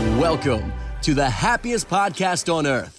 [0.00, 2.98] Welcome to the happiest podcast on earth.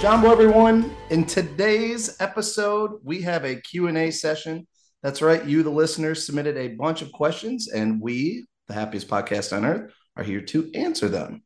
[0.00, 0.90] Jumbo, everyone.
[1.10, 4.66] In today's episode, we have a Q&A session.
[5.02, 5.44] That's right.
[5.44, 9.92] You, the listeners, submitted a bunch of questions, and we, the happiest podcast on earth,
[10.16, 11.42] are here to answer them.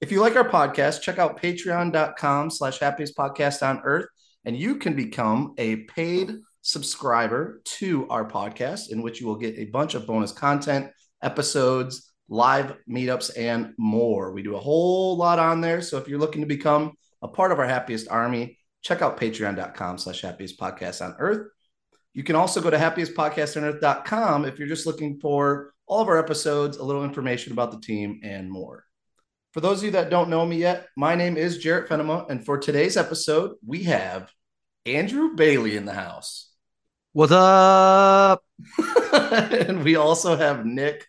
[0.00, 4.06] If you like our podcast, check out patreon.com slash happiest podcast on earth,
[4.44, 9.56] and you can become a paid subscriber to our podcast, in which you will get
[9.56, 10.90] a bunch of bonus content,
[11.22, 14.32] episodes, live meetups, and more.
[14.32, 15.80] We do a whole lot on there.
[15.80, 16.92] So if you're looking to become
[17.22, 21.48] a part of our happiest army, check out patreon.com slash happiest podcast on earth.
[22.12, 26.76] You can also go to happiestpodcastonearth.com if you're just looking for all of our episodes,
[26.76, 28.84] a little information about the team, and more.
[29.52, 32.44] For those of you that don't know me yet, my name is Jarrett Fenema, and
[32.44, 34.30] for today's episode, we have
[34.84, 36.50] Andrew Bailey in the house.
[37.12, 38.44] What's up?
[39.12, 41.06] and we also have Nick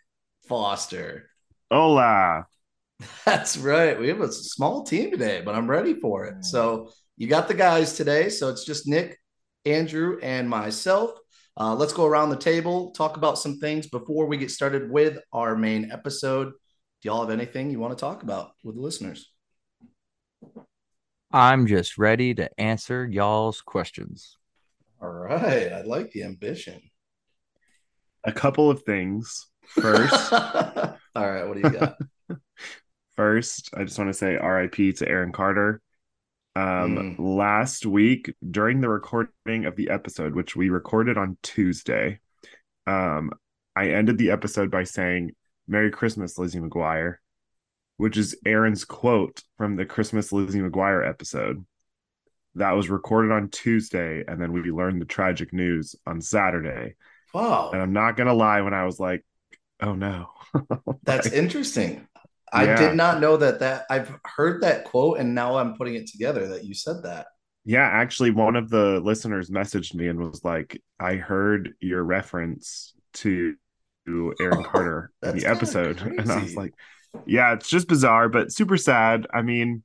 [0.49, 1.30] Foster.
[1.70, 2.48] Hola.
[3.26, 3.97] That's right.
[3.97, 6.44] We have a small team today, but I'm ready for it.
[6.44, 8.30] So you got the guys today.
[8.30, 9.19] So it's just Nick,
[9.64, 11.11] Andrew, and myself.
[11.56, 15.19] Uh, let's go around the table, talk about some things before we get started with
[15.31, 16.47] our main episode.
[16.47, 19.31] Do y'all have anything you want to talk about with the listeners?
[21.31, 24.36] I'm just ready to answer y'all's questions.
[25.00, 25.72] All right.
[25.72, 26.81] I like the ambition.
[28.23, 29.48] A couple of things.
[29.70, 31.45] First, All right.
[31.48, 31.98] What do you got?
[33.16, 35.81] first, I just want to say RIP to Aaron Carter.
[36.56, 37.16] Um, Mm.
[37.20, 42.20] last week during the recording of the episode, which we recorded on Tuesday,
[42.88, 43.31] um,
[43.75, 45.31] I ended the episode by saying
[45.67, 47.17] "Merry Christmas, Lizzie McGuire,"
[47.97, 51.66] which is Aaron's quote from the Christmas Lizzie McGuire episode.
[52.56, 56.95] That was recorded on Tuesday, and then we learned the tragic news on Saturday.
[57.34, 57.70] wow.
[57.72, 59.23] And I'm not gonna lie, when I was like,
[59.81, 60.30] "Oh no,"
[61.05, 62.08] That's interesting.
[62.52, 62.75] I Yeah.
[62.75, 66.47] did not know that that I've heard that quote and now I'm putting it together
[66.49, 67.27] that you said that.
[67.66, 72.94] Yeah, actually, one of the listeners messaged me and was like, "I heard your reference
[73.16, 73.56] to
[74.40, 76.73] Aaron oh, Carter in the episode," and I was like,
[77.25, 79.84] "Yeah, it's just bizarre, but super sad." I mean,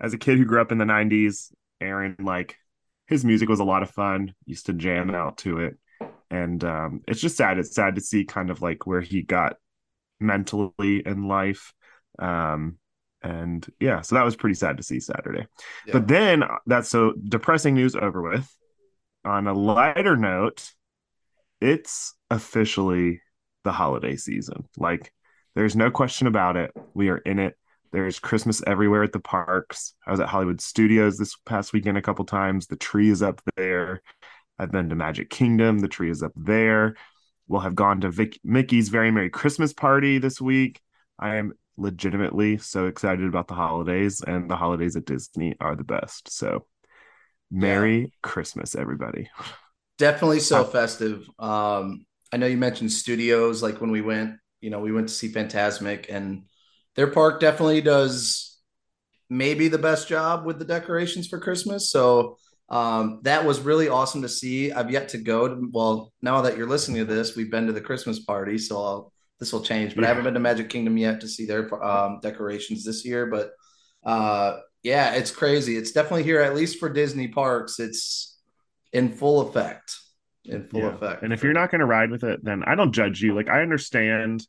[0.00, 2.56] as a kid who grew up in the '90s, Aaron like
[3.08, 4.34] his music was a lot of fun.
[4.46, 5.78] Used to jam out to it,
[6.34, 7.58] and um, it's just sad.
[7.58, 9.56] It's sad to see kind of like where he got
[10.18, 11.72] mentally in life.
[12.18, 12.78] Um,
[13.22, 15.46] and yeah, so that was pretty sad to see Saturday.
[15.86, 15.92] Yeah.
[15.92, 18.50] But then uh, that's so depressing news over with.
[19.24, 20.72] On a lighter note,
[21.60, 23.22] it's officially
[23.62, 24.68] the holiday season.
[24.76, 25.12] Like,
[25.54, 26.72] there's no question about it.
[26.94, 27.56] We are in it.
[27.92, 29.94] There's Christmas everywhere at the parks.
[30.04, 32.66] I was at Hollywood Studios this past weekend a couple times.
[32.66, 34.02] The tree is up there.
[34.58, 35.80] I've been to Magic Kingdom.
[35.80, 36.96] The tree is up there.
[37.48, 40.80] We'll have gone to Vic- Mickey's Very Merry Christmas Party this week.
[41.18, 45.84] I am legitimately so excited about the holidays, and the holidays at Disney are the
[45.84, 46.32] best.
[46.32, 46.66] So,
[47.50, 49.28] Merry Christmas, everybody.
[49.98, 51.28] Definitely so festive.
[51.38, 55.14] Um, I know you mentioned studios, like when we went, you know, we went to
[55.14, 56.44] see Fantasmic, and
[56.96, 58.58] their park definitely does
[59.28, 61.90] maybe the best job with the decorations for Christmas.
[61.90, 62.38] So
[62.68, 64.72] um, that was really awesome to see.
[64.72, 67.72] I've yet to go to, well, now that you're listening to this, we've been to
[67.72, 70.96] the Christmas party, so I'll, this will change, but I haven't been to Magic Kingdom
[70.96, 73.26] yet to see their um, decorations this year.
[73.26, 73.50] But
[74.08, 75.76] uh, yeah, it's crazy.
[75.76, 77.80] It's definitely here, at least for Disney parks.
[77.80, 78.38] It's
[78.92, 79.96] in full effect.
[80.44, 80.94] In full Yeah.
[80.94, 81.22] effect.
[81.22, 83.34] And if you're not going to ride with it, then I don't judge you.
[83.34, 84.46] Like, I understand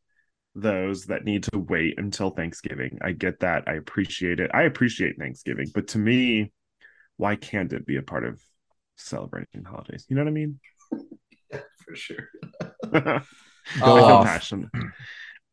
[0.53, 3.00] those that need to wait until Thanksgiving.
[3.02, 3.64] I get that.
[3.68, 4.52] I appreciate it.
[4.53, 5.68] I appreciate Thanksgiving.
[5.74, 6.52] But to me,
[7.18, 8.42] why can't it be a part of
[8.98, 10.06] celebrating holidays?
[10.09, 10.59] You know what I mean?
[11.52, 12.28] yeah, for sure.
[12.62, 13.20] I Go
[13.80, 14.22] feel off.
[14.22, 14.24] Oh.
[14.26, 14.70] passionate.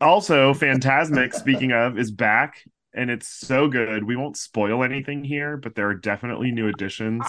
[0.01, 2.63] Also, Fantasmic, speaking of, is back
[2.95, 4.05] and it's so good.
[4.05, 7.25] We won't spoil anything here, but there are definitely new additions.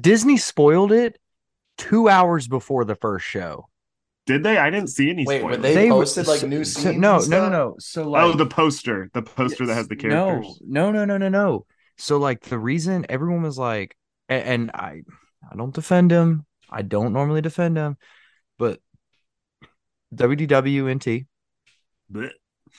[0.00, 1.18] Disney spoiled it
[1.76, 3.68] two hours before the first show.
[4.24, 4.56] Did they?
[4.56, 5.74] I didn't see any Wait, were spoilers.
[5.74, 6.96] they, were- posted like so- new so- scenes?
[6.98, 7.76] no, and no, no, no.
[7.80, 10.60] So like, oh, the poster, the poster that has the characters.
[10.64, 11.66] No, no, no, no, no, no.
[12.02, 13.96] So like the reason everyone was like,
[14.28, 15.02] and, and I,
[15.48, 16.46] I don't defend him.
[16.68, 17.96] I don't normally defend him,
[18.58, 18.80] but
[20.12, 21.26] WDWNT
[22.10, 22.32] Blech.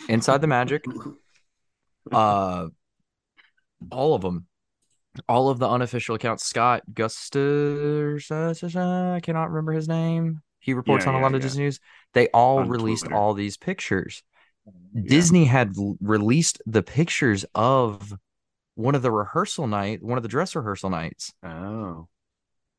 [0.10, 0.84] Inside the Magic,
[2.12, 2.68] uh,
[3.92, 4.48] all of them,
[5.30, 6.46] all of the unofficial accounts.
[6.46, 10.42] Scott Gusters, I cannot remember his name.
[10.60, 11.44] He reports Yeah, on a yeah, lot of yeah.
[11.44, 11.80] Disney news.
[12.14, 13.16] They all On released Twitter.
[13.16, 14.24] all these pictures.
[15.06, 18.14] Disney had released the pictures of
[18.76, 22.08] one of the rehearsal night, one of the dress rehearsal nights, Oh,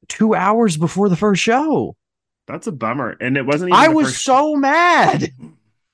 [0.08, 1.96] two hours before the first show.
[2.46, 3.16] that's a bummer.
[3.20, 3.70] And it wasn't.
[3.70, 5.30] Even I was first- so mad.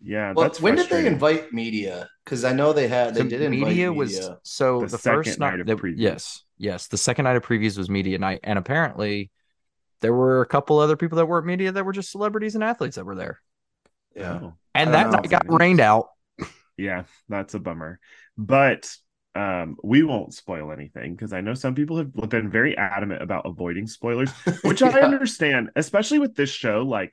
[0.02, 2.08] Yeah, Well, that's when did they invite media?
[2.24, 3.92] Because I know they had they So did invite media media.
[3.92, 5.94] was so The the, first night night, of they- previews.
[5.98, 9.30] yes yes the second night of previews was media night and apparently
[10.00, 12.96] there were a couple other people that weren't media that were just celebrities and athletes
[12.96, 13.40] that were there
[14.16, 14.38] yeah.
[14.42, 14.54] Oh.
[14.74, 16.08] and I that night got rained out
[16.78, 18.00] Yeah, that's a bummer.
[18.38, 18.90] But
[19.34, 23.46] um, we won't spoil anything because I know some people have been very adamant about
[23.46, 24.30] avoiding spoilers,
[24.64, 26.82] which I understand, especially with this show.
[26.82, 27.12] Like,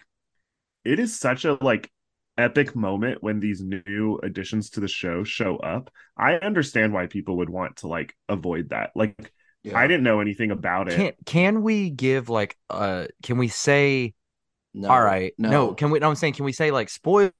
[0.83, 1.91] it is such a like
[2.37, 5.91] epic moment when these new additions to the show show up.
[6.17, 8.91] I understand why people would want to like avoid that.
[8.95, 9.15] Like,
[9.63, 9.77] Yeah.
[9.77, 10.95] I didn't know anything about it.
[10.95, 14.13] can can we give like uh can we say
[14.73, 15.73] No, all right no, no.
[15.73, 17.33] can we no i'm saying can we say like spoiler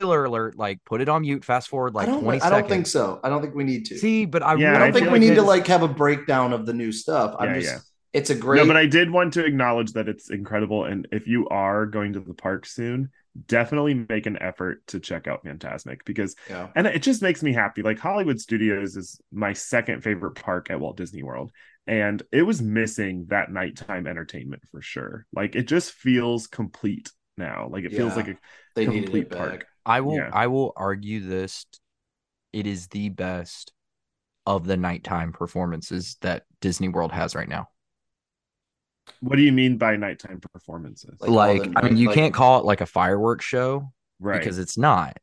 [0.00, 2.22] alert like put it on mute fast forward like I don't.
[2.22, 3.20] 20 I seconds don't think so.
[3.22, 3.98] I don't think we need to.
[3.98, 5.88] see but i Yeah, I don't I think we like need to like have a
[5.88, 7.34] breakdown of the new stuff.
[7.38, 7.74] I'm Yeah, just.
[7.74, 7.78] yeah.
[8.12, 8.58] It's a great.
[8.58, 10.84] No, but I did want to acknowledge that it's incredible.
[10.84, 13.10] And if you are going to the park soon,
[13.46, 16.68] definitely make an effort to check out Fantasmic because, yeah.
[16.74, 17.82] and it just makes me happy.
[17.82, 21.52] Like Hollywood Studios is my second favorite park at Walt Disney World.
[21.86, 25.26] And it was missing that nighttime entertainment for sure.
[25.32, 27.68] Like it just feels complete now.
[27.70, 28.36] Like it feels like a
[28.74, 29.66] They needed complete it back.
[29.84, 29.96] Park.
[29.96, 30.30] I will Yeah.
[30.32, 31.66] I will argue this
[32.52, 33.72] it is the best
[34.46, 37.68] of the nighttime performances that Disney World has right now.
[39.20, 41.16] What do you mean by nighttime performances?
[41.20, 44.38] Like Like, the I mean you like- can't call it like a fireworks show right.
[44.38, 45.18] because it's not.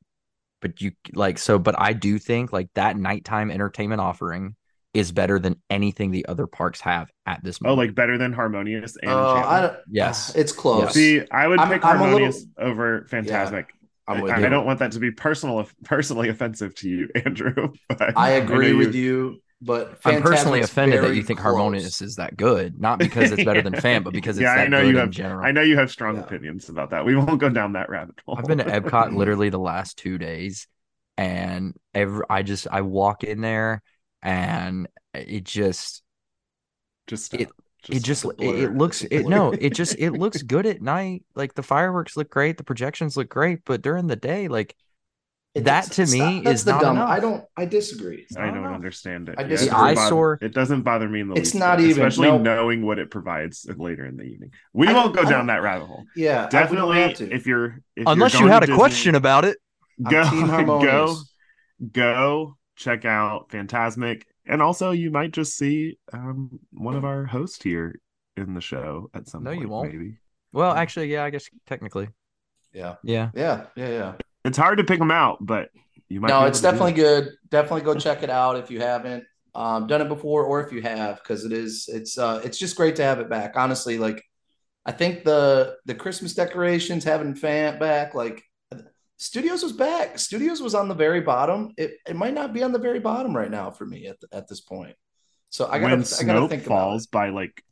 [0.62, 4.56] But you like so but I do think like that nighttime entertainment offering
[4.94, 7.77] is better than anything the other parks have at this oh, moment.
[7.77, 10.33] oh, like better than Harmonious and Oh, I Yes.
[10.36, 10.83] It's close.
[10.86, 10.94] Yes.
[10.94, 13.65] See, I would I'm- pick I'm a little- Harmonious over Fantasmic.
[14.07, 14.45] I'm with I, you.
[14.45, 17.74] I don't want that to be personal, personally offensive to you, Andrew.
[17.89, 21.54] But I agree know with you, but I'm personally offended that you think close.
[21.56, 24.68] Harmonious is that good, not because it's better than Fan, but because it's Yeah, I
[24.68, 25.45] know good you in have- general.
[25.45, 26.21] I know you have strong Yeah.
[26.24, 27.06] opinions about that.
[27.06, 28.38] We won't go down that rabbit hole.
[28.38, 30.68] I've been to Epcot literally the last two days,
[31.18, 33.81] and every I just I walk in there,
[34.21, 36.03] and it just
[37.07, 37.50] just it-
[37.83, 37.95] stop.
[37.95, 41.24] it just it, it looks it no it just it looks good at night.
[41.35, 44.75] Like the fireworks look great, the projections look great, but during the day, like
[45.56, 46.95] It that to me not- that's is the not dumb.
[46.97, 47.09] enough.
[47.09, 47.44] I don't.
[47.57, 48.27] I disagree.
[48.38, 48.75] I don't enough.
[48.75, 49.35] understand it.
[49.38, 51.53] I Yeah, just- it The doesn't bother- eyesore- It doesn't bother me in the It's
[51.53, 52.38] least, not bit, even- especially no.
[52.38, 54.51] knowing what it provides later in the evening.
[54.74, 56.03] We I won't go I down don't- that rabbit hole.
[56.15, 57.33] Yeah, I- we don't Definitely, have to.
[57.33, 59.57] if you're if unless you're you had a Disney- question about it.
[60.03, 60.24] Go
[60.83, 61.15] go
[61.91, 67.61] go check out Fantasmic, and also you might just see um, one of our hosts
[67.63, 67.99] here
[68.35, 69.91] in the show at some No, you won't.
[69.91, 70.17] Maybe
[70.53, 72.09] Well, actually, yeah, I guess technically,
[72.73, 73.31] Yeah, yeah.
[73.33, 74.13] yeah, yeah, yeah.
[74.45, 75.69] it's hard to pick them out, but
[76.09, 76.29] you might.
[76.29, 76.95] No, it's able to do definitely it.
[76.95, 77.33] good.
[77.49, 79.23] Definitely go check it out if you haven't
[79.55, 81.89] um, done it before, or if you have, because it is.
[81.91, 83.53] It's uh, it's just great to have it back.
[83.55, 84.23] Honestly, like
[84.85, 88.43] I think the the Christmas decorations having fan back, like
[89.17, 90.19] Studios was back.
[90.19, 91.73] Studios was on the very bottom.
[91.77, 94.47] It it might not be on the very bottom right now for me at at
[94.47, 94.95] this point.
[95.49, 97.63] So I gotta when I gotta think falls by like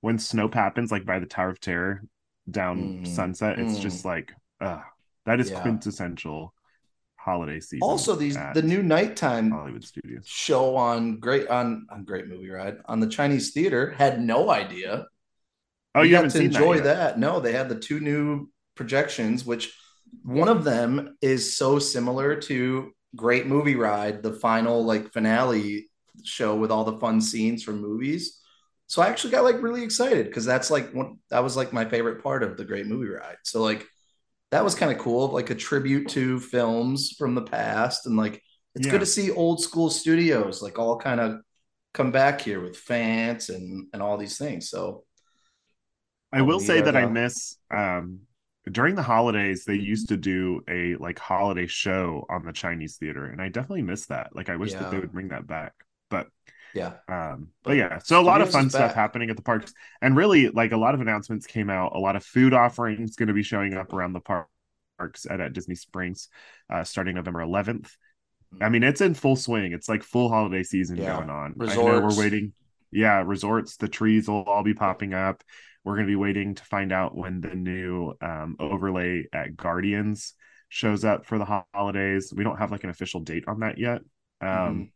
[0.00, 2.02] when Snope happens, like by the Tower of Terror
[2.50, 3.80] down Mm, Sunset, it's mm.
[3.80, 4.82] just like uh
[5.26, 5.60] that is Yeah.
[5.62, 6.54] quintessential
[7.16, 7.82] holiday season.
[7.82, 10.26] Also, these the new nighttime Hollywood Studios.
[10.26, 15.06] show on great on on Great Movie Ride on the Chinese Theater had no idea.
[15.94, 16.84] Oh, We you got haven't to seen enjoy that?
[16.84, 17.18] that.
[17.18, 19.72] No, they had the two new projections, which
[20.22, 25.88] one of them is so similar to Great Movie Ride, the final like finale
[26.24, 28.40] show with all the fun scenes from movies.
[28.88, 31.84] So I actually got like really excited because that's like one that was like my
[31.84, 33.36] favorite part of the Great Movie Ride.
[33.44, 33.86] So like
[34.52, 38.42] that was kind of cool, like a tribute to films from the past, and like
[38.74, 38.92] it's Yeah.
[38.92, 41.40] good to see old school studios like all kind of
[41.94, 44.70] come back here with fans and and all these things.
[44.70, 45.04] So
[46.32, 48.20] I will say that I miss um
[48.70, 53.26] during the holidays they used to do a like holiday show on the Chinese theater
[53.26, 54.34] and I definitely miss that.
[54.34, 55.72] Like I wish that they would bring that back.
[56.10, 56.28] But
[56.72, 56.94] yeah.
[57.08, 58.94] um But but yeah, so a lot of fun stuff back.
[58.94, 61.94] happening at the parks and really like a lot of announcements came out.
[61.94, 64.48] A lot of food offerings going to be showing up around the par-
[64.98, 66.28] parks at, at Disney Springs
[66.70, 67.96] uh starting November 11th.
[68.60, 69.72] I mean, it's in full swing.
[69.72, 71.16] It's like full holiday season Yeah.
[71.16, 71.54] going on.
[71.60, 72.52] I know we're waiting.
[72.90, 73.76] Yeah, resorts.
[73.76, 75.42] The trees will all be popping up.
[75.86, 80.34] We're going to be waiting to find out when the new um, overlay at Guardians
[80.70, 82.34] shows up for the holidays.
[82.36, 84.02] We don't have like an official date on that yet.
[84.42, 84.90] Um, Mm-hmm.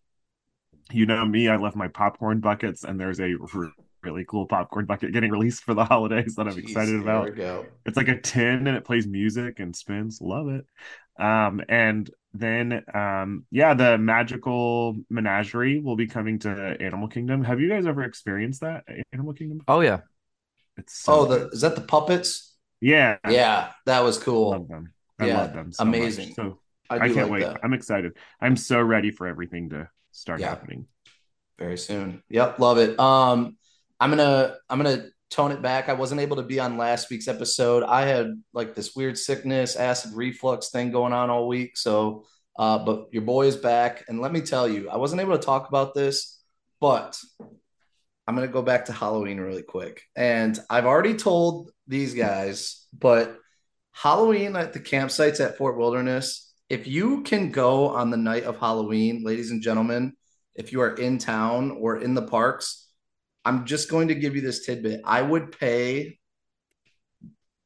[0.93, 4.87] You know me, I love my popcorn buckets, and there's a r- really cool popcorn
[4.87, 7.67] bucket getting released for the holidays that I'm Jeez, excited about we go.
[7.87, 10.65] it's like a tin and it plays music and spins love it
[11.23, 17.61] um and then um yeah the magical menagerie will be coming to animal kingdom have
[17.61, 20.03] you guys ever experienced that animal kingdom Oh yeah,
[20.81, 22.57] it's so Oh, the is that the puppets?
[22.81, 24.53] yeah Yeah, that was cool.
[24.53, 26.29] I love them I Yeah, love them so amazing.
[26.29, 26.35] much.
[26.35, 27.47] So I, I, can't like wait.
[27.47, 27.61] that.
[27.63, 28.17] I'm excited.
[28.41, 30.51] I'm so ready for everything to start Yeah.
[30.51, 30.87] happening.
[31.59, 32.23] very soon.
[32.29, 32.99] Yep, love it.
[32.99, 33.57] Um,
[33.99, 35.89] I'm gonna I'm gonna tone it back.
[35.89, 37.83] I wasn't able to be on last week's episode.
[37.83, 41.77] I had like this weird sickness, acid reflux thing going on all week.
[41.77, 42.25] So,
[42.59, 45.45] uh, but your boy is back, and let me tell you, I wasn't able to
[45.45, 46.41] talk about this,
[46.81, 47.19] but
[48.31, 50.05] I'm gonna go back to Halloween really quick.
[50.15, 53.37] And I've already told these guys, but
[53.91, 58.57] Halloween at the campsites at Fort Wilderness, if you can go on the night of
[58.57, 60.13] Halloween, ladies and gentlemen,
[60.55, 62.87] if you are in town or in the parks,
[63.45, 65.01] I'm just going to give you this tidbit.
[65.05, 66.21] I would pay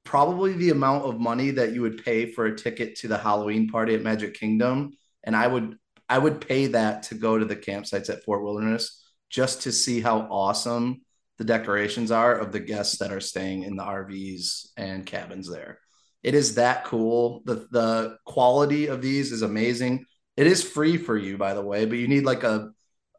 [0.03, 3.69] probably the amount of money that you would pay for a ticket to the Halloween
[3.69, 5.77] party at Magic Kingdom, and I would
[6.09, 9.04] I would pay that to go to the campsites at Fort Wilderness
[9.35, 11.01] just to see how awesome
[11.39, 15.81] the decorations are of the guests that are staying in the RVs and cabins there.
[16.23, 17.43] It is that cool.
[17.45, 20.05] The the quality of these is amazing.
[20.37, 22.71] It is free for you, by the way, but you need like a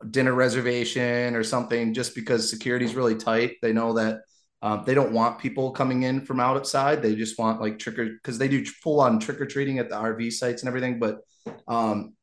[0.09, 3.57] dinner reservation or something just because security is really tight.
[3.61, 4.21] They know that
[4.61, 7.01] um, they don't want people coming in from outside.
[7.01, 9.89] They just want like trick or because they do full on trick or treating at
[9.89, 10.97] the RV sites and everything.
[10.97, 11.19] But
[11.67, 12.15] um,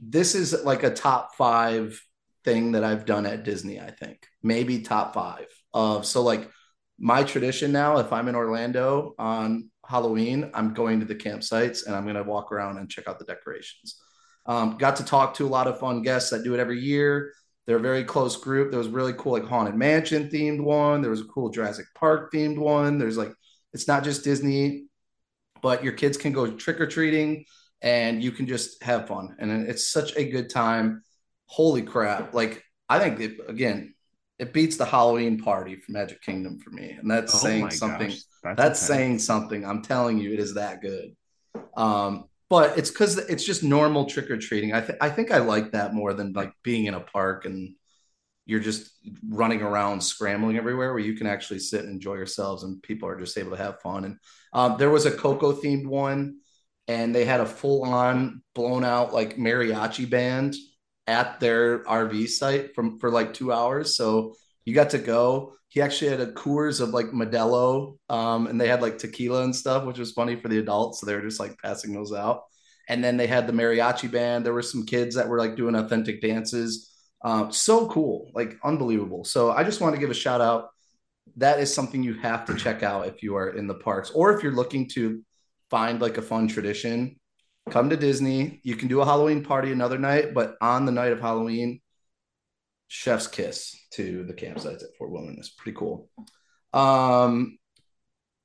[0.00, 2.02] this is like a top five
[2.44, 3.80] thing that I've done at Disney.
[3.80, 6.50] I think maybe top five of so like
[6.98, 7.98] my tradition now.
[7.98, 12.52] If I'm in Orlando on Halloween, I'm going to the campsites and I'm to walk
[12.52, 14.00] around and check out the decorations.
[14.46, 17.32] Um, got to talk to a lot of fun guests that do it every year.
[17.66, 18.70] They're a very close group.
[18.70, 21.02] There was really cool, like Haunted Mansion themed one.
[21.02, 22.98] There was a cool Jurassic Park themed one.
[22.98, 23.32] There's like,
[23.74, 24.86] it's not just Disney,
[25.60, 27.44] but your kids can go trick or treating
[27.82, 29.36] and you can just have fun.
[29.38, 31.02] And it's such a good time.
[31.48, 32.34] Holy crap.
[32.34, 33.94] Like, I think it, again,
[34.38, 36.90] it beats the Halloween party for Magic Kingdom for me.
[36.90, 38.10] And that's Oh saying something.
[38.10, 38.78] gosh, That's intense.
[38.80, 39.64] saying something.
[39.64, 41.16] I'm telling you, it is that good.
[41.76, 44.72] Um, but it's because it's just normal trick or treating.
[44.72, 47.74] I think I think I like that more than like being in a park and
[48.46, 48.90] you're just
[49.28, 53.20] running around scrambling everywhere where you can actually sit and enjoy yourselves and people are
[53.20, 54.06] just able to have fun.
[54.06, 54.16] And
[54.54, 56.38] um, there was a Coco themed one,
[56.86, 60.54] and they had a full on blown out like mariachi band
[61.08, 63.96] at their RV site from for like two hours.
[63.96, 65.54] So you got to go.
[65.68, 69.56] He actually had a Coors of like Modelo, um, and they had like tequila and
[69.56, 71.00] stuff, which was funny for the adults.
[71.00, 72.42] So they were just like passing those out.
[72.88, 74.46] And then they had the mariachi band.
[74.46, 76.90] There were some kids that were like doing authentic dances.
[77.22, 79.24] Um, so cool, like unbelievable.
[79.24, 80.68] So I just want to give a shout out.
[81.36, 84.34] That is something you have to check out if you are in the parks, or
[84.34, 85.22] if you're looking to
[85.70, 87.17] find like a fun tradition.
[87.70, 88.60] Come to Disney.
[88.62, 91.80] You can do a Halloween party another night, but on the night of Halloween,
[92.88, 95.50] chef's kiss to the campsites at Fort Wilderness.
[95.50, 96.08] Pretty cool.
[96.72, 97.58] Um,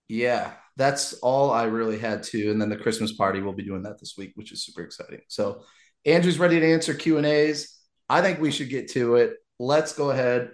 [0.08, 2.51] yeah, that's all I really had to.
[2.51, 5.22] And then the Christmas party, we'll be doing that this week, which is super exciting.
[5.27, 5.63] So
[6.06, 7.80] Andrew's ready to answer Q and A's.
[8.10, 9.34] I think we should get to it.
[9.60, 10.51] Let's go ahead.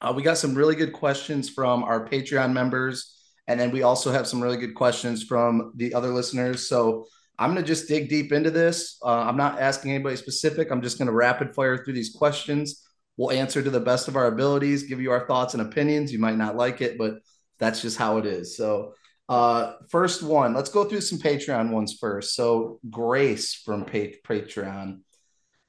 [0.00, 3.14] Uh, we got some really good questions from our Patreon members,
[3.46, 6.66] and then we also have some really good questions from the other listeners.
[6.66, 7.06] So
[7.40, 8.98] I'm going to just dig deep into this.
[9.02, 10.70] Uh, I'm not asking anybody specific.
[10.70, 12.86] I'm just going to rapid fire through these questions.
[13.16, 16.12] We'll answer to the best of our abilities, give you our thoughts and opinions.
[16.12, 17.14] You might not like it, but
[17.58, 18.58] that's just how it is.
[18.58, 18.92] So,
[19.30, 22.34] uh, first one, let's go through some Patreon ones first.
[22.34, 25.00] So, Grace from pa- Patreon,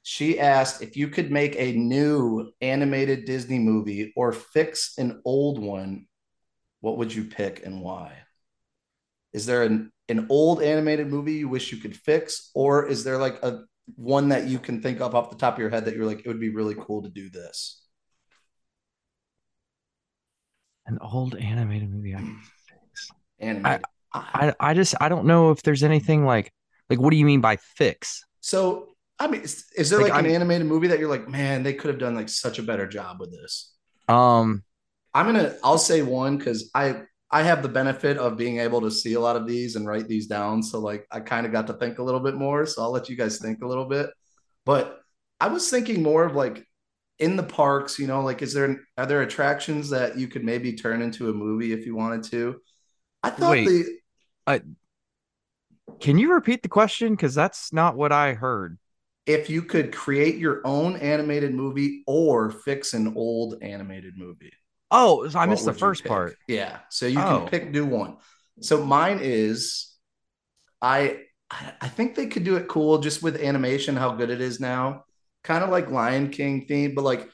[0.04, 5.58] she asked if you could make a new animated Disney movie or fix an old
[5.58, 6.08] one,
[6.82, 8.18] what would you pick and why?
[9.32, 13.18] Is there an, an old animated movie you wish you could fix, or is there
[13.18, 13.62] like a
[13.96, 16.20] one that you can think of off the top of your head that you're like,
[16.20, 17.82] it would be really cool to do this?
[20.88, 22.36] An old animated movie I could
[22.68, 23.10] fix.
[23.40, 23.84] Animated.
[24.14, 26.52] I I I just I don't know if there's anything like
[26.90, 28.26] like what do you mean by fix?
[28.42, 28.90] so,
[29.20, 31.74] I mean, is, is there Like, like, an animated movie that you're like, man, they
[31.74, 33.74] could have done like such a better job with this?
[34.08, 34.64] Um
[35.14, 38.92] I'm gonna I'll say one because I I have the benefit of being able to
[38.92, 40.62] see a lot of these and write these down.
[40.62, 42.66] So like I kind of got to think a little bit more.
[42.66, 44.10] So I'll let you guys think a little bit.
[44.66, 45.00] But
[45.40, 46.68] I was thinking more of like
[47.20, 50.74] in the parks, you know, like is there are there attractions that you could maybe
[50.74, 52.60] turn into a movie if you wanted to?
[53.24, 53.86] I thought Wait.
[54.48, 54.62] the
[56.00, 57.12] can you repeat the question?
[57.14, 58.78] Because that's not what I heard.
[59.26, 64.52] if you could create your own animated movie or fix an old animated movie.
[64.92, 66.36] Oh, I missed the first part.
[66.48, 66.80] Yeah.
[66.90, 67.40] So you Oh.
[67.40, 68.18] can pick do one.
[68.62, 69.88] So mine is
[70.82, 71.22] I
[71.82, 75.06] I think they could do it cool just with animation, how good it is now.
[75.44, 77.30] Kind of like Lion King theme, but like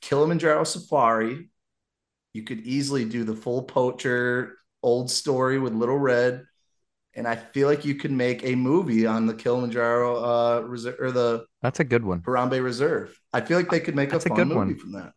[0.00, 1.50] Kilimanjaro Safari.
[2.34, 6.44] You could easily do the full poacher old story with Little Red.
[7.14, 11.12] and I feel like you could make a movie on the Kilimanjaro uh reserve or
[11.12, 12.22] the That's a good one.
[12.22, 13.14] Harambe Reserve.
[13.34, 14.78] I feel like they could make That's a a good movie one.
[14.78, 15.12] from that.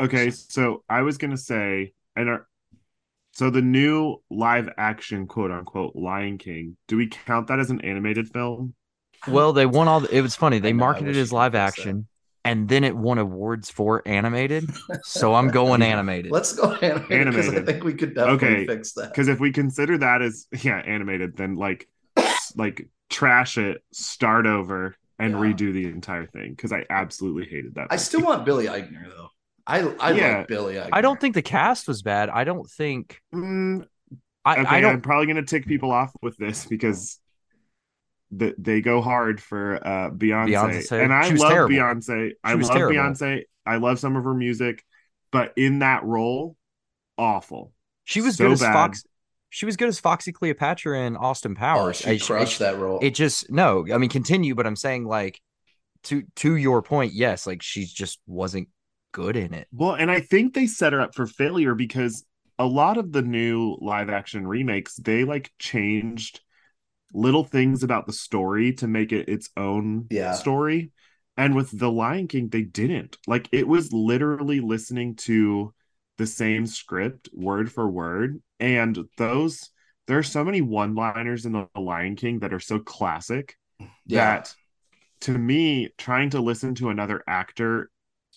[0.00, 2.46] S- Okay, so I was gonna say, and our,
[3.32, 6.76] so the new live action quote unquote Lion King.
[6.88, 8.74] Do we count that as an animated film?
[9.26, 10.00] Well, they won all.
[10.00, 10.58] The, it was funny.
[10.58, 11.82] They know, marketed it as live fix that.
[11.82, 12.06] action,
[12.44, 14.70] and then it won awards for animated.
[15.02, 16.32] So I'm going animated.
[16.32, 19.12] Let's go animated because I think we could definitely Okay, fix that.
[19.12, 21.88] Because if we consider that as yeah animated, then like
[22.56, 25.40] like trash it, start over, and Yeah.
[25.40, 26.50] redo the entire thing.
[26.50, 27.88] Because I absolutely hated that.
[27.90, 29.28] I still want Billy Eichner though.
[29.70, 30.38] I I Yeah.
[30.38, 30.88] like Billy Eichner.
[30.92, 32.28] I don't think the cast was bad.
[32.28, 33.20] I don't think.
[33.34, 33.86] Mm,
[34.44, 35.00] I, okay, I I'm don't.
[35.02, 37.18] probably gonna tick people off with this because
[38.32, 41.02] the, they go hard for uh Beyonce, Beyonce.
[41.02, 41.74] and I love terrible.
[41.74, 42.32] Beyonce.
[42.44, 42.96] I love terrible.
[42.96, 43.42] Beyonce.
[43.66, 44.82] I love some of her music,
[45.32, 46.56] but in that role,
[47.18, 47.72] awful.
[48.04, 48.72] She was so good as bad.
[48.72, 49.04] Fox.
[49.52, 51.96] She was good as Foxy Cleopatra in Austin Oh, Powers.
[51.96, 53.00] she I- crushed it, that role.
[53.02, 53.84] It just no.
[53.92, 55.40] I mean, continue, but I'm saying like
[56.04, 57.12] to to your point.
[57.12, 58.68] Yes, like she just wasn't
[59.12, 59.68] good in it.
[59.72, 62.24] Well, and I think they set her up for failure because
[62.58, 66.40] a lot of the new live action remakes, they like changed
[67.12, 70.32] little things about the story to make it its own Yeah.
[70.32, 70.90] story.
[71.36, 73.16] And with The Lion King, they didn't.
[73.26, 75.72] Like it was literally listening to
[76.18, 78.42] the same script word for word.
[78.58, 79.70] And those,
[80.06, 83.86] there are so many one liners in The Lion King that are so classic yeah.
[84.06, 84.54] that
[85.22, 87.90] to me, trying to listen to another actor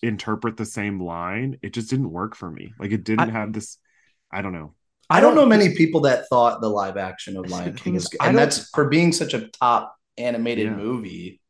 [0.03, 2.73] interpret the same line, it just didn't work for me.
[2.79, 3.77] Like it didn't I- have this.
[4.31, 4.73] I don't know.
[5.09, 8.09] I don't know many people that thought the live action of Lion King is is,
[8.09, 8.21] good.
[8.21, 10.75] I And that's for being such a top animated Yeah.
[10.75, 11.41] movie,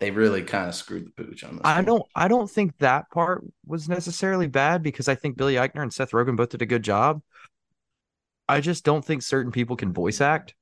[0.00, 1.60] they really kind of screwed the pooch on this.
[1.64, 1.84] I one.
[1.84, 5.92] don't I don't think that part was necessarily bad because I think Billy Eichner and
[5.92, 7.20] Seth Rogen both did a good job.
[8.48, 10.54] I just don't think certain people can voice act.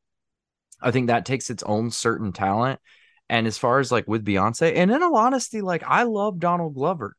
[0.80, 2.80] I think that takes its own certain talent.
[3.28, 6.74] And as far as like with Beyonce, and in all honesty, like I love Donald
[6.74, 7.16] Glover.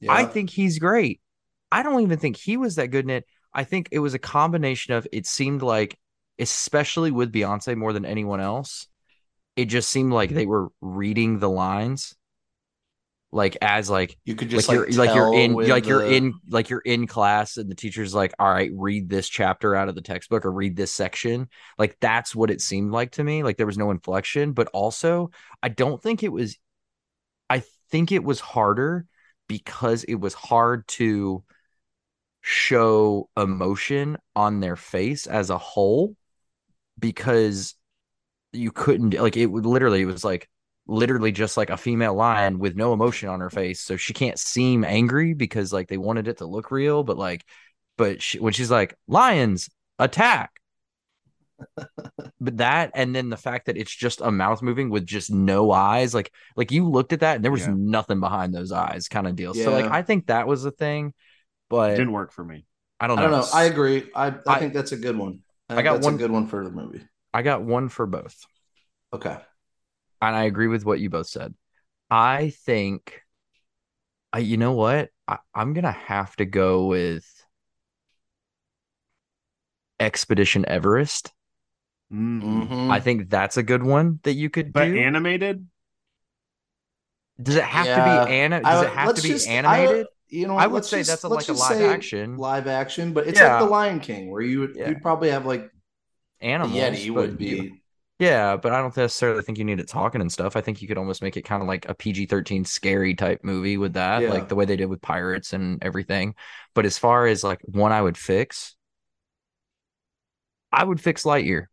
[0.00, 0.12] Yeah.
[0.12, 1.20] I think he's great.
[1.72, 3.24] I don't even think he was that good in it.
[3.52, 5.98] I think it was a combination of it seemed like,
[6.38, 8.88] especially with Beyonce more than anyone else,
[9.56, 12.14] it just seemed like they were reading the lines
[13.32, 16.32] like as like you could just like like, you're like you're in like you're in
[16.48, 19.94] like you're in class and the teacher's like all right read this chapter out of
[19.94, 23.56] the textbook or read this section like that's what it seemed like to me like
[23.56, 25.30] there was no inflection but also
[25.62, 26.56] i don't think it was
[27.50, 29.06] i think it was harder
[29.48, 31.44] because it was hard to
[32.40, 36.14] show emotion on their face as a whole
[36.98, 37.74] because
[38.52, 40.48] you couldn't like it would literally it was like
[40.86, 43.80] literally just like a female lion with no emotion on her face.
[43.80, 47.44] So she can't seem angry because like they wanted it to look real but like
[47.96, 50.60] but she, when she's like lions attack
[52.40, 55.70] but that and then the fact that it's just a mouth moving with just no
[55.72, 57.74] eyes like like you looked at that and there was Yeah.
[57.76, 61.08] nothing behind those eyes kind of deal so like i think that was a thing
[61.08, 61.14] It
[61.70, 62.66] but didn't work for me.
[63.00, 63.46] i don't I know don't know.
[63.52, 64.10] I agree.
[64.14, 65.40] I, I, I- think that's a good one.
[65.68, 67.02] I, I got that's one- a good one for the movie.
[67.34, 68.36] I got one for both
[69.12, 69.36] Okay.
[70.22, 71.54] and I agree with what you both said.
[72.10, 73.20] I think,
[74.32, 75.08] I you know what?
[75.26, 77.24] I, I'm gonna have to go with
[79.98, 81.32] Expedition Everest.
[82.12, 82.68] Mm.
[82.68, 82.90] Mhm.
[82.90, 84.96] I think that's a good one that you could But do.
[84.98, 85.66] animated?
[87.42, 87.96] does it have Yeah.
[87.96, 90.06] to be ana- I- Does it have to be just- I- animated?
[90.28, 93.26] you know, I, would say just- that's a, like a live action live action, but
[93.26, 93.56] it's Yeah.
[93.56, 94.88] like the Lion King, where you would Yeah.
[94.88, 95.70] you'd probably have like
[96.40, 96.74] the animals.
[96.74, 97.82] Yeti but would you- be.
[98.18, 100.56] Yeah, but I don't necessarily think you need it talking and stuff.
[100.56, 103.76] I think you could almost make it kind of like a PG-13 scary type movie
[103.76, 104.30] with that, Yeah.
[104.30, 106.34] like the way they did with pirates and everything.
[106.74, 108.74] But as far as like one I would fix,
[110.72, 111.66] I would fix Lightyear.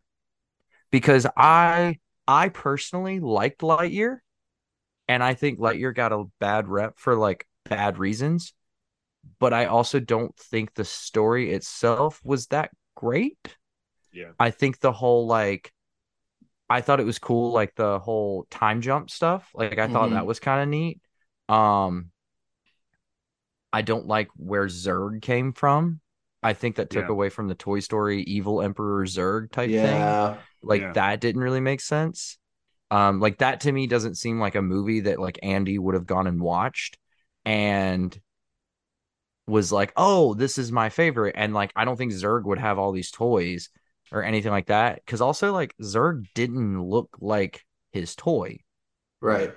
[0.93, 4.19] Because I I personally liked Lightyear
[5.07, 8.53] and I think Lightyear got a bad rep for like bad reasons,
[9.39, 13.57] but I also don't think the story itself was that great.
[14.11, 14.33] Yeah.
[14.39, 15.73] I think the whole like
[16.69, 19.49] I thought it was cool like the whole time jump stuff.
[19.55, 20.13] Like I thought Mhm.
[20.13, 21.01] that was kind of neat.
[21.49, 22.11] Um
[23.73, 26.01] I don't like where Zurg came from.
[26.43, 27.11] I think that took Yeah.
[27.11, 30.37] away from the Toy Story evil Emperor Zurg type thing.
[30.63, 30.69] Yeah.
[30.69, 30.93] Like Yeah.
[30.93, 32.37] that didn't really make sense.
[32.91, 36.05] Um like that to me doesn't seem like a movie that like Andy would have
[36.07, 36.97] gone and watched
[37.45, 38.19] and
[39.47, 42.79] was like, "Oh, this is my favorite." And like I don't think Zurg would have
[42.79, 43.69] all these toys
[44.11, 48.59] or anything like that cuz also like Zurg didn't look like his toy.
[49.21, 49.53] Right.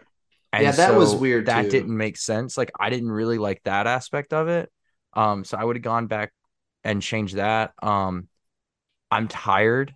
[0.53, 1.71] And Yeah, that was weird, That too.
[1.71, 2.57] didn't make sense.
[2.57, 4.71] Like I didn't really like that aspect of it.
[5.13, 6.33] Um so I would have gone back
[6.85, 7.75] and changed that.
[7.83, 8.29] Um
[9.11, 9.95] I'm tired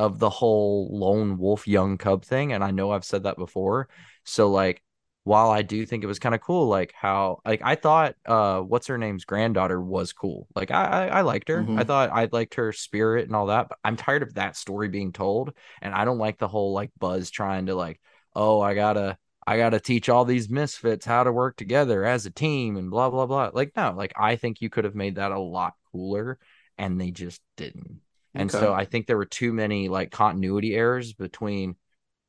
[0.00, 2.52] of the whole lone wolf young cub thing.
[2.52, 3.88] And I know I've said that before.
[4.24, 4.82] So like
[5.24, 8.60] while I do think it was kind of cool, like how like I thought uh
[8.60, 10.48] what's her name's granddaughter was cool.
[10.54, 11.62] Like I I, I liked her.
[11.64, 11.78] Mhm.
[11.78, 14.88] I thought I liked her spirit and all that, but I'm tired of that story
[14.88, 15.52] being told.
[15.82, 18.00] And I don't like the whole like buzz trying to like,
[18.34, 22.30] oh, I gotta I gotta teach all these misfits how to work together as a
[22.30, 23.50] team and blah blah blah.
[23.52, 26.38] Like, no, like I think you could have made that a lot cooler
[26.78, 28.00] and they just didn't.
[28.34, 28.52] And Okay.
[28.52, 31.76] so I think there were too many like continuity errors between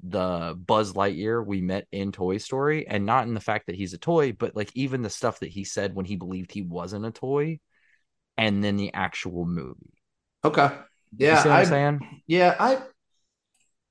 [0.03, 3.93] the Buzz Lightyear we met in Toy Story and not in the fact that he's
[3.93, 7.05] a toy, but like even the stuff that he said when he believed he wasn't
[7.05, 7.59] a toy
[8.37, 9.93] and then the actual movie.
[10.43, 10.69] Okay.
[11.27, 12.21] You Yeah, see what I I'm saying?
[12.27, 12.81] yeah, I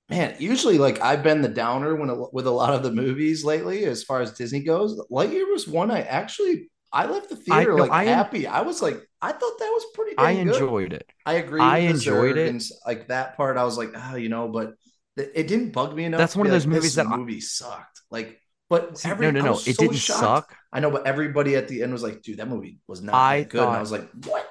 [0.09, 3.45] man, usually like I've been the downer when a, with a lot of the movies
[3.45, 4.99] lately as far as Disney goes.
[5.11, 8.47] Lightyear was one I actually I left the theater no, like I en- happy.
[8.47, 10.49] I was like I thought that was pretty I good.
[10.49, 11.07] enjoyed it.
[11.25, 11.61] I agree.
[11.61, 12.49] I enjoyed it.
[12.49, 13.57] and like that part.
[13.57, 14.75] I was like, ah, you know, but
[15.17, 16.19] th- it didn't bug me enough.
[16.19, 18.01] That's one of those like, movies that I- movie sucked.
[18.11, 19.53] Like, but See, every, no, no, no.
[19.55, 20.21] It so didn't shocked.
[20.21, 20.57] suck.
[20.73, 23.43] I know, but everybody at the end was like, dude, that movie was not I
[23.45, 23.63] good.
[23.63, 24.49] and I was like, what?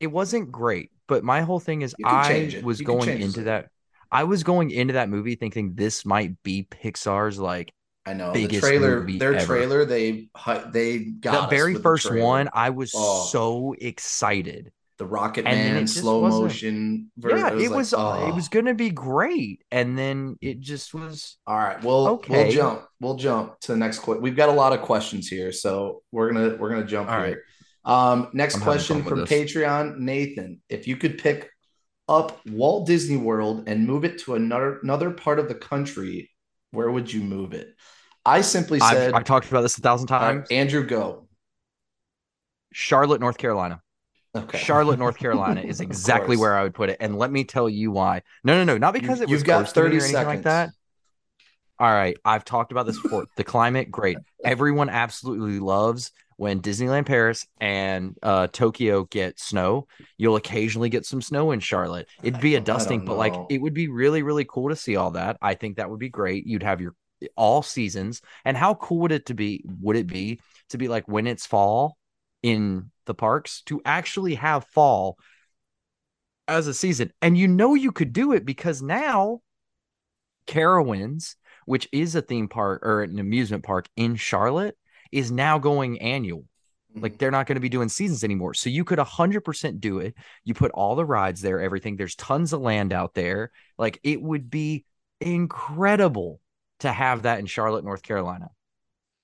[0.00, 3.44] It wasn't great, but my whole thing is I was going into it.
[3.44, 3.70] that
[4.10, 7.72] I was going into that movie thinking this might be Pixar's like
[8.06, 9.04] I know the trailer.
[9.10, 9.44] Their ever.
[9.46, 10.28] trailer, they
[10.70, 12.24] they got the very first trailer.
[12.24, 12.48] one.
[12.52, 13.26] I was Oh.
[13.30, 14.72] so excited.
[14.98, 17.10] the Rocket Man it slow motion.
[17.18, 17.38] version.
[17.38, 18.34] yeah, it like, was uh, it oh.
[18.34, 21.36] was gonna be great, and then it just was.
[21.46, 22.50] All right, well, we'll Okay.
[22.50, 22.82] jump.
[22.98, 24.22] We'll jump to the next question.
[24.22, 27.42] We've got a lot of questions here, so we're gonna we're gonna jump All here.
[27.84, 29.26] Um, next I'm question from.
[29.26, 30.62] Patreon, Nathan.
[30.70, 31.50] If you could pick
[32.08, 36.30] up Walt Disney World and move it to another another part of the country,
[36.70, 37.68] where would you move it?
[38.26, 40.48] I simply said, I've, I've talked about this a thousand times.
[40.50, 41.28] Andrew, go.
[42.72, 43.80] Charlotte, North Carolina.
[44.36, 47.68] Okay, Charlotte, North Carolina is exactly where I would put it, and let me tell
[47.68, 48.22] you why.
[48.44, 50.42] No, no, no, not because it was You've got close to 30 or anything like
[50.42, 50.70] that.
[51.78, 53.26] All right, I've talked about this before.
[53.36, 54.18] the climate, great.
[54.44, 59.86] Everyone absolutely loves when Disneyland Paris and uh, Tokyo get snow.
[60.18, 62.08] You'll occasionally get some snow in Charlotte.
[62.22, 65.12] It'd be a dusting, but like it would be really, really cool to see all
[65.12, 65.36] that.
[65.40, 66.46] I think that would be great.
[66.46, 66.94] You'd have your
[67.36, 69.64] all seasons, and how cool would it to be?
[69.80, 71.96] Would it be to be like when it's fall
[72.42, 75.18] in the parks to actually have fall
[76.48, 77.12] as a season?
[77.22, 79.40] And you know you could do it because now
[80.46, 84.76] Carowinds, which is a theme park or an amusement park in Charlotte,
[85.12, 86.44] is now going annual.
[86.94, 87.18] Like mm-hmm.
[87.18, 88.54] they're not going to be doing seasons anymore.
[88.54, 90.14] So you could 100% do it.
[90.44, 91.96] You put all the rides there, everything.
[91.96, 93.50] There's tons of land out there.
[93.76, 94.84] Like it would be
[95.20, 96.40] incredible
[96.80, 98.48] to have that in Charlotte, North Carolina.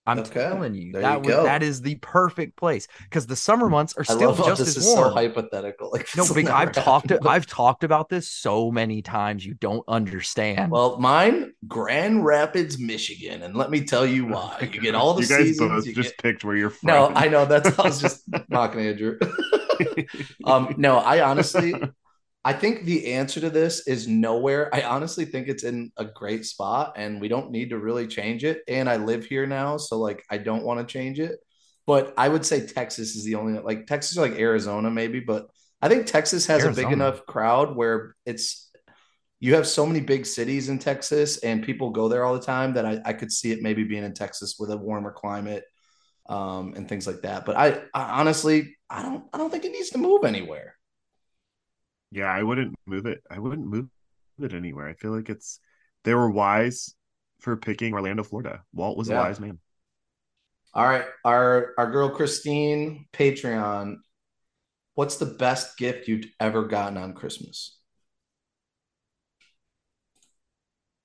[0.05, 1.43] I'm Okay, telling you, there that you would go.
[1.45, 4.59] that is the perfect place because the summer months are I still love how just
[4.65, 5.11] this as is warm.
[5.11, 5.91] so hypothetical.
[5.93, 7.29] Like no, big, I've talked happen.
[7.29, 10.73] I've talked about this so many times you don't understand.
[10.73, 14.69] Well, mine, Grand Rapids, Michigan, and let me tell you why.
[14.73, 15.71] You get all the you guys seasons.
[15.71, 16.88] both you just get- picked where you're from.
[16.88, 19.21] No, I know that's I was just mocking Andrew.
[20.45, 21.75] um, no, I honestly,
[22.44, 24.68] I think the answer to this is nowhere.
[24.74, 28.42] I honestly think it's in a great spot, and we don't need to really change
[28.42, 28.62] it.
[28.66, 31.38] And I live here now, so like I don't want to change it.
[31.87, 35.48] But I would say Texas is the only like Texas or like Arizona maybe, but
[35.81, 38.70] I think Texas has a big enough crowd where it's
[39.40, 42.74] you have so many big cities in Texas and people go there all the time
[42.74, 45.64] that I, I could see it maybe being in Texas with a warmer climate
[46.28, 47.44] um, and things like that.
[47.44, 50.76] But I, I honestly, I don't, I don't think it needs to move anywhere.
[52.12, 53.22] Yeah, I wouldn't move it.
[53.31, 53.88] I wouldn't move
[54.38, 54.87] it anywhere.
[54.87, 55.59] I feel like it's
[56.05, 56.94] they were wise
[57.40, 58.62] for picking Orlando, Florida.
[58.75, 59.20] Walt was Yeah.
[59.20, 59.59] a wise man.
[60.75, 63.96] All right, our our girl Christine Patreon.
[64.94, 67.79] What's the best gift you've ever gotten on Christmas?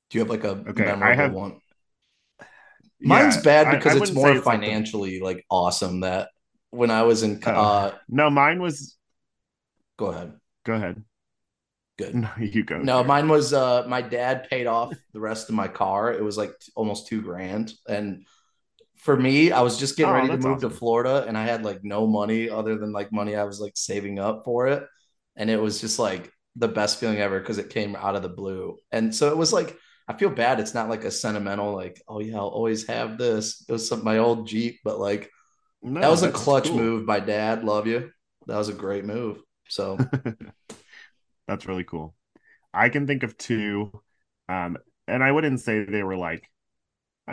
[0.09, 1.59] Do you have like a Okay, I memorable have- one?
[2.99, 5.99] Mine's Yeah, bad because I it's more something- financially like awesome.
[6.01, 6.29] That
[6.71, 7.51] when I was in, Oh.
[7.51, 8.97] uh, No, mine was.
[9.97, 11.03] go ahead, Go ahead.
[11.97, 12.13] good.
[12.15, 12.77] No, you go.
[12.77, 13.07] No, Jared.
[13.07, 16.13] mine was uh my dad paid off the rest of my car.
[16.13, 17.73] It was like t- almost two grand.
[17.87, 18.25] And
[18.97, 20.69] for me, I was just getting Oh, ready to move to.
[20.69, 24.19] Florida and I had like no money other than like money I was like saving
[24.19, 24.83] up for it.
[25.35, 28.29] And it was just like the best feeling ever because it came out of the
[28.29, 28.77] blue.
[28.91, 29.77] And so it was like
[30.09, 30.59] I feel bad.
[30.59, 33.65] It's not like a sentimental, like, oh yeah, I'll always have this.
[33.67, 35.29] It was some my old Jeep, but like
[35.83, 36.77] No, that was a clutch cool.
[36.77, 37.63] move by dad.
[37.63, 38.11] Love you.
[38.47, 39.39] That was a great move.
[39.67, 39.97] So
[41.47, 42.15] That's really cool.
[42.73, 43.91] I can think of two,
[44.49, 44.77] um,
[45.07, 46.49] and I wouldn't say they were like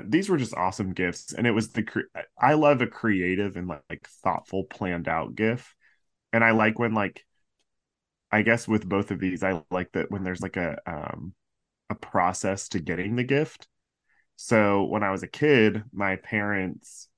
[0.06, 2.00] these were just awesome gifts, and it was the cre-
[2.40, 5.74] I love a creative and like, like thoughtful, planned out gift,
[6.32, 7.24] and I like when like
[8.30, 11.34] I guess with both of these, I like that when there's like a um
[11.90, 13.68] a process to getting the gift.
[14.36, 17.08] So when I was a kid, my parents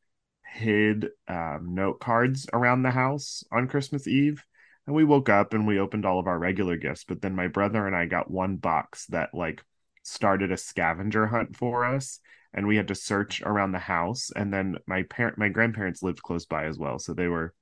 [0.46, 4.44] hid um, note cards around the house on Christmas Eve.
[4.86, 7.04] And we woke up and we opened all of our regular gifts.
[7.04, 9.64] But then my brother and I got one box that like
[10.02, 12.20] started a scavenger hunt for us.
[12.54, 14.30] And we had to search around the house.
[14.34, 16.98] And then my parent, my grandparents lived close by as well.
[16.98, 17.52] So they were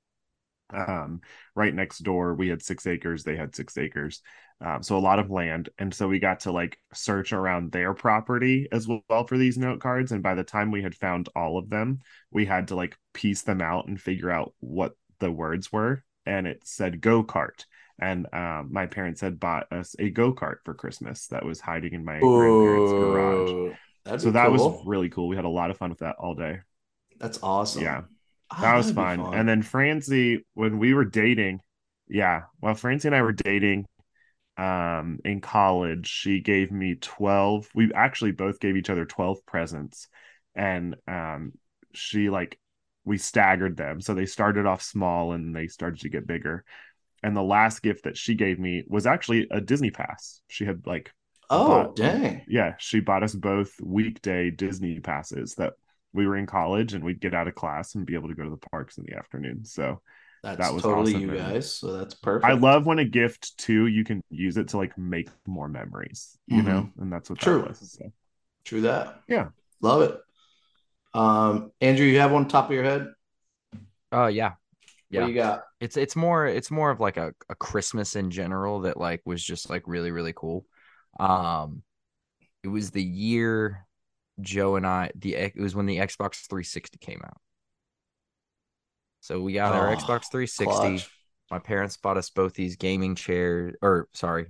[0.73, 1.21] um,
[1.55, 2.35] right next door.
[2.35, 3.23] We had six acres.
[3.23, 4.21] They had six acres.
[4.61, 5.69] Um, so a lot of land.
[5.79, 9.81] And so we got to like search around their property as well for these note
[9.81, 10.11] cards.
[10.11, 11.99] And by the time we had found all of them,
[12.31, 16.03] we had to like piece them out and figure out what the words were.
[16.25, 17.65] And it said go kart.
[17.99, 21.93] And um, my parents had bought us a go kart for Christmas that was hiding
[21.93, 23.51] in my grandparents' garage.
[24.21, 24.71] So that cool.
[24.71, 25.27] was really cool.
[25.27, 26.59] We had a lot of fun with that all day.
[27.19, 27.83] That's awesome.
[27.83, 28.01] Yeah.
[28.51, 29.33] Ah, That was that'd fun.
[29.33, 31.61] And then Francie, when we were dating,
[32.07, 33.85] yeah, well, Francie and I were dating
[34.57, 37.67] um in college, she gave me 12.
[37.75, 40.07] We actually both gave each other 12 presents.
[40.53, 41.53] And um
[41.93, 42.59] she like
[43.05, 44.01] we staggered them.
[44.01, 46.65] So they started off small and they started to get bigger.
[47.23, 50.41] And the last gift that she gave me was actually a Disney pass.
[50.47, 51.11] She had like
[51.49, 52.41] oh bought- dang.
[52.47, 55.73] yeah, she bought us both weekday Disney passes that
[56.13, 58.43] we were in college and we'd get out of class and be able to go
[58.43, 59.65] to the parks in the afternoon.
[59.65, 60.01] So
[60.43, 61.71] That's That was totally awesome, you guys.
[61.75, 62.45] So that's perfect.
[62.45, 66.37] I love when a gift too, you can use it to like make more memories,
[66.47, 66.65] you Mhm.
[66.65, 67.59] know, and that's what True.
[67.61, 67.91] that was.
[67.93, 68.11] So.
[68.63, 69.21] True that.
[69.27, 69.49] Yeah.
[69.81, 70.19] Love it.
[71.15, 73.07] Um, Andrew, you have one top of your head?
[74.11, 74.57] Uh, yeah, What
[75.09, 75.25] yeah.
[75.25, 75.63] do you got?
[75.79, 79.43] It's it's more it's more of like a, a Christmas in general that like was
[79.43, 80.65] just like really really cool.
[81.19, 81.83] Um,
[82.63, 83.85] it was the year
[84.41, 87.37] Joe and I the it was when the Xbox 360 came out.
[89.21, 90.97] So we got our Oh, Xbox 360.
[90.97, 91.09] Clutch.
[91.51, 94.47] My parents bought us both these gaming chairs, or sorry,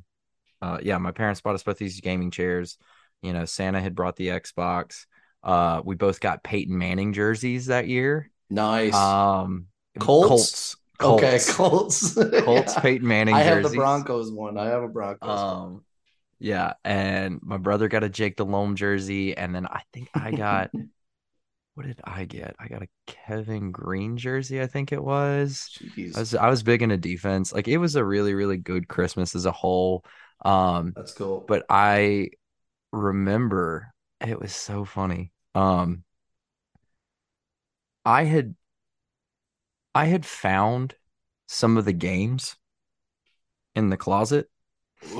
[0.62, 2.78] uh, yeah, my parents bought us both these gaming chairs.
[3.22, 5.06] You know, Santa had brought the Xbox.
[5.46, 8.32] Uh, we both got Peyton Manning jerseys that year.
[8.50, 8.94] Nice.
[8.94, 9.68] Um,
[10.00, 10.76] Colts?
[10.98, 12.74] Colts, okay, Colts, Colts.
[12.78, 12.80] Yeah.
[12.82, 13.72] Peyton Manning I have jerseys.
[13.72, 14.58] the Broncos one.
[14.58, 15.28] I have a Broncos.
[15.28, 15.40] one.
[15.40, 15.86] Um,
[16.40, 20.72] yeah, and my brother got a Jake Delhomme jersey, and then I think I got
[21.76, 22.56] what did I get?
[22.60, 25.70] I got a Kevin Greene jersey, I think it was.
[25.96, 26.16] Jeez.
[26.16, 27.54] I was I was big into defense.
[27.54, 30.04] Like it was a really really good Christmas as a whole.
[30.44, 31.44] Um, That's cool.
[31.48, 32.30] but I
[32.92, 33.94] remember
[34.26, 35.32] it was so funny.
[35.56, 36.04] Um,
[38.06, 38.56] I had
[39.94, 40.96] I had found
[41.48, 42.56] some of the games
[43.76, 44.50] in the closet
[45.02, 45.20] and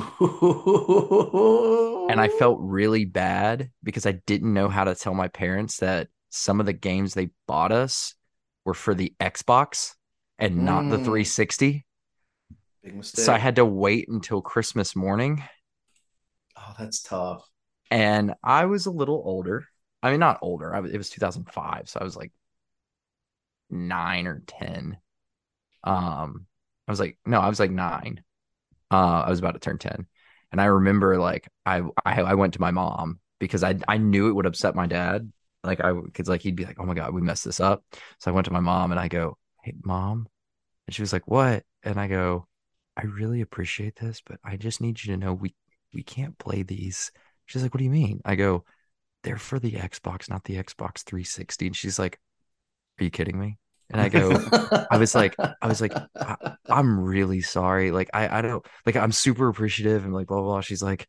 [2.22, 6.60] I felt really bad because I didn't know how to tell my parents that some
[6.60, 8.16] of the games they bought us
[8.66, 9.94] were for the Xbox
[10.40, 11.06] and not the Mm.
[11.06, 11.86] 360.
[12.84, 13.26] big mistake.
[13.26, 15.44] So I had to wait until Christmas morning
[16.58, 17.48] oh, that's tough.
[17.92, 19.68] and I was a little older.
[20.06, 20.76] I mean, not older.
[20.76, 22.32] I was, it was 2005, so I was like
[23.70, 24.98] nine or ten.
[25.84, 26.48] Um,
[26.88, 28.24] I was like, no, I was like nine.
[28.92, 30.08] Uh, I was about to turn ten,
[30.52, 34.30] and I remember like I I, I went to my mom because I I knew
[34.30, 35.32] it would upset my dad.
[35.64, 37.84] Like I because like he'd be like, oh my god, we messed this up.
[38.20, 40.28] So I went to my mom and I go, hey mom,
[40.88, 41.64] and she was like, what?
[41.84, 42.48] And I go,
[42.98, 45.56] I really appreciate this, but I just need you to know we
[45.94, 47.12] we can't play these.
[47.48, 48.22] She's like, what do you mean?
[48.26, 48.66] I go,
[49.26, 51.68] they're for the Xbox, not the Xbox 360.
[51.68, 52.20] And she's like,
[53.00, 53.58] are you kidding me?
[53.90, 54.30] And I go,
[54.92, 57.92] I was like, I was like, I, I'm really sorry.
[57.92, 60.62] Like, I, I don't like, I'm super appreciative and like, blah, blah, blah.
[60.62, 61.08] She's like,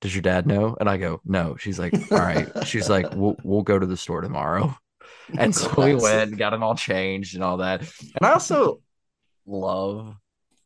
[0.00, 0.76] does your dad know?
[0.78, 1.56] And I go, no.
[1.56, 2.48] She's like, all right.
[2.66, 4.76] She's like, we'll, we'll go to the store tomorrow.
[5.36, 7.80] And so we went and got them all changed and all that.
[7.80, 8.80] And I also
[9.44, 10.14] love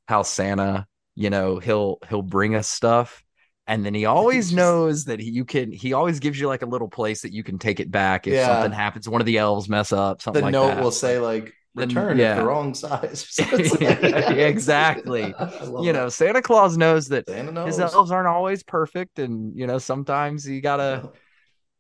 [0.07, 3.23] how Santa, you know, he'll he'll bring us stuff
[3.71, 6.63] and then he always Just- knows that he, you can he always gives you like
[6.63, 8.47] a little place that you can take it back if Yeah.
[8.47, 10.83] something happens, one of the elves mess up, something the like note that.
[10.83, 12.35] will say like The- return yeah.
[12.35, 13.27] the wrong size.
[13.31, 15.23] So like- Yeah, exactly.
[15.63, 15.93] You that.
[15.93, 17.67] know, Santa Claus knows that knows.
[17.69, 21.11] his elves aren't always perfect and you know, sometimes you gotta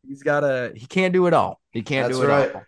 [0.06, 1.60] he's gotta he can't do it all.
[1.72, 2.54] He can't That's do it right.
[2.54, 2.62] all.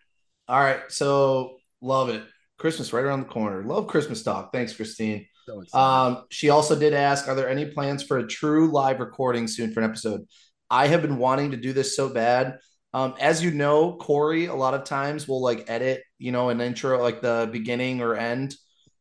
[0.48, 2.22] All right, so love it.
[2.58, 3.62] Christmas right around the corner.
[3.64, 4.52] Love Christmas talk.
[4.52, 5.26] Thanks, Christine.
[5.46, 5.78] So.
[5.78, 9.72] Um, she also did ask, are there any plans for a true live recording soon
[9.72, 10.26] for an episode?
[10.70, 12.58] I have been wanting to do this so bad.
[12.94, 16.60] Um, as you know, Corey, a lot of times will like edit, you know, an
[16.60, 18.54] intro, like the beginning or end.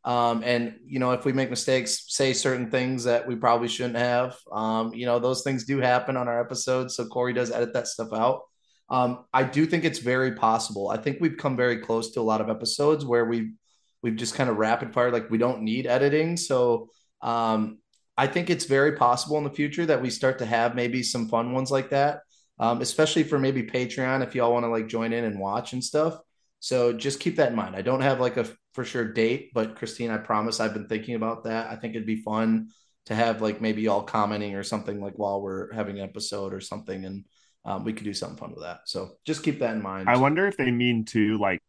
[0.04, 3.98] Um, and you know, if we make mistakes, say certain things that we probably shouldn't
[3.98, 4.36] have.
[4.52, 6.96] Um, you know, those things do happen on our episodes.
[6.96, 8.42] So Corey does edit that stuff out.
[8.90, 10.90] Um, I do think it's very possible.
[10.90, 13.52] I think we've come very close to a lot of episodes where we've
[14.02, 16.38] we've just kind of rapid fire, like we don't need editing.
[16.38, 16.90] So
[17.22, 17.80] um,
[18.18, 21.28] I think it's very possible in the future that we start to have maybe some
[21.28, 22.22] fun ones like that,
[22.60, 25.84] um, especially for maybe Patreon if y'all want to like join in and watch and
[25.84, 26.18] stuff.
[26.60, 27.76] So just keep that in mind.
[27.76, 31.16] I don't have like a for sure date, but Christine, I promise I've been thinking
[31.16, 31.70] about that.
[31.70, 32.70] I think it'd be fun
[33.08, 36.62] to have like maybe y'all commenting or something like while we're having an episode or
[36.62, 37.26] something, and
[37.66, 38.82] um, we could do something fun with that.
[38.86, 40.10] So just keep that in mind.
[40.10, 41.62] I wonder if they mean to like,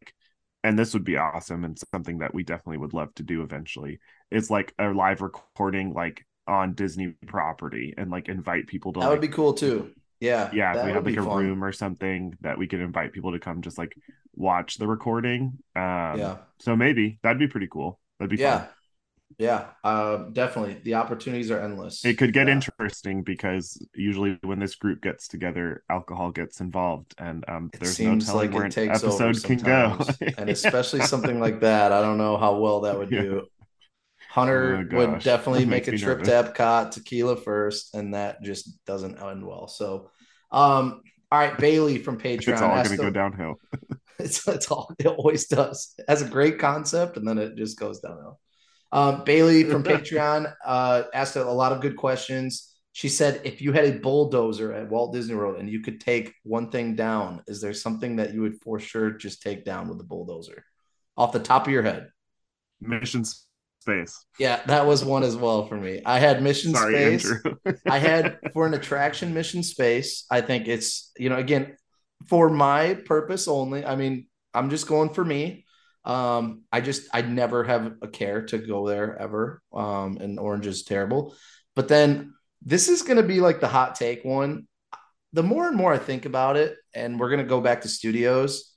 [0.63, 3.99] and this would be awesome and something that we definitely would love to do eventually.
[4.31, 8.99] Is like a live recording like on Disney property and like invite people to.
[8.99, 9.91] That like, would be cool too.
[10.19, 11.37] Yeah, yeah, we have like a fun.
[11.37, 13.93] room or something that we could invite people to come just like
[14.35, 15.59] watch the recording.
[15.75, 16.37] Um, Yeah.
[16.59, 17.99] So maybe that'd be pretty cool.
[18.19, 18.67] That'd be Yeah, fun.
[19.37, 20.81] Yeah, uh, definitely.
[20.83, 22.05] The opportunities are endless.
[22.05, 22.53] It could get Yeah.
[22.53, 28.09] interesting because usually when this group gets together, alcohol gets involved, and um, there's no
[28.09, 29.97] seems telling like where it an takes over episode can go.
[30.37, 31.91] and especially something like that.
[31.91, 33.21] I don't know how well that would Yeah.
[33.21, 33.47] do.
[34.29, 39.21] Hunter Oh, would definitely make a trip to Epcot, tequila first, and that just doesn't
[39.21, 39.67] end well.
[39.67, 40.09] So,
[40.51, 42.53] um, all right, Bailey from Patreon.
[42.53, 43.55] it's all going to go downhill.
[44.19, 45.93] It's, it's all it always does.
[45.97, 48.39] It has a great concept, and then it just goes downhill.
[48.93, 52.69] Um, Bailey from Patreon uh, asked a lot of good questions.
[52.93, 56.33] She said, "If you had a bulldozer at Walt Disney World and you could take
[56.43, 59.97] one thing down, is there something that you would for sure just take down with
[59.97, 60.63] the bulldozer,
[61.17, 62.09] off the top of your head?"
[62.79, 63.25] Mission
[63.83, 64.25] space.
[64.39, 66.01] Yeah, that was one as well for me.
[66.05, 67.33] I had Mission Sorry, Space.
[67.87, 70.25] I had for an attraction mission space.
[70.29, 71.75] I think it's you know again
[72.27, 73.83] for my purpose only.
[73.83, 75.62] I mean, I'm just going for me.
[76.05, 79.61] Um, I just I never have a care to go there ever.
[79.73, 81.35] Um, and orange is terrible.
[81.75, 84.67] But then this is going to be like the hot take one.
[85.33, 87.87] The more and more I think about it, and we're going to go back to
[87.89, 88.71] studios.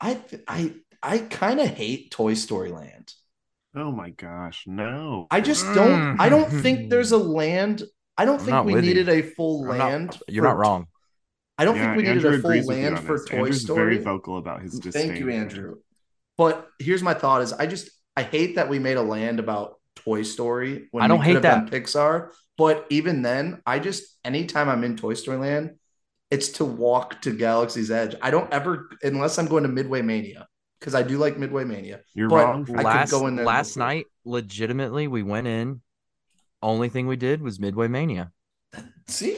[0.00, 3.12] I I I kind of hate Toy Story Land.
[3.74, 5.26] oh my gosh, no!
[5.30, 6.20] I just don't.
[6.20, 7.82] I don't think there's a land.
[8.16, 8.90] I don't I'm think we with you.
[8.94, 10.18] needed a full I'm not- land.
[10.28, 10.86] you're for- not wrong.
[11.58, 13.18] I don't Yeah, think we needed a full agrees with you land for.
[13.24, 13.78] Toy Andrew's Story.
[13.78, 15.08] very vocal about his disdain.
[15.08, 15.76] Thank you, Andrew.
[16.40, 19.74] But here's my thought: is I just I hate that we made a land about
[19.96, 22.30] Toy Story when I don't we hate could done Pixar.
[22.56, 25.72] But even then, I just anytime I'm in Toy Story Land,
[26.30, 28.14] it's to walk to Galaxy's Edge.
[28.22, 30.48] I don't ever unless I'm going to Midway Mania
[30.80, 32.00] because I do like Midway Mania.
[32.14, 32.62] You're But wrong.
[32.62, 33.88] I could last go in there last before.
[33.88, 35.82] night, legitimately, we went in.
[36.62, 38.32] Only thing we did was Midway Mania.
[39.08, 39.36] See,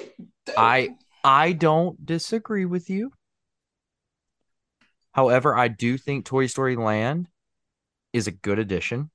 [0.57, 0.91] I
[1.25, 3.11] I don't disagree with you.
[5.13, 7.29] However, I do think Toy Story Land
[8.13, 9.11] is a good addition,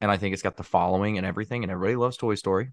[0.00, 2.70] and I think it's got the following and everything, and everybody loves Toy Story.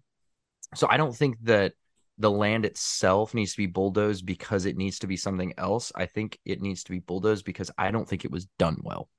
[0.75, 1.73] So I don't think that
[2.17, 5.91] the land itself needs to be bulldozed because it needs to be something else.
[5.95, 9.10] I think it needs to be bulldozed because I don't think it was done well.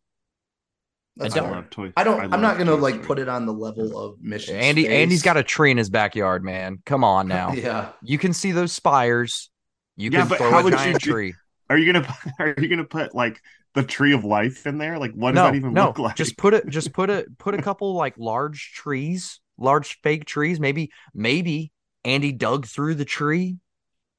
[1.16, 1.56] That's I don't fair.
[1.56, 1.92] love Toy.
[1.96, 2.20] I don't.
[2.20, 3.06] I I'm not gonna Toy like Story.
[3.06, 4.54] put it on the level of Mission.
[4.56, 4.92] Andy Space.
[4.92, 6.78] Andy's got a tree in his backyard, man.
[6.86, 7.52] Come on now.
[7.52, 7.90] yeah.
[8.02, 9.50] You can see those spires.
[9.96, 11.34] You Yeah, can but throw how a would you giant do- tree.
[11.70, 12.06] Are you gonna
[12.38, 13.40] Are you gonna put like
[13.74, 14.98] the tree of life in there?
[14.98, 16.16] Like, what does that even no, look like?
[16.16, 16.68] just put it.
[16.68, 17.38] Just put it.
[17.38, 20.58] Put a couple like large trees, large fake trees.
[20.60, 21.70] Maybe, maybe
[22.04, 23.58] Andy dug through the tree,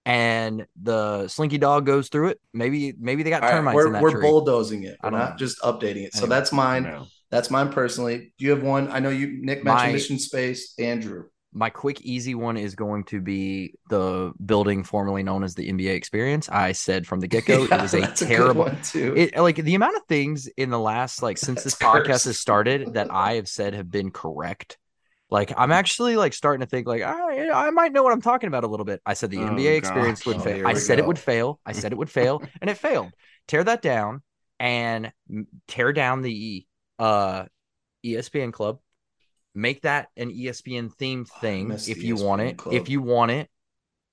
[0.06, 2.40] and the Slinky Dog goes through it.
[2.54, 4.22] Maybe, maybe they got All right, termites we're in that we're tree.
[4.22, 4.98] bulldozing it.
[5.04, 5.38] We're don't not know.
[5.38, 6.14] just updating it.
[6.14, 6.30] So Anyway.
[6.30, 7.06] that's mine.
[7.30, 8.34] That's mine personally.
[8.38, 8.90] Do you have one?
[8.92, 9.28] I know you.
[9.28, 10.74] Nick mentioned My- Mission Space.
[10.80, 11.26] Andrew.
[11.54, 15.94] My quick, easy one is going to be the building formerly known as the NBA
[15.96, 16.48] Experience.
[16.50, 18.64] I said from the get go, Yeah, it was a terrible.
[18.66, 19.14] one too.
[19.18, 22.40] it like the amount of things in the last like since this That's podcast has
[22.40, 24.78] started that I have said have been correct.
[25.30, 28.48] Like I'm actually like starting to think like I I might know what I'm talking
[28.48, 29.02] about a little bit.
[29.06, 30.68] I said the Oh, NBA experience would Oh, fail.
[30.68, 31.60] I said it would fail.
[31.66, 33.12] I said it would fail, and it failed.
[33.48, 34.24] Tear that down
[34.60, 35.12] and
[35.68, 36.66] tear down the
[37.00, 37.46] uh
[38.06, 38.80] ESPN club.
[39.54, 42.58] Make that an ESPN themed Oh, thing miss if the you want it.
[42.58, 42.74] club.
[42.76, 43.50] If you want it,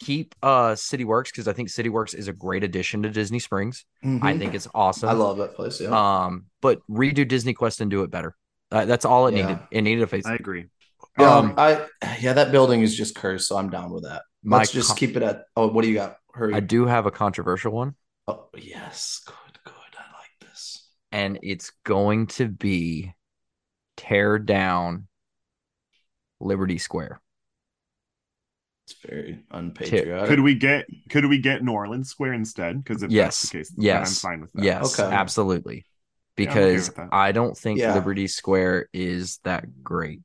[0.00, 3.38] keep uh City Works because I think City Works is a great addition to Disney
[3.38, 3.84] Springs.
[4.02, 4.38] I Mhm.
[4.38, 5.08] think it's awesome.
[5.08, 5.80] I love that place.
[5.80, 5.90] Yeah.
[5.90, 8.36] Um, but redo Disney Quest and do it better.
[8.70, 9.46] Uh, that's all it Yeah.
[9.46, 9.62] needed.
[9.70, 10.26] It needed a face.
[10.26, 10.66] I agree.
[11.18, 11.36] yeah.
[11.36, 11.86] um, I
[12.20, 12.32] yeah.
[12.32, 14.22] That building is just cursed, so I'm down with that.
[14.42, 15.44] My Let's just con- keep it at.
[15.56, 16.16] Oh, what do you got?
[16.32, 16.54] Hurry.
[16.54, 17.96] I do have a controversial one,
[18.28, 19.20] oh yes.
[19.26, 19.34] Good.
[19.64, 19.74] Good.
[19.96, 20.86] I like this.
[21.10, 23.14] and it's going to be
[23.96, 25.07] tear down
[26.40, 27.20] Liberty Square.
[28.86, 30.28] It's very unpatriotic.
[30.28, 32.82] Could we get Could we get New Orleans Square instead?
[32.82, 33.40] Because if Yes.
[33.40, 34.24] that's the case, Yes.
[34.24, 34.64] I'm fine with that.
[34.64, 35.14] Yes, Okay.
[35.14, 35.84] absolutely.
[36.36, 37.08] Yeah, okay Because with.
[37.12, 37.94] I don't think Yeah.
[37.94, 40.20] Liberty Square is that great.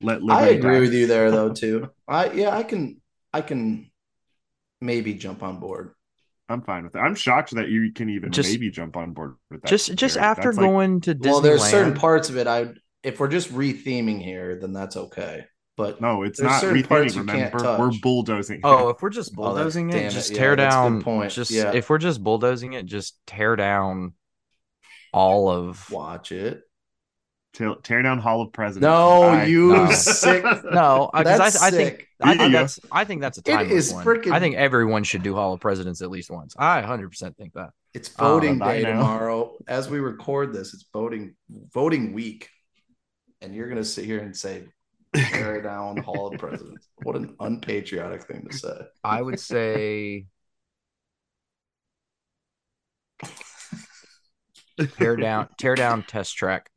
[0.00, 0.80] Let I agree die.
[0.80, 1.90] with you there though too.
[2.06, 2.56] I yeah.
[2.56, 3.00] I can.
[3.34, 3.90] I can
[4.80, 5.90] maybe jump on board.
[6.48, 7.00] I'm fine with that.
[7.00, 9.68] I'm shocked that you can even Just- maybe jump on board with that.
[9.68, 11.30] just just after That's like- going to Disneyland.
[11.30, 12.46] Well, there's certain parts of it.
[12.46, 15.44] I if we're just retheming here, then that's okay.
[15.76, 17.16] but No, it's not certain parts retheming.
[17.18, 18.60] you can't Remember, we're bulldozing.
[18.64, 20.10] Oh, if we're just Oh, bulldozing damn it, it.
[20.10, 21.02] just Yeah, tear that's a good down.
[21.02, 21.30] point.
[21.32, 21.72] Just Yeah.
[21.72, 24.14] if we're just bulldozing it, just tear down
[25.12, 25.90] all of.
[25.90, 26.62] watch it.
[27.54, 28.82] tear, tear down Hall of Presidents.
[28.82, 29.90] No, I- you No.
[29.92, 30.42] sick.
[30.44, 32.08] No, uh, because That's I, I think.
[32.20, 32.60] I think Yeah.
[32.60, 34.04] that's I think that's a It timeless is one.
[34.04, 36.54] frickin- I think everyone should do Hall of Presidents at least once.
[36.58, 37.70] I 100 percent think that.
[37.94, 39.56] It's Oh, voting uh, bye day tomorrow.
[39.68, 41.34] As we record this, it's voting
[41.72, 42.50] voting week,
[43.40, 44.64] and you're gonna sit here and say,
[45.14, 48.80] "Tear down the Hall of Presidents." What an unpatriotic thing to say.
[49.04, 50.26] I would say
[54.98, 56.70] tear down tear down test track.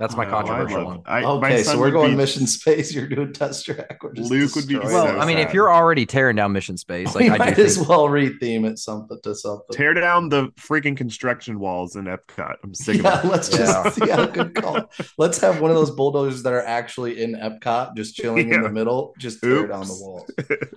[0.00, 1.02] That's my Oh, I controversial love- one.
[1.04, 2.92] I- my okay, so we're going be- mission space.
[2.94, 3.98] You're doing test track.
[4.02, 5.18] We're just Luke would be Well, so.
[5.18, 7.76] I mean, if you're already tearing down mission space, like we I might do as
[7.76, 9.66] think, well retheme it something to something.
[9.72, 12.56] Tear down the freaking construction walls in Epcot.
[12.64, 13.28] I'm sick yeah, of it.
[13.28, 14.90] let's just yeah, good call.
[15.18, 18.70] Let's have one of those bulldozers that are actually in Epcot, just chilling in the
[18.70, 20.00] middle, just tear down the Oops.
[20.00, 20.30] walls.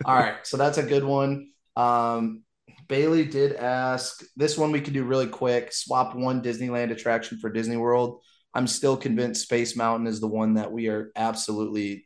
[0.04, 1.50] All right, so that's a good one.
[1.78, 2.42] Um,
[2.90, 5.72] Bailey did ask this one we could do really quick.
[5.72, 8.22] Swap one Disneyland attraction for Disney World.
[8.54, 12.06] I'm still convinced Space Mountain is the one that we are absolutely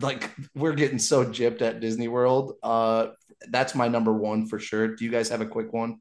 [0.00, 2.54] like we're getting so gypped at Disney World.
[2.62, 3.08] Uh,
[3.48, 4.94] that's my number one for sure.
[4.94, 6.00] Do you guys have a quick one?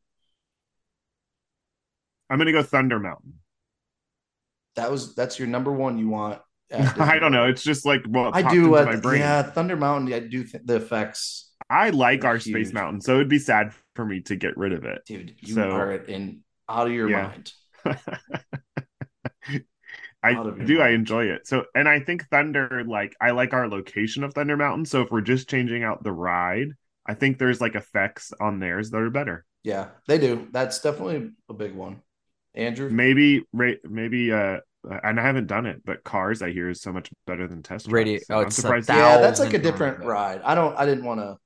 [2.30, 3.34] I'm gonna go Thunder Mountain.
[4.76, 5.97] That was that's your number one.
[5.97, 6.41] You want?
[6.74, 7.45] I don't know.
[7.45, 8.76] It's just like what I do.
[8.76, 9.22] Uh, my brain.
[9.22, 10.13] yeah, Thunder Mountain.
[10.13, 12.53] I do think the effects, I like our huge.
[12.67, 15.01] Space Mountain, so it'd be sad for me to get rid of it.
[15.07, 15.36] dude.
[15.41, 17.34] You So- are in out of your Yeah.
[17.34, 17.51] mind.
[20.24, 20.82] I Out of do.
[20.82, 21.47] I enjoy it.
[21.47, 24.86] So, and I think Thunder, like, I like our location of Thunder Mountain.
[24.86, 26.70] So, if we're just changing out the ride,
[27.06, 29.45] I think there's like effects on theirs that are better.
[29.64, 30.47] Yeah, they do.
[30.52, 32.02] That's definitely a big one.
[32.54, 34.60] Andrew, Maybe, ra- maybe, uh,
[35.04, 37.88] and I haven't done it, but Cars I hear is so much better than Test
[37.88, 38.06] Drive.
[38.06, 38.89] Radi- So oh, I'm it's surprised.
[38.89, 40.10] yeah, that's like a different better.
[40.10, 40.41] ride.
[40.43, 40.78] I don't.
[40.78, 41.38] I didn't want to.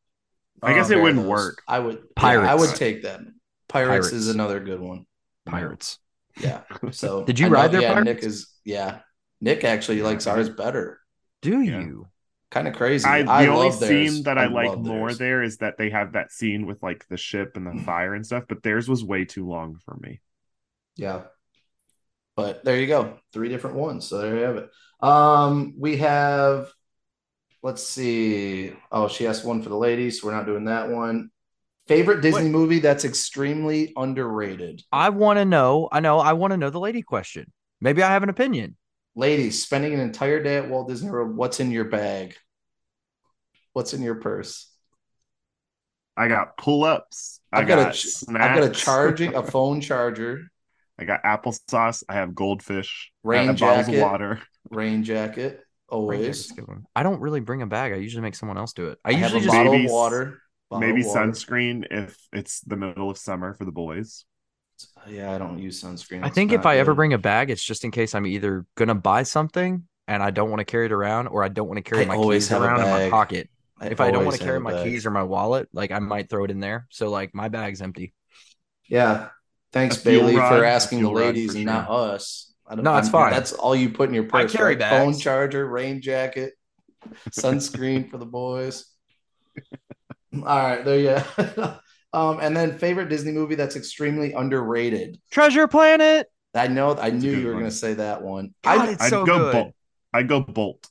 [0.62, 1.30] I guess it wouldn't those.
[1.30, 1.62] work.
[1.68, 1.96] I would.
[1.96, 2.50] yeah, Pirates.
[2.50, 3.22] I would take that.
[3.68, 5.06] Pirates, is another good one.
[5.46, 6.00] Pirates.
[6.40, 6.62] Yeah.
[6.92, 8.06] So Did you I know- ride their Yeah, Pirates?
[8.06, 8.50] Nick is.
[8.66, 9.00] Yeah,
[9.42, 11.00] Nick actually Yeah, likes ours better.
[11.42, 11.80] Do Yeah.
[11.82, 12.08] you?
[12.52, 13.06] Kind of crazy.
[13.08, 14.14] I, I, the only love theirs.
[14.14, 15.18] scene that I, like more theirs.
[15.18, 18.24] there is that they have that scene with like the ship and the fire and
[18.24, 20.22] stuff, but theirs was way too long for me.
[20.96, 21.24] Yeah.
[22.36, 23.18] But there you go.
[23.34, 24.08] Three different ones.
[24.08, 24.70] So there you have it.
[25.02, 26.72] Um, we have
[27.64, 28.74] let's see.
[28.92, 31.32] Oh, she asked one for the ladies, so we're not doing that one.
[31.88, 32.52] Favorite Disney What?
[32.52, 34.84] movie that's extremely underrated.
[34.92, 35.90] I want to know.
[35.92, 36.20] I know.
[36.20, 37.52] I want to know the lady question.
[37.82, 38.78] Maybe I have an opinion.
[39.16, 42.36] Ladies, spending an entire day at Walt Disney World, what's in your bag?
[43.74, 44.72] What's in your purse?
[46.16, 47.42] I got pull ups.
[47.52, 48.46] I I've got, got, a, snacks.
[48.46, 50.52] I've got a charging a phone charger,
[51.00, 52.04] I got applesauce.
[52.08, 53.12] I have goldfish.
[53.24, 53.96] Rain have bottles jacket.
[53.96, 54.42] of water.
[54.70, 56.48] rain jacket, always.
[56.48, 56.86] jacket's a good one.
[56.96, 57.94] I don't really bring a bag.
[57.94, 59.00] I usually make someone else do it.
[59.04, 60.40] I, I have usually a just bottle Maybe of water.
[60.74, 61.20] Bottle Maybe water.
[61.32, 64.26] sunscreen if it's the middle of summer for the boys.
[65.08, 66.24] Yeah, I don't use sunscreen.
[66.24, 68.66] I think if not I ever bring a bag, it's just in case I'm either
[68.76, 71.78] gonna buy something and I don't want to carry it around, or I don't want
[71.78, 73.12] to carry I my keys around in my bag.
[73.12, 73.50] pocket.
[73.82, 74.86] if I don't want to carry my bag.
[74.86, 76.88] keys or my wallet, like I might throw it in there.
[76.90, 78.14] So like my bag's empty.
[78.90, 79.30] Yeah.
[79.72, 81.74] Thanks, Bailey, rod, for asking the ladies and sure.
[81.74, 82.54] not us.
[82.68, 83.32] I don't, No, it's I'm- fine.
[83.32, 84.34] That's all you put in your purse.
[84.40, 84.52] I purse.
[84.52, 84.90] carry right?
[84.90, 85.22] Phone bags.
[85.22, 86.54] charger, rain jacket,
[87.30, 88.86] sunscreen for the boys.
[90.36, 91.24] All right, there you
[91.56, 91.76] go.
[92.14, 95.20] um, and then favorite Disney movie that's extremely underrated.
[95.32, 96.28] Treasure Planet.
[96.56, 98.54] I know I That's knew you were going to say that one.
[98.64, 99.52] God, I, it's I'd so go good.
[99.54, 99.74] Bolt.
[100.14, 100.88] I'd go Bolt.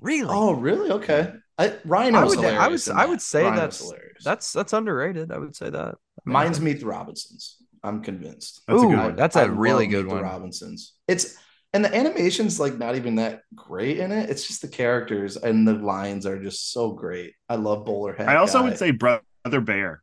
[0.00, 0.28] Really?
[0.32, 0.90] oh, really?
[0.92, 1.32] Okay.
[1.58, 4.24] I, Rhino I was would- I hilarious would- in I would say Rhino that's- hilarious.
[4.24, 5.32] That's that's underrated.
[5.32, 5.78] I would say that.
[5.78, 5.90] I
[6.24, 7.56] mean, Mine's Meet the Robinsons.
[7.82, 8.62] I'm convinced.
[8.66, 9.16] That's a Ooh, good one.
[9.16, 10.24] that's a I really good Meet the one.
[10.24, 10.92] Robinsons.
[11.08, 11.36] It's
[11.72, 14.30] and the animation's like not even that great in it.
[14.30, 17.34] It's just the characters and the lines are just so great.
[17.48, 18.28] I love Bowler Hat.
[18.28, 18.64] I also Guy.
[18.64, 19.22] would say Brother
[19.60, 20.02] Bear.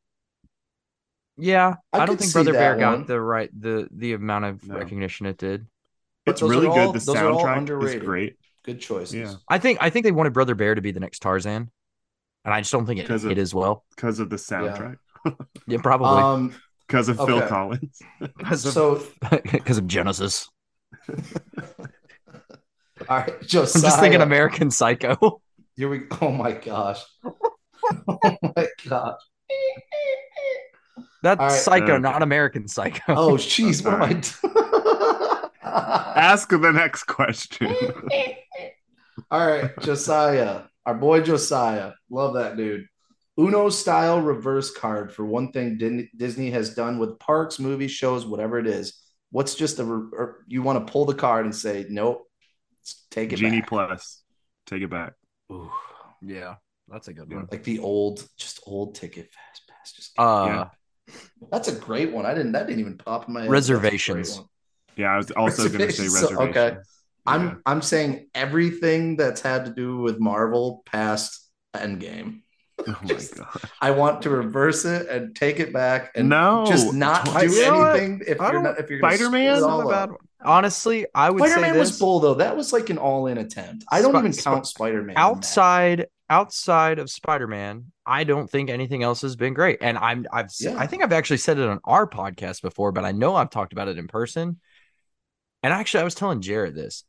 [1.37, 4.67] Yeah, I I, don't think Brother Bear that got the right the the amount of
[4.67, 4.75] No.
[4.77, 5.65] recognition it did.
[6.25, 7.01] But It's those are really all- good.
[7.01, 8.37] The those are soundtrack is great.
[8.63, 9.15] good choices.
[9.15, 9.33] Yeah.
[9.49, 11.71] I think I think they wanted Brother Bear to be the next Tarzan,
[12.45, 13.83] and I just don't think it Because of- hit as well.
[13.95, 14.97] Because of the soundtrack.
[15.67, 16.55] Yeah, probably Um.
[16.85, 17.99] Because of Phil Collins.
[18.37, 19.03] because of So
[19.51, 20.47] because of Genesis.
[23.09, 25.41] all right, I'm just thinking American Psycho.
[25.75, 25.99] Here we.
[25.99, 26.17] Go.
[26.21, 27.03] Oh my gosh.
[27.25, 29.19] oh my gosh.
[31.21, 31.51] That's All right.
[31.51, 32.01] Psycho, Okay.
[32.01, 33.01] not American Psycho.
[33.07, 35.49] Oh jeez, what am I doing?
[35.63, 37.75] Ask the next question.
[39.31, 42.85] All right, Josiah, our boy Josiah, love that dude.
[43.39, 48.59] Uno style reverse card for one thing Disney has done with parks, movies, shows, whatever
[48.59, 49.01] it is.
[49.33, 52.27] What's just a or you want to pull the card and say nope,
[53.09, 53.69] take it Genie back.
[53.69, 54.21] Plus.
[54.67, 55.13] Take it back.
[55.51, 55.71] Ooh,
[56.21, 56.55] Yeah,
[56.87, 57.37] that's a good Yeah.
[57.37, 57.47] one.
[57.51, 59.91] like the old, just old ticket fast pass.
[59.91, 60.65] Just Uh,
[61.51, 62.27] that's a great one.
[62.27, 62.51] I didn't.
[62.51, 63.51] That didn't even pop in my head.
[63.51, 64.37] That's a great Reservations.
[64.37, 64.47] one.
[64.97, 66.57] Yeah, I was also going to say Reservations, so- reservations.
[66.57, 66.77] okay.
[67.25, 67.55] I'm Yeah.
[67.65, 72.42] I'm saying everything that's had to do with Marvel past Endgame.
[72.87, 73.47] Oh my Just- god.
[73.81, 78.21] I want to reverse it and take it back and No, just not do anything
[78.27, 79.55] if you're don't- if you're Spider-Man?
[79.57, 80.09] screw it Not all a bad up.
[80.11, 80.17] one.
[80.45, 82.33] Honestly, I would say Spider-Man this was bull though.
[82.33, 83.85] That was like an all-in attempt.
[83.91, 85.15] I don't Spi- even count Spider-Man.
[85.17, 89.79] outside outside of Spider-Man, I don't think anything else has been great.
[89.81, 90.75] And I'm I've Yeah.
[90.77, 93.71] I think I've actually said it on our podcast before, but I know I've talked
[93.73, 94.59] about it in person.
[95.61, 97.03] And actually, I was telling Jared this.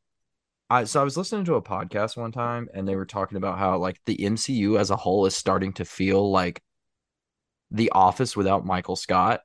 [0.75, 3.59] I so I was listening to a podcast one time, and they were talking about
[3.59, 6.63] how like the MCU as a whole is starting to feel like
[7.71, 9.41] The Office without Michael Scott.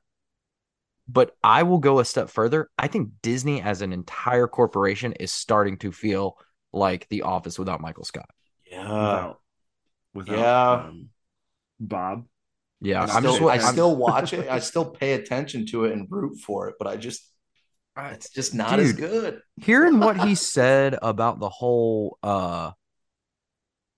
[1.07, 2.69] But I will go a step further.
[2.77, 6.37] I think Disney as an entire corporation is starting to feel
[6.71, 8.29] like The Office without Michael Scott.
[8.71, 8.83] Yeah.
[8.83, 9.39] Without,
[10.13, 10.87] without Yeah.
[10.87, 11.09] um,
[11.79, 12.25] Bob.
[12.81, 14.47] Yeah, I I'm still, just I I'm- still watch it.
[14.49, 17.21] I still pay attention to it and root for it, but I just
[17.97, 19.41] it's just not as good.
[19.57, 22.71] hearing what he said about the whole uh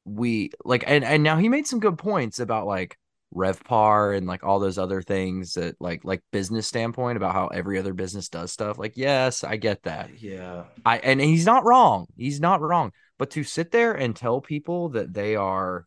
[0.05, 2.97] we like and and now he made some good points about like
[3.35, 7.77] revpar and like all those other things that like like business standpoint about how every
[7.79, 10.63] other business does stuff like yes i get that Yeah.
[10.83, 14.89] i and he's not wrong he's not wrong but to sit there and tell people
[14.89, 15.85] that they are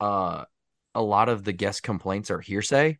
[0.00, 0.44] uh
[0.94, 2.98] a lot of the guest complaints are hearsay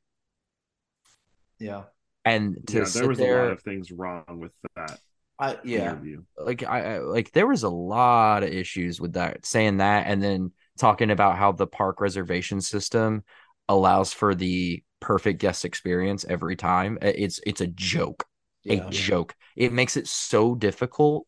[1.59, 1.85] Yeah.
[2.31, 4.99] And to Yeah, there was there a lot of things wrong with that
[5.39, 5.91] I yeah.
[5.93, 6.23] interview.
[6.37, 10.23] like I I- like there was a lot of issues with that saying that and
[10.23, 13.25] then talking about how the park reservation system
[13.69, 18.25] allows for the perfect guest experience every time it's it's a joke
[18.65, 18.87] Yeah.
[18.87, 21.27] a joke it makes it so difficult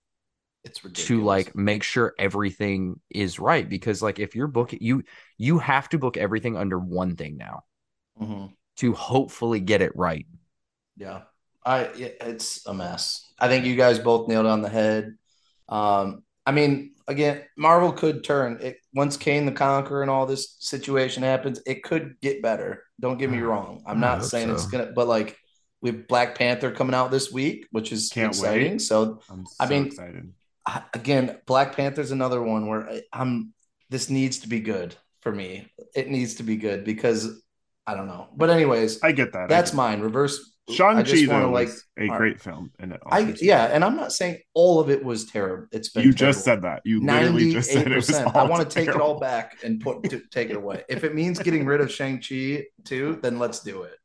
[0.65, 1.07] It's ridiculous.
[1.09, 5.05] to like make sure everything is right because like if you're booking you
[5.39, 7.65] you have to book everything under one thing now
[8.21, 8.55] Mhm.
[8.77, 10.27] to hopefully get it right
[11.01, 11.23] Yeah.
[11.65, 13.33] I it's a mess.
[13.39, 15.17] I think you guys both nailed it on the head.
[15.69, 20.57] Um, I mean, again, Marvel could turn it once Kang the Conqueror and all this
[20.59, 22.85] situation happens, it could get better.
[22.99, 23.83] Don't get me wrong.
[23.87, 25.37] I'm not saying it's gonna, but like
[25.83, 28.73] we have Black Panther coming out this week, which is Can't exciting.
[28.73, 28.83] wait.
[28.83, 30.33] So so I mean, excited.
[30.95, 33.55] Again, Black Panther's another one where I- I'm.
[33.89, 35.67] This needs to be good for me.
[35.97, 37.43] It needs to be good because
[37.87, 38.29] I don't know.
[38.37, 39.45] But anyways, I get that.
[39.45, 40.01] I that's get mine.
[40.01, 40.50] Reverse.
[40.71, 41.69] I Shang-Chi just want to though like.
[41.99, 45.05] a all great film and it I yeah, and I'm not saying all of it
[45.05, 45.67] was terrible.
[45.73, 46.83] It's been you just said that.
[46.85, 50.03] You literally just said it was I want to take it all back and put
[50.05, 50.85] to, take it away.
[50.89, 53.97] If it means getting rid of Shang Chi too, then let's do it.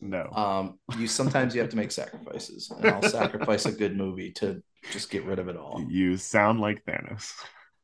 [0.00, 0.28] No.
[0.34, 4.62] Um, you sometimes you have to make sacrifices, and I'll sacrifice a good movie to
[4.90, 5.84] just get rid of it all.
[5.88, 7.32] You sound like Thanos.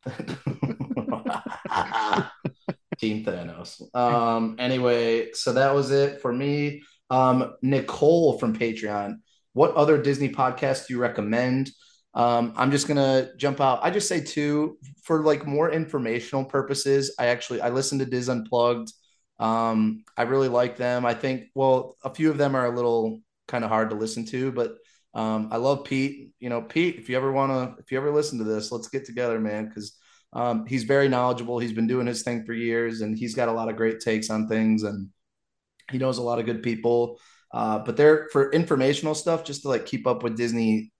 [2.98, 3.94] Team Thanos.
[3.94, 6.82] Um, anyway, so that was it for me.
[7.10, 9.16] Um, Nicole from Patreon.
[9.52, 11.70] What other Disney podcasts do you recommend?
[12.14, 13.80] Um, I'm just gonna jump out.
[13.82, 17.14] I just say two for like more informational purposes.
[17.18, 18.92] I actually I listen to DIS Unplugged.
[19.38, 21.06] Um, I really like them.
[21.06, 24.24] I think well, a few of them are a little kind of hard to listen
[24.26, 24.76] to, but
[25.14, 26.30] um, I love Pete.
[26.40, 28.88] You know, Pete, if you ever want to, if you ever listen to this, let's
[28.88, 29.96] get together, man, because
[30.32, 31.58] um, he's very knowledgeable.
[31.58, 34.30] He's been doing his thing for years, and he's got a lot of great takes
[34.30, 35.08] on things, and
[35.90, 37.18] he knows a lot of good people.
[37.52, 40.92] Uh, but they're for informational stuff, just to like keep up with Disney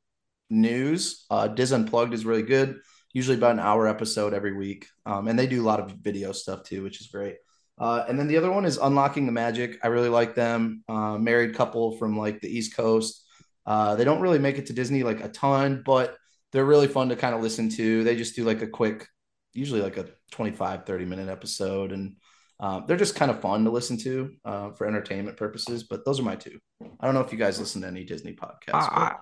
[0.50, 1.26] news.
[1.30, 2.80] Uh, Unplugged is really good.
[3.12, 6.32] Usually about an hour episode every week, um, and they do a lot of video
[6.32, 7.36] stuff too, which is great.
[7.78, 9.78] Uh, and then the other one is Unlocking the Magic.
[9.82, 10.82] I really like them.
[10.88, 13.24] Uh, married couple from like the East Coast.
[13.66, 16.16] Uh, they don't really make it to Disney like a ton, but
[16.52, 18.02] they're really fun to kind of listen to.
[18.02, 19.06] They just do like a quick,
[19.52, 21.92] usually like a 25, 30 minute episode.
[21.92, 22.16] And
[22.60, 25.84] uh, they're just kind of fun to listen to uh, for entertainment purposes.
[25.84, 26.58] But those are my two.
[27.00, 28.90] I don't know if you guys listen to any Disney podcasts.
[28.90, 29.16] I,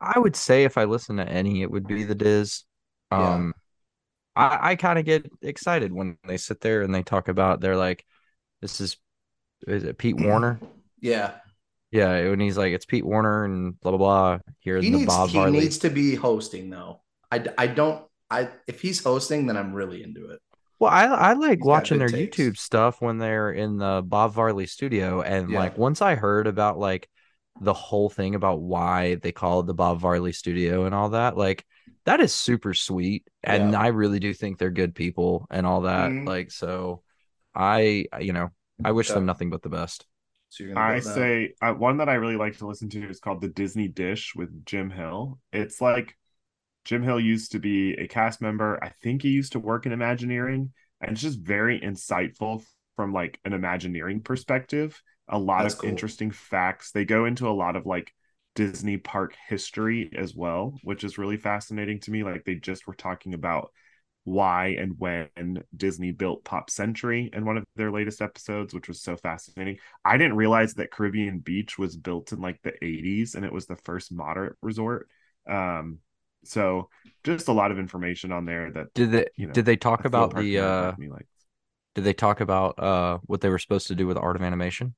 [0.00, 2.64] I would say if I listen to any, it would be the DIS.
[3.12, 3.34] Yeah.
[3.34, 3.54] Um,
[4.34, 7.76] I, I kind of get excited when they sit there and they talk about they're
[7.76, 8.04] like,
[8.60, 8.96] this is
[9.66, 10.60] is it Pete Werner?
[11.00, 11.34] yeah,
[11.90, 14.38] Yeah, when he's like, it's Pete Werner and blah blah blah.
[14.60, 15.60] Here's he the needs Bob he Marley.
[15.60, 17.02] needs to be hosting though.
[17.30, 20.40] I, I don't I if he's hosting then I'm really into it.
[20.78, 22.36] Well, I I like He's watching their takes.
[22.36, 25.58] YouTube stuff when they're in the Bob Varley studio, and Yeah.
[25.58, 27.08] like once I heard about like
[27.60, 31.36] the whole thing about why they call it the Bob Varley studio and all that,
[31.36, 31.64] like
[32.04, 33.80] that is super sweet, and Yeah.
[33.80, 36.10] I really do think they're good people and all that.
[36.10, 36.26] Mhm.
[36.26, 37.02] Like, so
[37.54, 38.50] I you know
[38.84, 39.14] I wish Yeah.
[39.16, 40.06] them nothing but the best.
[40.50, 41.14] So I go with that.
[41.14, 44.34] say uh, one that I really like to listen to is called The Disney Dish
[44.36, 45.38] with Jim Hill.
[45.52, 46.16] It's like
[46.86, 48.82] Jim Hill used to be a cast member.
[48.82, 52.64] I think he used to work in Imagineering, and it's just very insightful
[52.94, 55.02] from like an Imagineering perspective.
[55.28, 55.90] A lot That's of cool.
[55.90, 56.92] interesting facts.
[56.92, 58.14] They go into a lot of like
[58.54, 62.22] Disney park history as well, which is really fascinating to me.
[62.22, 63.72] Like they just were talking about
[64.22, 69.02] why and when Disney built Pop Century in one of their latest episodes, which was
[69.02, 69.78] so fascinating.
[70.04, 73.66] I didn't realize that Caribbean Beach was built in like the 80s and it was
[73.66, 75.08] the first moderate resort.
[75.48, 75.98] Um,
[76.44, 76.88] so
[77.24, 80.04] just a lot of information on there that Did they you know, did they talk
[80.04, 81.26] about the uh like me likes.
[81.94, 84.94] did they talk about uh what they were supposed to do with art of animation?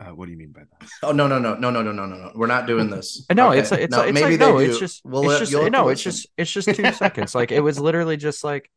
[0.00, 0.88] Uh, what do you mean by that?
[1.04, 2.32] Oh no no no no no no no no no.
[2.34, 3.24] We're not doing this.
[3.32, 3.60] No, Okay.
[3.60, 4.64] it's it's No, it's maybe like no, do.
[4.66, 7.34] it's just We'll it's just you'll no, it's just it's just two seconds.
[7.34, 8.70] Like it was literally just like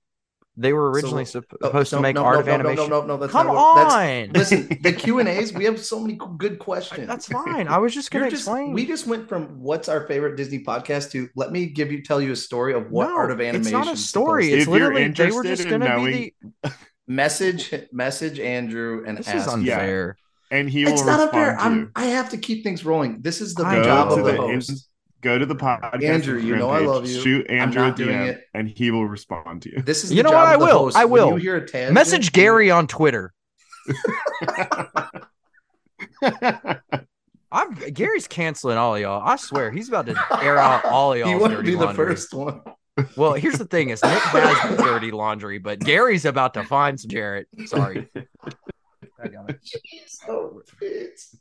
[0.57, 2.89] they were originally So- sup- Oh, supposed no, to make no, art no, of animation.
[2.89, 3.17] No, no, no, no.
[3.17, 5.53] That's Come not what, that's- on, Listen, the Q and A's.
[5.53, 7.07] We have so many good questions.
[7.07, 7.67] that's fine.
[7.67, 8.73] I was just gonna just, explain.
[8.73, 12.21] we just went from what's our favorite Disney podcast to let me give you tell
[12.21, 13.61] you a story of what no, art of animation.
[13.61, 14.51] It's not a story.
[14.51, 16.33] It's If you're literally they were just gonna knowing- be
[16.63, 16.73] to-
[17.07, 19.17] message message Andrew and.
[19.17, 19.57] This ask.
[19.57, 20.11] is Yeah.
[20.49, 21.55] And he It's will not respond unfair.
[21.57, 21.79] to I'm.
[21.79, 21.91] you.
[21.95, 23.21] I have to keep things rolling.
[23.21, 24.89] This is the I job of the the host.
[25.21, 26.03] Go to the podcast.
[26.03, 27.19] Andrew, you Instagram know I love you.
[27.21, 28.43] Shoot Andrew a DM, it.
[28.53, 29.81] and he will respond to you.
[29.81, 30.47] This is You the know job what?
[30.53, 30.79] I will.
[30.79, 30.95] host.
[30.97, 31.29] I When will.
[31.31, 33.33] you hear a tangent, Message Gary on Twitter.
[37.51, 39.21] I'm Gary's canceling all of y'all.
[39.25, 41.93] I swear he's about to air out all of He y'all's wouldn't dirty be the
[41.93, 42.61] first one.
[43.15, 46.99] Well, here's the thing: is Nick has the dirty laundry, but Gary's about to find
[46.99, 47.47] some Jarrett.
[47.65, 48.07] Sorry.
[49.23, 49.59] I got it.
[50.29, 50.61] Oh,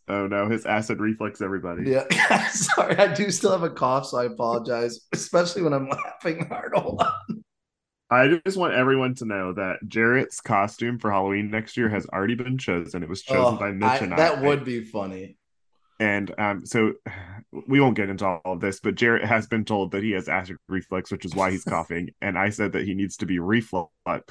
[0.08, 1.90] oh no, his acid reflux, everybody.
[1.90, 2.48] yeah.
[2.48, 6.72] Sorry, I do still have a cough, so I apologize, especially when I'm laughing hard.
[6.74, 7.42] Hold on.
[8.10, 12.36] I just want everyone to know that Jarrett's costume for Halloween next year has already
[12.36, 13.02] been chosen.
[13.02, 14.16] It was chosen Oh, by Mitch I- and I.
[14.16, 15.36] that would be funny.
[15.98, 16.92] And um, so
[17.66, 20.28] we won't get into all of this, but Jarrett has been told that he has
[20.28, 22.10] acid reflux, which is why he's coughing.
[22.20, 23.88] And I said that he needs to be Reflux,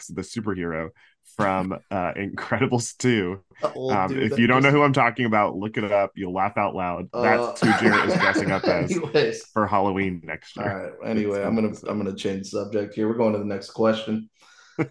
[0.08, 0.89] the superhero
[1.36, 3.39] from uh, Incredibles 2.
[3.63, 6.11] Um, dude if you don't know who I'm talking about, look it up.
[6.15, 7.09] You'll laugh out loud.
[7.13, 10.93] That's Uh, who Jarrett is dressing up as Anyways, for Halloween next all year.
[11.01, 11.09] right.
[11.09, 13.07] Anyway, I'm gonna I'm gonna change subject here.
[13.07, 14.30] We're going to the next question.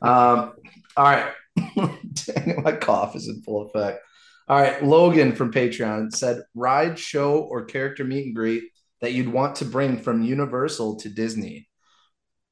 [0.01, 0.55] Um,
[0.97, 1.31] all right.
[1.77, 4.01] Dang it, my cough is in full effect.
[4.49, 8.65] All right, Logan from Patreon said ride, show, or character meet and greet
[9.03, 11.69] that you'd want to bring from Universal to Disney.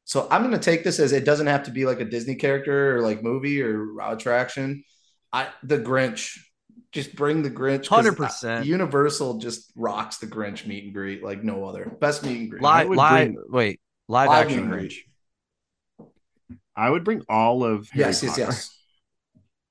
[0.05, 2.96] So I'm gonna take this as it doesn't have to be like a Disney character
[2.96, 4.84] or like movie or attraction.
[5.32, 6.38] I the Grinch.
[6.90, 7.86] Just bring the Grinch.
[7.88, 8.66] 100%.
[8.66, 11.86] Universal just rocks the Grinch meet and greet like no other.
[12.00, 12.62] Best meet and greet.
[12.62, 16.09] Live, live, bring- wait, live, Live action meet Grinch.
[16.76, 18.42] I would bring all of Harry Yes, yes, Potter.
[18.42, 18.78] yes.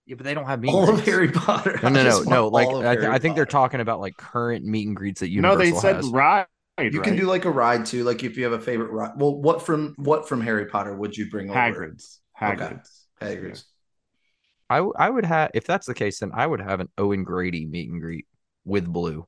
[0.06, 1.10] Yeah, but they don't have meet All and of greets.
[1.10, 1.80] Harry Potter.
[1.84, 2.48] No, no, I no, no.
[2.48, 5.42] Like I, th- I think they're talking about like current meet and greets that you.
[5.42, 6.08] No, they said has.
[6.10, 6.48] ride.
[6.82, 9.12] You can do like a ride too, like if you have a favorite ride.
[9.18, 11.60] Well, what from what from Harry Potter would you bring over?
[11.60, 12.20] Hagrid's.
[12.40, 13.06] Hagrid's.
[13.22, 13.66] Hagrid's.
[14.70, 17.24] I w- I would have if that's the case, then I would have an Owen
[17.24, 18.26] Grady meet and greet
[18.66, 19.28] with Blue.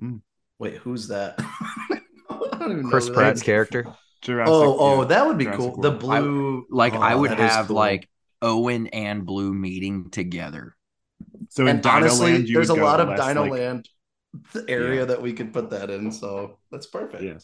[0.00, 0.16] Hmm.
[0.58, 1.34] Wait, who's that?
[1.40, 1.98] I
[2.58, 3.86] don't even know Chris who that Pratt's character.
[4.22, 5.08] Jurassic, Oh, oh, yeah.
[5.08, 5.82] that would be Jurassic cool.
[5.82, 6.00] The World.
[6.00, 7.76] blue, Like oh, I would have cool.
[7.76, 8.08] like
[8.42, 10.74] Owen and Blue meeting together.
[11.50, 13.52] So in and Dino honestly, Land, you there's a go lot of less, Dino like-
[13.52, 13.88] Land
[14.68, 15.06] area Yeah.
[15.06, 16.12] that we could put that in.
[16.12, 17.22] So that's perfect.
[17.22, 17.38] Yeah,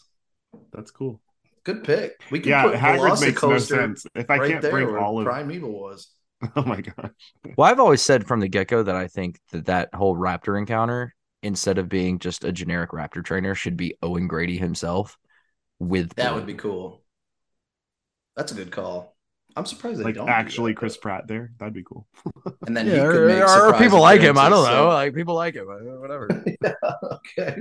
[0.71, 1.21] that's cool.
[1.63, 2.19] Good pick.
[2.29, 4.05] We could Yeah, put Hagrid's makes no sense.
[4.15, 6.09] If I right can't there bring where all of, Primeval was.
[6.55, 7.11] oh my god,
[7.55, 10.57] Well, I've always said from the get go that I think that that whole Raptor
[10.57, 15.17] encounter, instead of being just a generic Raptor trainer, should be Owen Grady himself.
[15.79, 16.35] With That Blue.
[16.35, 17.03] would be cool.
[18.35, 19.12] That's a good call.
[19.55, 22.07] I'm surprised they like don't do actually that, Chris but- Pratt there, that'd be cool.
[22.67, 24.37] and then Yeah, he could or, make or people like him.
[24.37, 24.71] I don't know.
[24.71, 25.67] so- Like people like him.
[25.67, 26.27] Whatever.
[26.63, 26.73] yeah,
[27.39, 27.57] okay.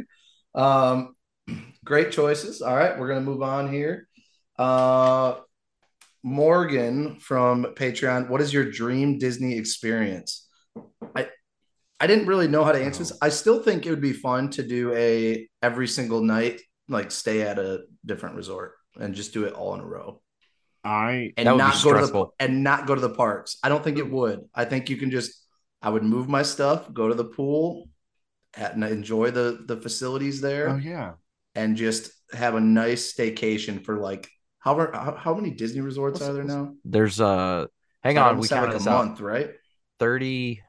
[0.55, 1.14] Um,
[1.84, 2.62] great choices.
[2.62, 4.09] All right, we're gonna move on here.
[4.59, 5.36] Uh,
[6.22, 8.28] Morgan from Patreon.
[8.28, 10.49] What is your dream Disney experience?
[11.16, 11.28] I
[12.01, 13.12] I didn't really know how to answer this.
[13.20, 17.43] I still think it would be fun to do a every single night, like stay
[17.43, 20.20] at a different resort and just do it all in a row
[20.85, 23.57] I and That would be not go to the and not go to the parks.
[23.62, 24.49] I don't think it would.
[24.55, 25.41] I think you can just
[25.80, 27.89] I would move my stuff, go to the pool,
[28.55, 31.14] and enjoy the the facilities there, oh yeah,
[31.55, 34.28] and just have a nice staycation for like
[34.59, 36.74] how how, how many Disney resorts What's- are there now?
[36.85, 37.66] There's uh
[38.03, 39.07] hang That on, we almost sound counted like this a out.
[39.07, 39.51] month, right?
[39.99, 40.62] 30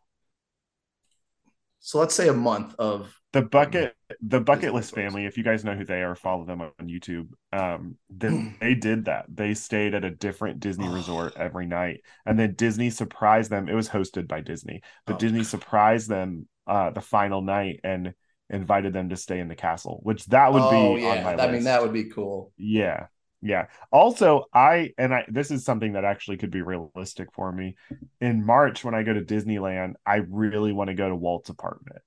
[1.83, 5.25] So let's say a month of the bucket the bucket list family.
[5.25, 7.29] If you guys know who they are, follow them on YouTube.
[7.51, 9.25] Um, they, they did that.
[9.27, 13.67] They stayed at a different Disney resort every night, and then Disney surprised them.
[13.67, 15.17] It was hosted by Disney, but Oh.
[15.19, 18.13] Disney surprised them uh the final night and
[18.49, 21.47] invited them to stay in the castle, which that would oh be yeah, I list.
[21.47, 22.53] mean that would be cool.
[22.57, 23.07] Yeah.
[23.43, 23.67] Yeah.
[23.91, 27.75] Also, I and I this is something that actually could be realistic for me.
[28.21, 32.01] In March when I go to Disneyland, I really want to go to Walt's apartment.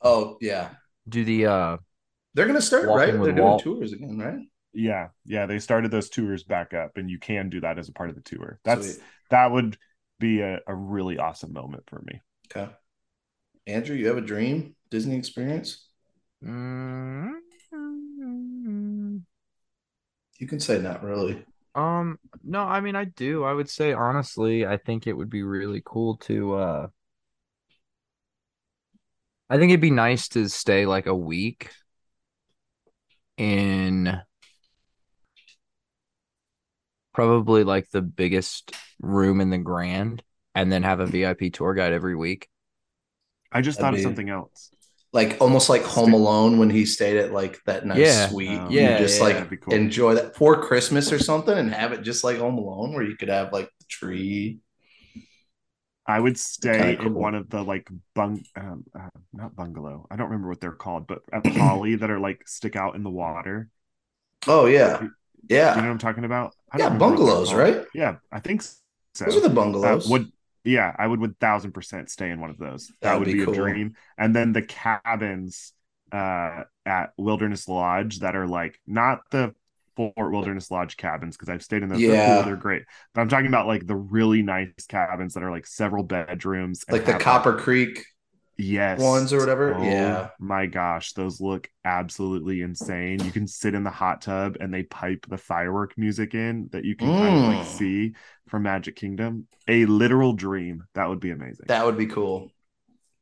[0.00, 0.70] Oh yeah,
[1.08, 1.76] Do the uh
[2.34, 3.12] they're gonna start right.
[3.12, 3.62] They're doing Walt.
[3.62, 4.40] tours again, right?
[4.72, 5.08] Yeah.
[5.24, 8.10] Yeah, they started those tours back up and you can do that as a part
[8.10, 8.60] of the tour.
[8.64, 9.04] That's Sweet.
[9.30, 9.78] that would
[10.18, 12.20] be a, a really awesome moment for me.
[12.50, 12.70] Okay.
[13.66, 15.88] Andrew, you have a dream Disney experience?
[16.42, 17.40] mm,
[20.38, 21.44] You can say not really.
[21.74, 23.44] Um, no, I mean I do.
[23.44, 26.86] I would say honestly, I think it would be really cool to uh
[29.48, 31.70] I think it'd be nice to stay like a week
[33.36, 34.20] in
[37.14, 40.22] probably like the biggest room in the Grand
[40.54, 42.48] and then have a VIP tour guide every week.
[43.52, 44.70] I just That'd thought of something else.
[45.16, 48.28] Like almost like Home Alone when he stayed at like that nice Yeah.
[48.28, 48.68] suite.
[48.68, 49.82] You yeah, just yeah, like that'd cool.
[49.82, 53.16] enjoy that for Christmas or something and have it just like Home Alone where you
[53.16, 54.60] could have like the tree.
[56.08, 60.06] I would stay Kinda in one of the like bung um, uh, not bungalow.
[60.10, 63.02] I don't remember what they're called, but at Poly that are like stick out in
[63.02, 63.70] the water.
[64.46, 65.08] Oh yeah.
[65.48, 65.74] yeah.
[65.74, 66.54] Do you know what I'm talking about?
[66.72, 67.84] I Yeah, don't remember what they're bungalows, right?
[67.94, 68.62] Yeah, I think
[69.14, 69.24] so.
[69.24, 69.50] Those are the
[69.82, 70.20] Uh, bungalows.
[70.66, 72.92] Yeah, I would one thousand percent stay in one of those.
[73.02, 73.54] That, That would would be, be cool.
[73.54, 73.96] a dream.
[74.18, 75.72] And then the cabins
[76.12, 79.54] uh at Wilderness Lodge that are like not the
[79.96, 82.00] Fort Wilderness Lodge cabins because I've stayed in those.
[82.00, 82.42] Yeah.
[82.42, 82.84] they're great.
[83.14, 87.04] But I'm talking about like the really nice cabins that are like several bedrooms, like
[87.06, 88.04] the Copper Creek.
[88.58, 89.74] Yes ones or whatever?
[89.74, 90.30] Oh, Yeah.
[90.38, 93.22] my gosh, those look absolutely insane.
[93.24, 96.84] You can sit in the hot tub and they pipe the firework music in that
[96.84, 97.78] you can kind of like Mm.
[97.78, 98.14] see
[98.48, 99.46] from Magic Kingdom.
[99.68, 100.84] A literal dream.
[100.94, 101.66] That would be amazing.
[101.68, 102.50] That would be cool.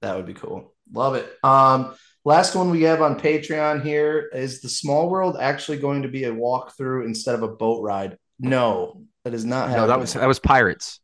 [0.03, 0.75] That would be cool.
[0.93, 1.27] Love it.
[1.43, 6.09] Um, last one we have on Patreon here is the Small World actually going to
[6.09, 8.19] be a walkthrough instead of a boat ride?
[8.39, 9.89] No, that is not No, happening.
[9.89, 11.01] that was that was Pirates.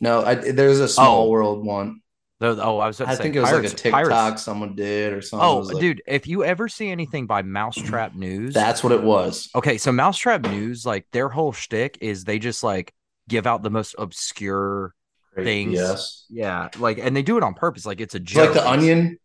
[0.00, 0.24] no.
[0.24, 1.30] I, there's a Small Oh.
[1.30, 2.00] World one.
[2.42, 4.42] Oh, I was I think it was Pirates, like a TikTok Pirates.
[4.42, 5.46] someone did or something.
[5.46, 9.50] Oh, like- dude, if you ever see anything by Mousetrap News, that's what it was.
[9.54, 9.76] okay.
[9.76, 12.94] So Mousetrap News, like their whole shtick is they just like
[13.28, 14.94] give out the most obscure
[15.36, 15.74] things.
[15.74, 17.84] Yes, Yeah, like, and they do it on purpose.
[17.84, 18.54] Like it's a it's joke.
[18.54, 19.18] like the Onion.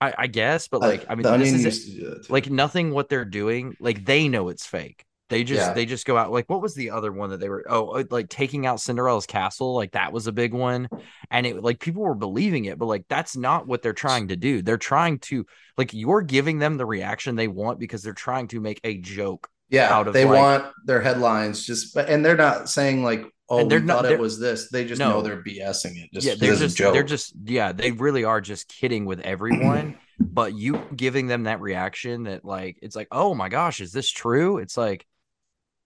[0.00, 2.10] I, I guess, but uh, like, I mean, the this Onion is used to do
[2.10, 2.32] that too.
[2.32, 2.92] like nothing.
[2.92, 5.04] What they're doing, like they know it's fake.
[5.32, 5.72] They just Yeah.
[5.72, 6.30] they just go out.
[6.30, 7.64] Like, what was the other one that they were?
[7.68, 9.74] Oh, uh, like taking out Cinderella's castle.
[9.74, 10.88] Like that was a big one,
[11.30, 14.36] and it like people were believing it, but like that's not what they're trying to
[14.36, 14.62] do.
[14.62, 15.46] They're trying to
[15.78, 19.48] like you're giving them the reaction they want because they're trying to make a joke.
[19.70, 20.18] Yeah, out of, it.
[20.18, 23.80] they like- want their headlines just, but and they're not saying like, "Oh, And they're
[23.80, 25.08] we not- thought it was this." They just No.
[25.08, 26.10] know they're BSing it.
[26.12, 29.96] Just yeah, they're just they're just yeah, they really are just kidding with everyone.
[30.20, 34.08] but you giving them that reaction that like it's like, oh my gosh, is this
[34.10, 34.58] true?
[34.58, 35.04] It's like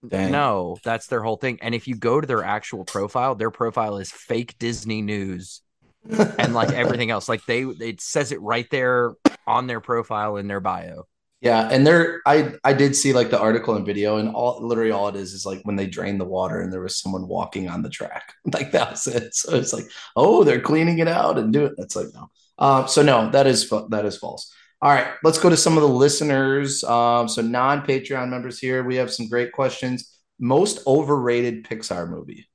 [0.07, 0.31] Dang.
[0.31, 1.59] no, that's their whole thing.
[1.61, 5.61] And if you go to their actual profile, their profile is fake Disney news
[6.09, 7.27] and like everything else.
[7.27, 9.13] Like they it says it right there
[9.45, 11.05] on their profile in their bio.
[11.39, 14.91] Yeah, and there, I I did see like the article and video, and all literally
[14.91, 17.69] all it is is like when they drained the water and there was someone walking
[17.69, 19.35] on the track, like that was it.
[19.35, 19.85] So it's like,
[20.15, 21.73] oh, they're cleaning it out and do it.
[21.77, 22.29] That's like no.
[22.59, 24.51] Um, so no, that is that is false.
[24.81, 26.83] All right, let's go to some of the listeners.
[26.83, 30.13] Um, so non Patreon members here, we have some great questions.
[30.39, 32.47] Most overrated Pixar movie.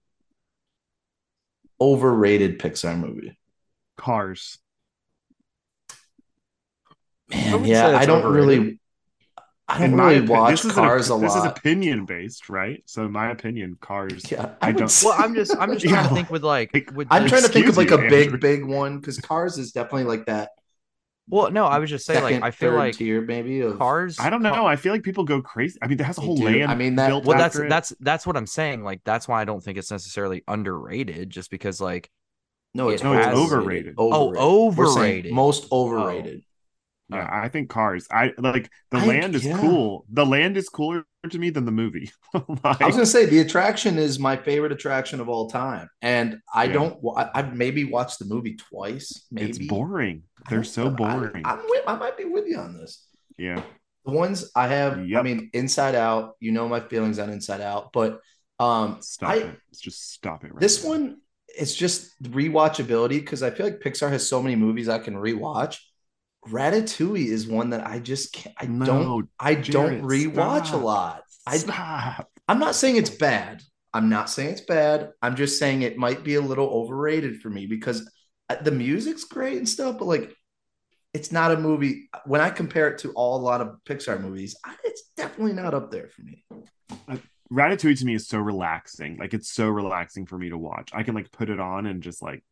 [1.81, 3.37] Overrated Pixar movie.
[3.97, 4.59] Cars.
[7.29, 8.59] Man, wouldn't yeah, I don't overrated.
[8.61, 8.79] really.
[9.69, 12.49] I don't In really opinion, watch this is Cars an, a This is opinion based,
[12.51, 12.83] right?
[12.87, 14.31] So in my opinion, Cars.
[14.31, 16.91] Yeah, I I, don't- Well, I'm just I'm just trying to think with like Like,
[16.93, 18.39] with I'm trying to think of like a you, big, Andrew.
[18.39, 20.51] big one because Cars is definitely like that
[21.29, 24.19] well, no, I was just saying second, like I feel like tier maybe of cars
[24.19, 24.67] I don't know.
[24.67, 25.79] I feel like people go crazy.
[25.83, 26.71] I mean, there has a whole land.
[26.71, 27.69] I mean, that- built well that's it.
[27.69, 31.51] that's that's what i'm saying like that's why i don't think it's necessarily underrated just
[31.51, 32.11] because like
[32.75, 33.95] No, it's, It No, it's overrated.
[33.99, 35.33] Oh, We're overrated.
[35.33, 35.85] most oh.
[35.87, 36.43] overrated.
[37.11, 38.07] Yeah, I think Cars.
[38.11, 39.59] I like the I- land is yeah.
[39.59, 40.07] cool.
[40.11, 42.11] The land is cooler to me than the movie.
[42.65, 46.39] Like, I was gonna say the attraction is my favorite attraction of all time, and
[46.55, 46.73] I Yeah.
[46.73, 46.99] don't.
[47.17, 49.27] I- I've maybe watched the movie twice.
[49.31, 50.23] Maybe it's boring.
[50.49, 51.43] They're so boring.
[51.45, 53.07] I, am with, I might be with you on this.
[53.39, 53.63] yeah.
[54.05, 56.35] The ones I have, I mean, Inside Out.
[56.41, 58.21] You know my feelings on Inside Out, but
[58.59, 59.59] um, Stop I- it.
[59.81, 60.53] Just stop it.
[60.53, 60.91] Right This now.
[60.91, 65.15] one, it's just rewatchability because I feel like Pixar has so many movies I can
[65.15, 65.79] rewatch.
[66.49, 68.55] Ratatouille is one that I just can't.
[68.59, 69.29] I No, don't.
[69.39, 70.81] I don't rewatch stop.
[70.81, 71.23] a lot.
[71.47, 72.29] I, Stop.
[72.49, 73.63] I'm not saying it's bad.
[73.95, 75.11] I'm not saying it's bad.
[75.23, 78.11] I'm just saying it might be a little overrated for me because
[78.49, 80.35] Uh, the music's great and stuff, but like
[81.15, 82.09] it's not a movie.
[82.25, 85.91] When I compare it to all a lot of Pixar movies, it's definitely not up
[85.91, 86.45] there for me.
[87.09, 87.17] Uh,
[87.53, 89.19] Ratatouille to me is so relaxing.
[89.19, 90.91] Like it's so relaxing for me to watch.
[90.95, 92.43] I can like put it on and just like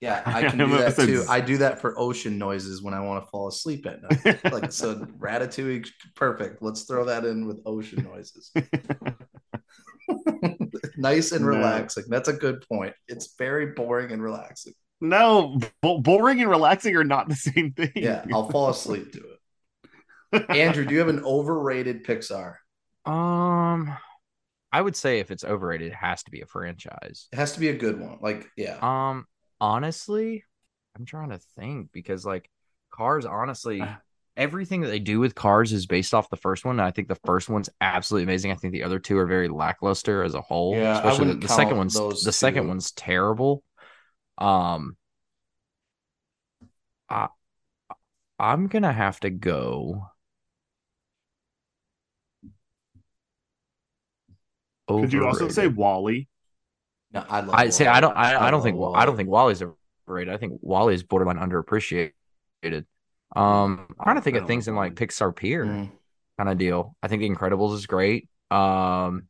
[0.00, 1.24] Yeah, I can do that too.
[1.28, 4.40] I do that for ocean noises when I want to fall asleep at night.
[4.52, 6.62] Like so, Ratatouille, perfect.
[6.62, 8.52] Let's throw that in with ocean noises.
[10.96, 11.48] nice and No.
[11.50, 12.04] relaxing.
[12.08, 12.94] That's a good point.
[13.08, 14.72] It's very boring and relaxing.
[15.00, 17.92] No, bo- boring and relaxing are not the same thing.
[17.94, 19.18] Yeah, I'll fall asleep to
[20.32, 20.50] it.
[20.50, 22.56] Andrew, do you have an overrated Pixar?
[23.04, 23.96] Um,
[24.72, 27.28] I would say if it's overrated, it has to be a franchise.
[27.32, 28.18] It has to be a good one.
[28.20, 28.78] Like, yeah.
[28.82, 29.26] Um,
[29.60, 30.44] honestly,
[30.98, 32.50] I'm trying to think because like
[32.90, 33.94] Cars, honestly, Uh.
[34.36, 36.80] everything that they do with Cars is based off the first one.
[36.80, 38.50] and I think the first one's absolutely amazing.
[38.50, 40.74] I think the other two are very lackluster as a whole.
[40.74, 43.62] Yeah, I especially the, wouldn't the second count one's those the second one's terrible.
[44.38, 44.96] Um,
[47.08, 47.28] I
[48.38, 50.08] I'm gonna have to go.
[54.88, 55.66] Could you also say.
[55.66, 56.28] Wall-E?
[57.12, 57.54] No, I love.
[57.54, 58.98] I say I don't I, I don't think Wall-E.
[58.98, 59.62] I don't think Wall-E's
[60.06, 60.32] overrated.
[60.32, 62.12] I think Wall-E is borderline underappreciated.
[63.34, 65.90] Um, I'm trying to think of things in like Pixar peer Mm.
[66.38, 66.96] kind of deal.
[67.02, 68.28] I think The Incredibles is great.
[68.50, 69.24] Um,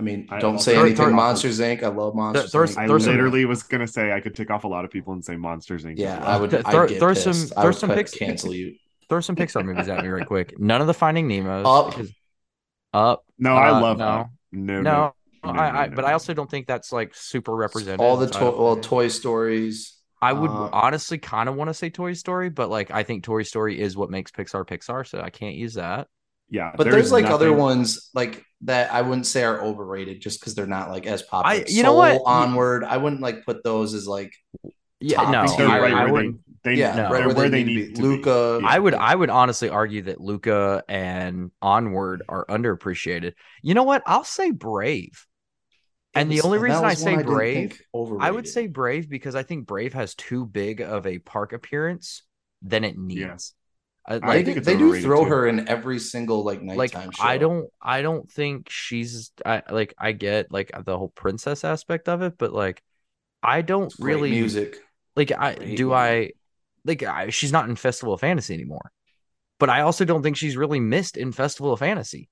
[0.00, 0.96] I mean, I don't say anything.
[0.96, 1.82] throw- Monsters Inc.
[1.82, 2.78] I love Monsters throw- Inc.
[2.78, 5.12] I throw some- literally was gonna say I could tick off a lot of people
[5.12, 5.94] and say Monsters Inc.
[5.98, 6.28] Yeah, well.
[6.28, 6.50] I would.
[6.50, 7.24] Th- I'd throw- get throw pissed.
[7.50, 8.76] some- I throw some cut- pics- cancel you.
[9.10, 10.54] throw some Pixar movies at me right quick.
[10.58, 11.66] None of the Finding Nemo's.
[11.66, 11.90] Up.
[11.90, 12.12] because-
[12.94, 13.24] Up.
[13.38, 14.04] No, I Uh, love no.
[14.06, 14.30] Up.
[14.52, 15.12] No, No,
[15.44, 16.04] no, no, I, I no, but.
[16.06, 18.00] I also don't think that's like super representative.
[18.00, 19.96] All the to- don't- well, Toy Stories.
[20.22, 23.22] I would uh, honestly kind of want to say Toy Story, but like I think
[23.24, 26.08] Toy Story is what makes Pixar Pixar, so I can't use that.
[26.50, 30.40] Yeah, But there's there's like other ones like that I wouldn't say are overrated just
[30.40, 31.62] because they're not like as popular.
[31.62, 32.20] I- you know what?
[32.26, 32.84] Onward.
[32.84, 34.32] I wouldn't like put those as like
[35.00, 35.66] Yeah, Top no, tier.
[35.66, 36.40] I, They're right I where wouldn't.
[36.62, 37.02] they, they yeah, no.
[37.10, 38.08] right where, where they, they need, need to to be.
[38.08, 38.58] Luca.
[38.62, 38.68] Yeah.
[38.68, 43.32] I would I would honestly argue that Luca and Onward are underappreciated.
[43.62, 44.02] You know what?
[44.06, 45.26] I'll say Brave.
[46.12, 47.80] And the only reason I say didn't Brave,
[48.18, 52.24] I would say Brave because I think Brave has too big of a park appearance
[52.62, 53.54] than it needs.
[54.08, 54.20] Yes.
[54.22, 55.30] I like do, think it's they do overrated, throw too.
[55.30, 57.22] her in every single like like nighttime show.
[57.24, 62.08] I don't I don't think she's I like I get like the whole princess aspect
[62.08, 62.82] of it, but like
[63.42, 64.78] I don't great really music.
[65.16, 65.94] like I Great do movie.
[65.94, 66.30] I
[66.84, 68.92] like I, she's not in Festival of Fantasy anymore.
[69.58, 72.28] But I also don't think she's really missed in Festival of Fantasy.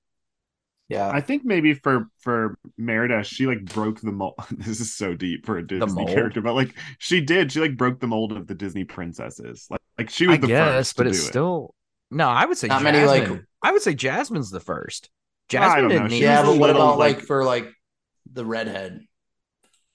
[0.89, 4.33] Yeah, I think maybe for for Merida, she like broke the mold.
[4.51, 7.99] This is so deep for a Disney character, but like she did, she like broke
[7.99, 9.67] the mold of the Disney princesses.
[9.69, 11.27] Like like she was I the guess, first but to it's do it.
[11.29, 11.75] still
[12.09, 12.27] no.
[12.27, 12.93] I would say Not Jasmine.
[12.93, 15.09] many, like- I would say Jasmine's the first.
[15.11, 15.95] I Jasmine don't know.
[15.99, 16.23] didn't She need.
[16.23, 17.67] yeah, but what little, about like, like- for like
[18.33, 19.01] the redhead?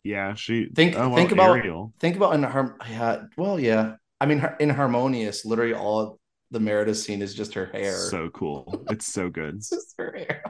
[0.05, 1.93] Yeah, she Think oh, well, think about Ariel.
[1.99, 3.97] think about in her yeah, well yeah.
[4.21, 6.21] I mean her, in Harmonious, literally all
[6.51, 7.97] the Merida scene is just her hair.
[7.97, 8.85] So cool.
[8.91, 9.55] It's so good.
[9.59, 10.45] It's just her hair.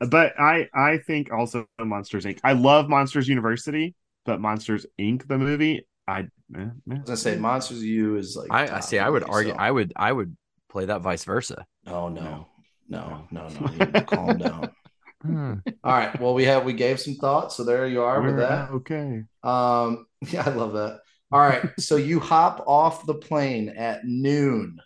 [0.00, 2.40] But I I think also Monsters Inc.
[2.44, 5.26] I love Monsters University, but Monsters Inc.
[5.28, 6.20] the movie, I
[6.56, 6.96] eh, eh.
[7.06, 8.98] I was say Monsters U is like I, I see.
[8.98, 9.52] I would movie, argue.
[9.52, 9.92] so- I would.
[9.96, 10.36] I would
[10.70, 11.64] play that vice versa.
[11.86, 12.48] Oh no.
[12.88, 13.70] No, no, no.
[13.72, 14.70] You need calm down.
[15.22, 15.54] Hmm.
[15.82, 16.20] All right.
[16.20, 18.70] Well, we have we gave some thoughts, so there you are with We're that.
[18.72, 19.22] okay.
[19.42, 21.00] Um, yeah, I love that.
[21.32, 21.64] All right.
[21.80, 24.76] so you hop off the plane at noon.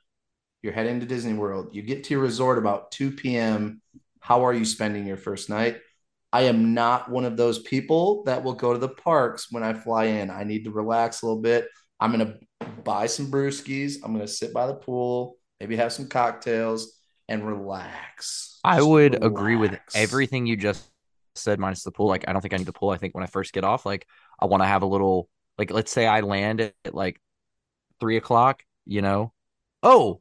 [0.63, 1.71] You're heading to Disney World.
[1.75, 3.83] You get to your resort about 2 p.m.
[4.29, 5.81] How are you spending your first night?
[6.35, 9.73] I am not one of those people that will go to the parks when I
[9.73, 10.29] fly in.
[10.29, 11.67] I need to relax a little bit.
[11.99, 12.35] I'm gonna
[12.85, 13.95] buy some brewskis.
[14.05, 18.61] I'm gonna sit by the pool, maybe have some cocktails and relax.
[18.63, 20.87] I Just would agree with everything you just
[21.35, 22.09] said, minus the pool.
[22.09, 22.91] Like, I don't think I need the pool.
[22.91, 24.07] I think when I first get off, like,
[24.39, 27.19] I want to have a little, like, let's say I land at, at like
[27.99, 29.33] three o'clock, you know?
[29.83, 30.21] Oh,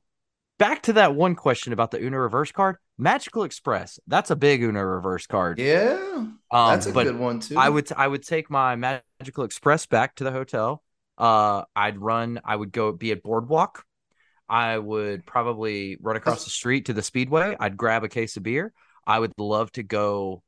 [0.59, 2.77] back to that one question about the Uno reverse card.
[2.97, 3.99] Magical Express.
[4.07, 5.59] That's a big Uno reverse card.
[5.59, 7.57] Yeah, Um, that's a good one too.
[7.57, 10.83] I would I would take my Magical Express back to the hotel.
[11.17, 12.39] Uh, I'd run.
[12.43, 13.83] I would go be at Boardwalk.
[14.49, 17.55] I would probably run across the street to the Speedway.
[17.59, 18.73] I'd grab a case of beer.
[19.05, 20.41] I would love to go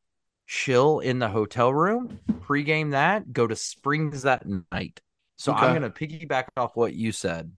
[0.48, 5.00] chill in the hotel room, pregame that, go to Springs that night.
[5.38, 7.52] So I'm gonna piggyback off what you said.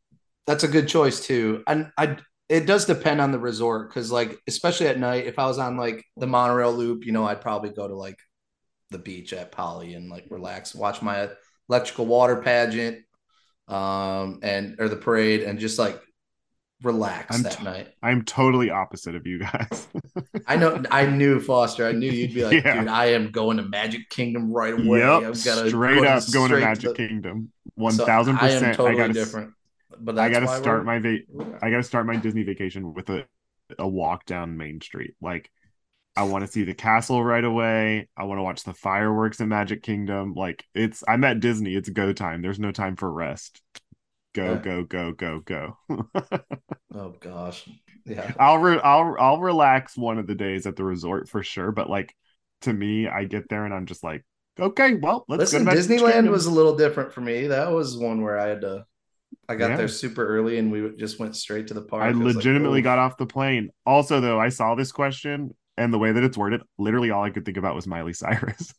[0.45, 1.63] That's a good choice too.
[1.67, 2.17] And I
[2.51, 5.77] it does depend on the resort because like especially at night, if I was on
[5.77, 8.17] like the monorail loop, you know, I'd probably go to like
[8.89, 11.29] the beach at Poly and like relax, watch my
[11.69, 12.99] electrical water pageant,
[13.67, 16.01] um, and or the parade and just like
[16.83, 17.87] relax I'm that t- night.
[18.03, 19.87] I'm totally opposite of you guys.
[20.47, 21.85] I know I knew Foster.
[21.87, 22.79] I knew you'd be like, Yeah.
[22.81, 24.99] dude, I am going to Magic Kingdom right away.
[24.99, 27.51] yep, I've gotta straight go up going to Magic the- Kingdom.
[27.75, 29.53] One So thousand I am totally I gotta, different.
[29.99, 31.19] But I got to why start my va-
[31.61, 33.25] I got to start my Disney vacation with a
[33.79, 35.15] a walk down Main Street.
[35.21, 35.49] Like
[36.15, 38.09] I want to see the castle right away.
[38.17, 40.33] I want to watch the fireworks in Magic Kingdom.
[40.35, 41.75] Like it's I'm at Disney.
[41.75, 42.41] It's go time.
[42.41, 43.61] There's no time for rest.
[44.35, 44.59] Go Yeah.
[44.59, 45.77] go go go go.
[46.93, 47.69] Oh gosh,
[48.05, 48.33] yeah.
[48.39, 51.89] I'll re- I'll I'll relax one of the days at the resort for sure, but
[51.89, 52.13] like
[52.61, 54.23] to me I get there and I'm just like
[54.59, 57.47] okay, well, let's Listen, Disneyland was a little different for me.
[57.47, 58.85] That was one where I had to.
[59.51, 59.77] I got Yeah.
[59.77, 62.03] there super early, and we just went straight to the park.
[62.03, 62.83] I like, legitimately oh.
[62.83, 63.69] got off the plane.
[63.85, 67.29] Also, though, I saw this question and the way that it's worded, literally all I
[67.29, 68.73] could think about was Miley Cyrus.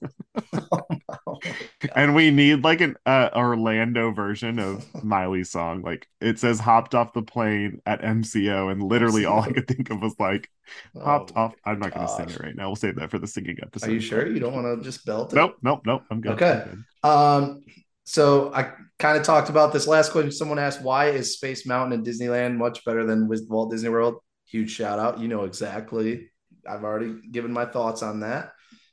[0.52, 1.38] Oh,
[1.96, 5.82] and we need like an uh, Orlando version of Miley's song.
[5.82, 9.90] Like it says hopped off the plane at MCO, and literally all I could think
[9.90, 10.48] of was like
[10.96, 11.54] hopped Oh, off.
[11.64, 12.68] I'm not going to sing it right now.
[12.68, 13.88] We'll save that for the singing episode.
[13.88, 15.36] Are you sure you don't want to just belt it?
[15.36, 16.02] Nope, nope, nope.
[16.10, 16.32] I'm good.
[16.32, 16.62] Okay.
[16.62, 17.08] I'm good.
[17.10, 17.64] Um,
[18.04, 18.72] so I
[19.03, 20.30] kind of talked about this last question.
[20.30, 24.70] Someone asked, "Why is Space Mountain in Disneyland much better than Walt Disney World?" Huge
[24.70, 25.18] shout out.
[25.18, 26.30] You know exactly.
[26.66, 28.53] I've already given my thoughts on that.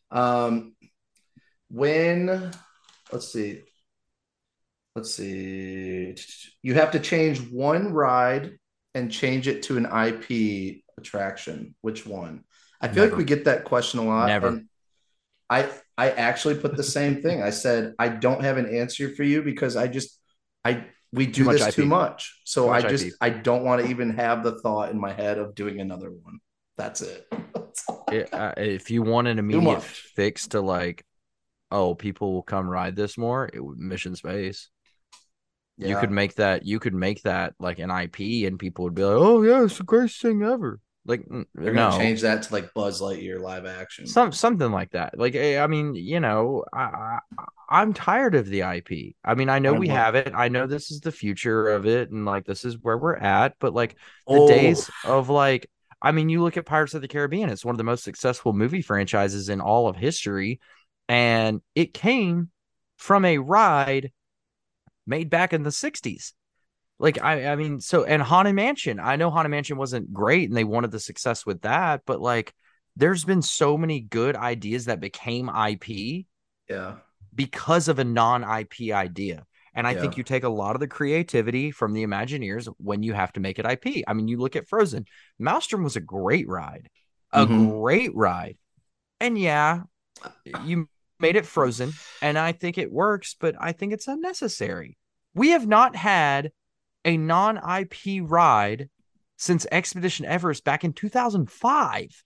[0.10, 0.76] Um,
[1.70, 2.52] when
[3.12, 3.62] let's see,
[4.96, 6.16] let's see,
[6.64, 8.58] you have to change one ride
[8.96, 11.76] and change it to an IP attraction.
[11.82, 12.44] Which one?
[12.82, 13.12] I feel Never.
[13.12, 14.26] like we get that question a lot.
[14.26, 14.48] Never.
[14.48, 14.70] and
[15.52, 15.70] I
[16.00, 17.44] I actually put the same thing.
[17.44, 20.18] I said I don't have an answer for you because I just
[20.64, 21.74] I we do much this IP.
[21.74, 22.40] too much.
[22.46, 23.14] So Too much I just IP.
[23.20, 26.40] I don't want to even have the thought in my head of doing another one.
[26.78, 27.28] That's it.
[27.54, 27.86] That's.
[28.14, 31.04] It- uh, if you want an immediate fix to like,
[31.70, 34.70] oh, people will come ride this more, it would Mission Space.
[35.76, 36.66] You could make that.
[36.66, 39.78] You could make that like an IP, and people would be like, "Oh yeah, it's
[39.78, 40.80] the greatest thing ever."
[41.10, 44.06] Like, They're no, gonna change that to like Buzz Lightyear live action.
[44.06, 45.18] some something like that.
[45.18, 47.20] Like, eh, I mean, you know, I, I
[47.70, 49.16] I'm tired of the IP.
[49.24, 50.32] I mean, I know I we have it.
[50.34, 53.56] I know this is the future of it, and like this is where we're at.
[53.60, 53.96] But like
[54.32, 55.70] the Oh, days of like,
[56.02, 57.50] I mean, you look at Pirates of the Caribbean.
[57.50, 60.60] It's one of the most successful movie franchises in all of history,
[61.08, 62.50] and it came
[62.98, 64.12] from a ride
[65.08, 66.34] made back in the '60s.
[67.00, 69.00] Like I, I mean, so and Haunted Mansion.
[69.00, 72.54] I know Haunted Mansion wasn't great, and they wanted the success with that, but like,
[72.96, 76.26] there's been so many good ideas that became IP
[76.70, 76.98] yeah.
[77.34, 79.46] because of a non-IP idea.
[79.74, 80.02] And I Yeah.
[80.02, 83.40] think you take a lot of the creativity from the Imagineers when you have to
[83.40, 84.04] make it IP.
[84.08, 85.06] I mean, you look at Frozen.
[85.38, 86.90] Maelstrom was a great ride,
[87.32, 87.80] a Mhm.
[87.80, 88.58] great ride,
[89.22, 89.84] and yeah,
[90.66, 90.90] you
[91.20, 94.98] made it Frozen, and I think it works, but I think it's unnecessary.
[95.34, 96.52] We have not had
[97.06, 98.90] a non-IP ride
[99.38, 102.24] since Expedition Everest back in 2005.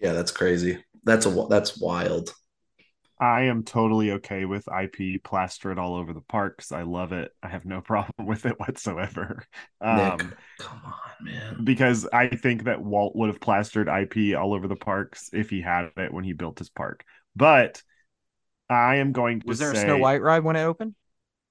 [0.00, 0.84] Yeah, that's crazy.
[1.04, 2.34] That's a that's wild.
[3.20, 6.70] I am totally okay with IP plastered all over the parks.
[6.70, 7.32] I love it.
[7.42, 9.44] I have no problem with it whatsoever.
[9.80, 11.64] Nick, Um, come on, man.
[11.64, 15.60] because I think that Walt would have plastered IP all over the parks if he
[15.60, 17.04] had it when he built his park.
[17.34, 17.82] But
[18.70, 20.94] I am going to Was there say, a Snow White ride when it opened?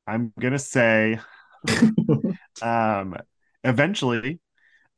[0.05, 1.19] I'm gonna say,
[2.61, 3.15] um,
[3.63, 4.39] eventually,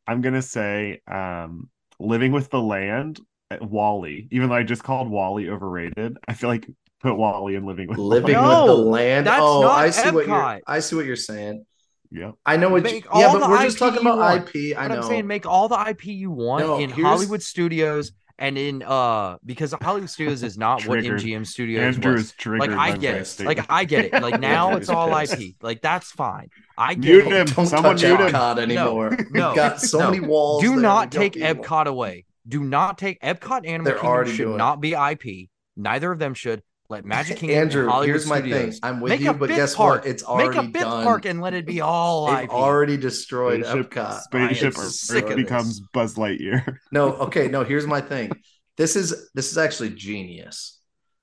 [0.08, 3.20] I'm gonna say, um, living with the land,
[3.62, 4.28] Wall-E.
[4.32, 6.68] Even though I just called Wall-E overrated, I feel like
[7.02, 8.48] put Wall-E in living with the Living Land.
[8.48, 9.28] With the land.
[9.28, 10.62] that's oh, not I see what you're.
[10.68, 11.66] I see what you're saying.
[12.12, 12.32] Yeah.
[12.46, 12.84] I know what.
[12.84, 14.56] Make You, yeah, but we're just talking about want.
[14.56, 14.76] IP.
[14.78, 15.02] I But know.
[15.02, 18.82] I'm saying make all the IP you want No, in here's- Hollywood Studios and in
[18.84, 21.22] uh because Hollywood Studios is not what Triggered.
[21.22, 22.24] MGM Studios Andrew was.
[22.26, 22.70] is triggered.
[22.70, 23.26] Like I get my it.
[23.26, 23.58] statement.
[23.60, 24.14] Like I get it.
[24.24, 25.16] Like now it's all.
[25.16, 25.56] IP.
[25.62, 26.50] Like that's fine.
[26.78, 27.32] I get Mute it.
[27.34, 27.46] him.
[27.56, 28.28] Don't Someone touch mute him.
[28.32, 29.10] Epcot anymore.
[29.32, 30.12] No, We've got so no.
[30.12, 30.64] many walls.
[30.64, 32.26] Do there, not take don't Epcot away.
[32.48, 35.50] Do not take Epcot Animal They're Kingdom already should doing not be IP.
[35.76, 36.64] Neither of them should.
[36.90, 38.80] Let Magic Kingdom Andrew, and Hollywood here's my Studios thing.
[38.84, 40.02] I'm with make you, a but guess park.
[40.02, 40.08] what?
[40.10, 41.04] It's make already a fifth done.
[41.04, 42.50] park and let it be all They've IP.
[42.50, 44.22] already destroyed Spaceship, Epcot.
[44.22, 45.80] spaceship or- sick or of becomes.
[45.94, 46.76] Buzz Lightyear.
[46.92, 48.32] No, okay, no, here's my thing.
[48.78, 50.80] This is this is actually genius.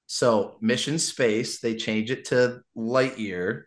[0.07, 3.63] So Mission Space, they change it to Lightyear,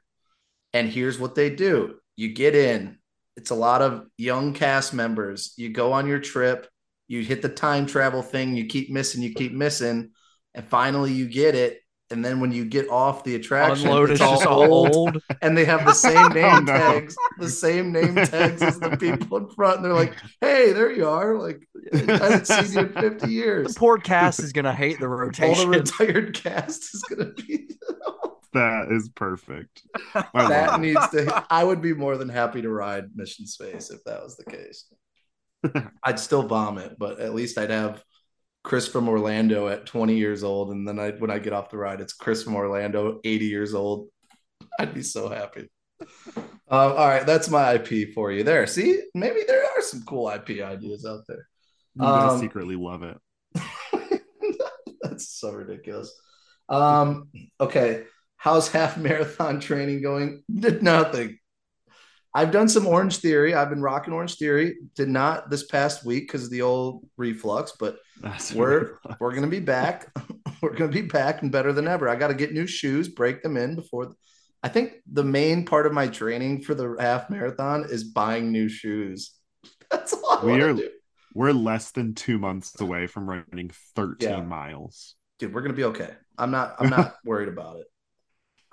[0.73, 1.95] and here's what they do.
[2.15, 2.97] You get in,
[3.35, 5.53] it's a lot of young cast members.
[5.57, 6.67] You go on your trip,
[7.09, 10.11] you hit the time travel thing, you keep missing, you keep missing,
[10.53, 11.79] and finally you get it.
[12.11, 15.23] And then when you get off the attraction, Unload it's all just all old, old.
[15.43, 16.73] and they have the same name Oh, no.
[16.73, 19.77] tags, the same name tags as the people in front.
[19.77, 23.73] And they're like, "Hey, there you are!" Like I haven't seen you in fifty years."
[23.75, 25.65] The poor cast is gonna hate the rotation.
[25.67, 25.97] All rotation.
[25.97, 27.69] the retired cast is gonna be.
[28.53, 29.83] that is perfect.
[30.15, 30.81] I that it.
[30.81, 31.45] needs to.
[31.51, 34.85] I would be more than happy to ride Mission Space if that was the case.
[36.03, 38.03] I'd still vomit, but at least I'd have
[38.69, 41.77] Chris from Orlando at 20 years old, and then I when I get off the
[41.77, 44.09] ride, it's Chris from Orlando, 80 years old.
[44.79, 45.69] I'd be so happy.
[45.99, 46.05] Uh,
[46.69, 48.43] all right, that's my IP for you.
[48.43, 51.47] There, see, maybe there are some cool IP ideas out there.
[51.99, 53.17] Guys Um, secretly love it.
[55.01, 56.13] that's so ridiculous.
[56.69, 58.03] Um, okay,
[58.37, 60.43] how's half marathon training going?
[60.53, 61.39] Did nothing.
[62.33, 63.53] I've done some Orange Theory.
[63.55, 64.77] I've been rocking Orange Theory.
[64.95, 69.47] Did not this past week because of the old reflux, but That's we're we're gonna
[69.47, 70.11] be back.
[70.61, 72.07] we're gonna be back and better than ever.
[72.07, 74.13] I got to get new shoes, break them in before.
[74.61, 78.67] I think the main part of my training for the half marathon is buying new
[78.69, 79.31] shoes.
[79.91, 80.73] That's all I we are.
[80.73, 80.89] do,
[81.33, 84.41] we're less than two months away from running 13 Yeah.
[84.43, 85.15] miles.
[85.39, 85.53] dude.
[85.53, 86.11] We're gonna be okay.
[86.37, 86.75] I'm not.
[86.79, 87.87] I'm not worried about it.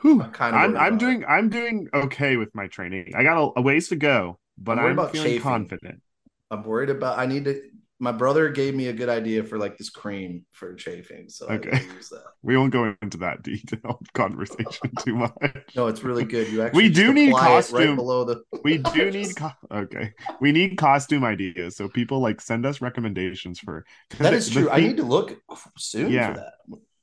[0.03, 0.23] Whew.
[0.23, 3.13] I'm kinda I'm I'm about doing I'm doing okay with my training.
[3.17, 5.43] I got a, a ways to go, but I'm I'm, about feeling chafing.
[5.43, 6.03] confident.
[6.51, 7.19] I'm worried about.
[7.19, 7.61] I need to.
[7.99, 11.71] My brother gave me a good idea for like this cream for chafing, so Okay.
[11.71, 12.25] gotta use that.
[12.43, 15.33] We won't go into that detailed conversation too much.
[15.75, 16.49] No, it's really good.
[16.49, 17.97] You actually We do need it right costume.
[17.97, 18.43] below the.
[18.65, 20.13] We do need co- okay.
[20.43, 23.87] We need costume ideas, so people like send us recommendations for.
[24.19, 24.71] That is the- is the true.
[24.71, 25.41] I need to look
[25.79, 26.35] soon Yeah.
[26.35, 26.53] for that.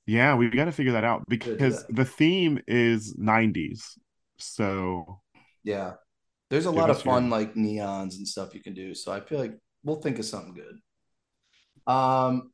[0.06, 1.96] Yeah, we got to figure that out because that.
[1.96, 3.98] the theme is 90s.
[4.38, 5.22] So
[5.64, 5.94] Yeah.
[6.50, 8.94] There's a lot of us your- fun like neons and stuff you can do.
[8.94, 11.92] So I feel like we'll think of something good.
[11.92, 12.52] Um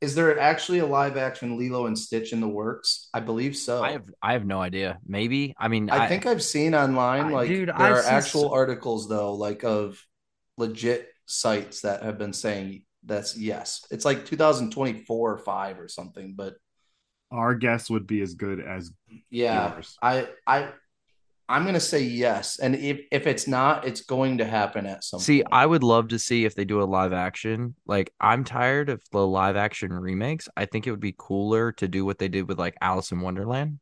[0.00, 3.08] is there actually a live action Lilo and Stitch in the works?
[3.14, 3.82] I believe so.
[3.82, 4.98] I have I have no idea.
[5.06, 5.54] Maybe.
[5.58, 8.52] I mean, I think I've seen online I- like dude, there I've are actual so-
[8.52, 9.98] articles though, like of
[10.58, 13.84] legit sites that have been saying that's yes.
[13.90, 16.54] It's like 2024 or 5 or something, but
[17.34, 18.92] our guess would be as good as
[19.30, 19.96] yeah, yours.
[20.00, 20.68] I I
[21.48, 22.58] I'm gonna say yes.
[22.58, 25.48] And if if it's not, it's going to happen at some See, point.
[25.52, 27.74] I would love to see if they do a live action.
[27.86, 30.48] Like, I'm tired of the live action remakes.
[30.56, 33.20] I think it would be cooler to do what they did with like Alice in
[33.20, 33.78] Wonderland.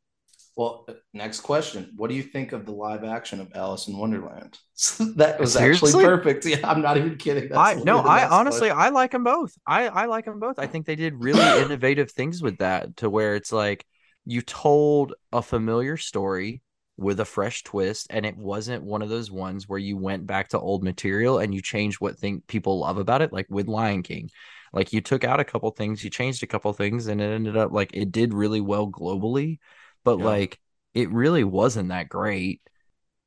[0.55, 1.93] Well, next question.
[1.97, 4.59] What do you think of the live action of Alice in Wonderland?
[5.17, 5.89] that was Seriously?
[5.89, 6.45] actually perfect.
[6.45, 7.49] Yeah, I'm not even kidding.
[7.49, 8.79] That's I no, I honestly question.
[8.79, 9.55] I like them both.
[9.67, 10.59] I I like them both.
[10.59, 13.87] I think they did really innovative things with that to where it's like
[14.25, 16.63] you told a familiar story
[16.99, 20.49] with a fresh twist and it wasn't one of those ones where you went back
[20.49, 24.03] to old material and you changed what think people love about it like with Lion
[24.03, 24.31] King.
[24.73, 27.57] Like you took out a couple things, you changed a couple things and it ended
[27.57, 29.59] up like it did really well globally,
[30.05, 30.19] but Yeah.
[30.21, 30.59] like
[30.95, 32.61] it really wasn't that great.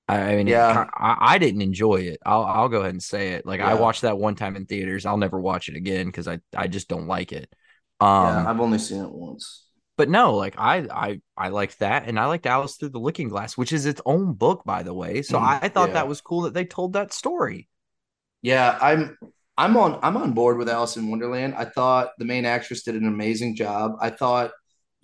[0.08, 0.58] I mean, Yeah.
[0.68, 2.20] ki- I, I didn't enjoy it.
[2.26, 3.46] I'll I'll go ahead and say it.
[3.46, 5.06] Like I watched that one time in theaters.
[5.06, 7.50] I'll never watch it again because I I just don't like it.
[8.02, 9.66] Um, yeah, I've only seen it once.
[9.98, 13.30] but no, like I I I liked that, and I liked Alice Through the Looking
[13.30, 15.22] Glass, which is its own book, by the way.
[15.22, 15.94] So Mm, I, thought yeah.
[15.94, 17.70] that was cool that they told that story.
[18.42, 19.18] Yeah, I'm
[19.58, 21.56] I'm on I'm on board with Alice in Wonderland.
[21.56, 23.94] I thought the main actress did an amazing job.
[24.02, 24.52] I thought,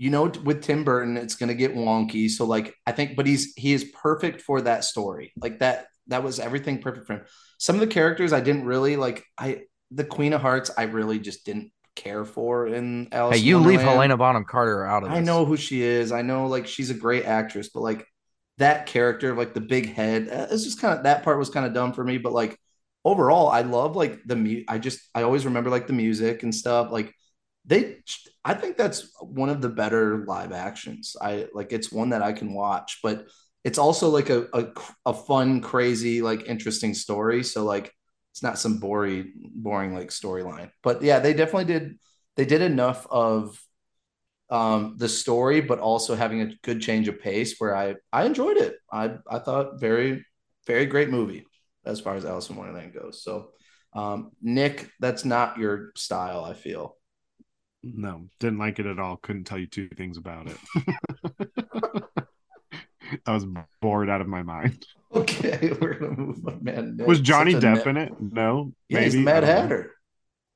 [0.02, 2.28] you know, with Tim Burton, it's gonna get wonky.
[2.28, 5.32] So like I think, but he's he is perfect for that story.
[5.40, 7.26] Like that that was everything perfect for him.
[7.60, 9.24] Some of the characters I didn't really like.
[9.38, 13.38] I the Queen of Hearts I really just didn't care for in Alice.
[13.38, 15.20] Hey, you leave Helena Bonham Carter out of this.
[15.20, 16.12] I know who she is.
[16.12, 18.08] I know like she's a great actress, but like
[18.58, 21.68] that character like the big head, uh, it's just kind of that part was kind
[21.68, 22.18] of dumb for me.
[22.18, 22.58] But like
[23.06, 24.64] overall, I love like the mu.
[24.68, 26.92] I just I always remember like the music and stuff.
[26.92, 27.14] Like
[27.66, 27.98] they,
[28.44, 31.16] I think that's one of the better live actions.
[31.22, 33.28] I like it's one that I can watch, but
[33.64, 34.68] it's also like a a,
[35.06, 37.44] a fun, crazy, like interesting story.
[37.44, 37.94] So like
[38.32, 40.72] it's not some boring, boring like storyline.
[40.82, 42.00] But yeah, they definitely did.
[42.36, 43.60] They did enough of
[44.50, 48.58] um, the story, but also having a good change of pace where I I enjoyed
[48.58, 48.76] it.
[48.92, 50.26] I I thought very
[50.68, 51.46] very great movie
[51.86, 53.24] as far as Alice in Wonderland goes.
[53.24, 53.52] So
[53.94, 56.44] um, Nick, that's not your style.
[56.44, 56.98] I feel.
[57.84, 59.18] No, didn't like it at all.
[59.18, 60.58] Couldn't tell you two things about it.
[63.26, 63.46] I was
[63.82, 64.86] bored out of my mind.
[65.14, 68.14] Okay, we're gonna move on, Was Johnny Depp Nick- in it?
[68.22, 68.72] No.
[68.88, 69.26] Yeah, he's maybe?
[69.26, 69.54] Mad I know.
[69.62, 69.92] Hatter.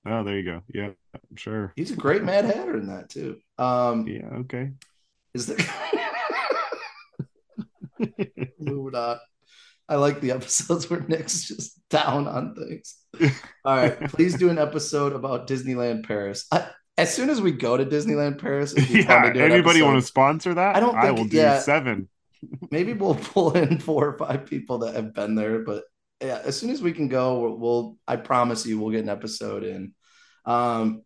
[0.07, 0.61] Oh, there you go.
[0.71, 1.73] Yeah, I'm sure.
[1.75, 3.37] He's a great Mad Hatter in that too.
[3.57, 4.71] Um, Yeah, okay.
[5.33, 5.57] is there?
[8.59, 9.17] Moving on.
[9.87, 12.95] I like the episodes where Nick's just down on things.
[13.63, 16.45] All right, please do an episode about Disneyland Paris.
[16.51, 16.67] I,
[16.97, 19.81] as soon as we go to Disneyland Paris, it'd be fun yeah, to do anybody
[19.81, 20.75] want to sponsor that?
[20.75, 21.59] I don't I think- will do yeah.
[21.59, 22.09] seven.
[22.71, 25.83] Maybe we'll pull in four or five people that have been there, but
[26.21, 29.09] yeah, as soon as we can go, we'll, we'll I promise you, we'll get an
[29.09, 29.93] episode in.
[30.45, 31.01] Um,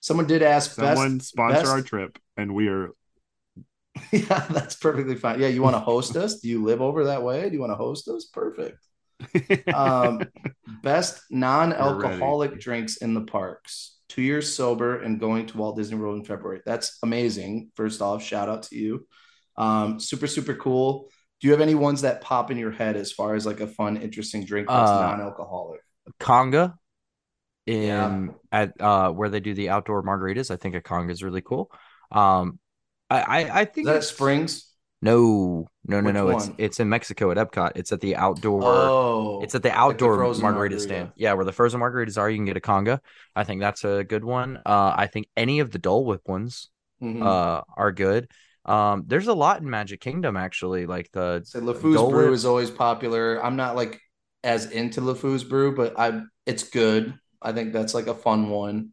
[0.00, 2.90] someone did ask Someone best, sponsor best- our trip, and we are.
[4.10, 5.38] Yeah, that's perfectly fine.
[5.40, 6.40] Yeah, you want to host us?
[6.40, 7.48] Do you live over that way?
[7.48, 8.26] Do you want to host us?
[8.26, 8.78] Perfect.
[9.72, 10.20] Um,
[10.82, 13.96] best non-alcoholic drinks in the parks.
[14.12, 16.60] Two years sober and going to Walt Disney World in February.
[16.66, 17.70] That's amazing.
[17.76, 19.06] First off, shout out to you.
[19.56, 21.08] Um, super super cool.
[21.40, 23.66] Do you have any ones that pop in your head as far as like a
[23.66, 25.80] fun, interesting drink that's Uh, non-alcoholic?
[26.20, 26.74] Conga
[27.64, 28.26] in Yeah.
[28.50, 30.50] at uh where they do the outdoor margaritas.
[30.50, 31.70] I think a conga is really cool.
[32.10, 32.58] Um,
[33.08, 34.71] I I, I Is think that Springs?
[35.02, 36.28] No, no, no, Which no.
[36.30, 36.54] It's one?
[36.58, 37.72] it's in Mexico at Epcot.
[37.74, 38.62] It's at the outdoor.
[38.64, 40.80] Oh, It's at the like outdoor frozen margarita, margarita.
[40.80, 41.12] stand.
[41.16, 43.00] Yeah, where the frozen margaritas are, you can get a conga.
[43.34, 44.58] I think that's a good one.
[44.64, 46.70] Uh, I think any of the Dole Whip ones
[47.02, 47.20] Mhm.
[47.22, 48.30] uh are good.
[48.64, 52.34] Um, there's a lot in Magic Kingdom actually, like the So LeFou's Dole brew Whip.
[52.34, 53.44] is always popular.
[53.44, 54.00] I'm not like
[54.44, 57.14] as into LeFou's brew, but I it's good.
[57.40, 58.92] I think that's like a fun one.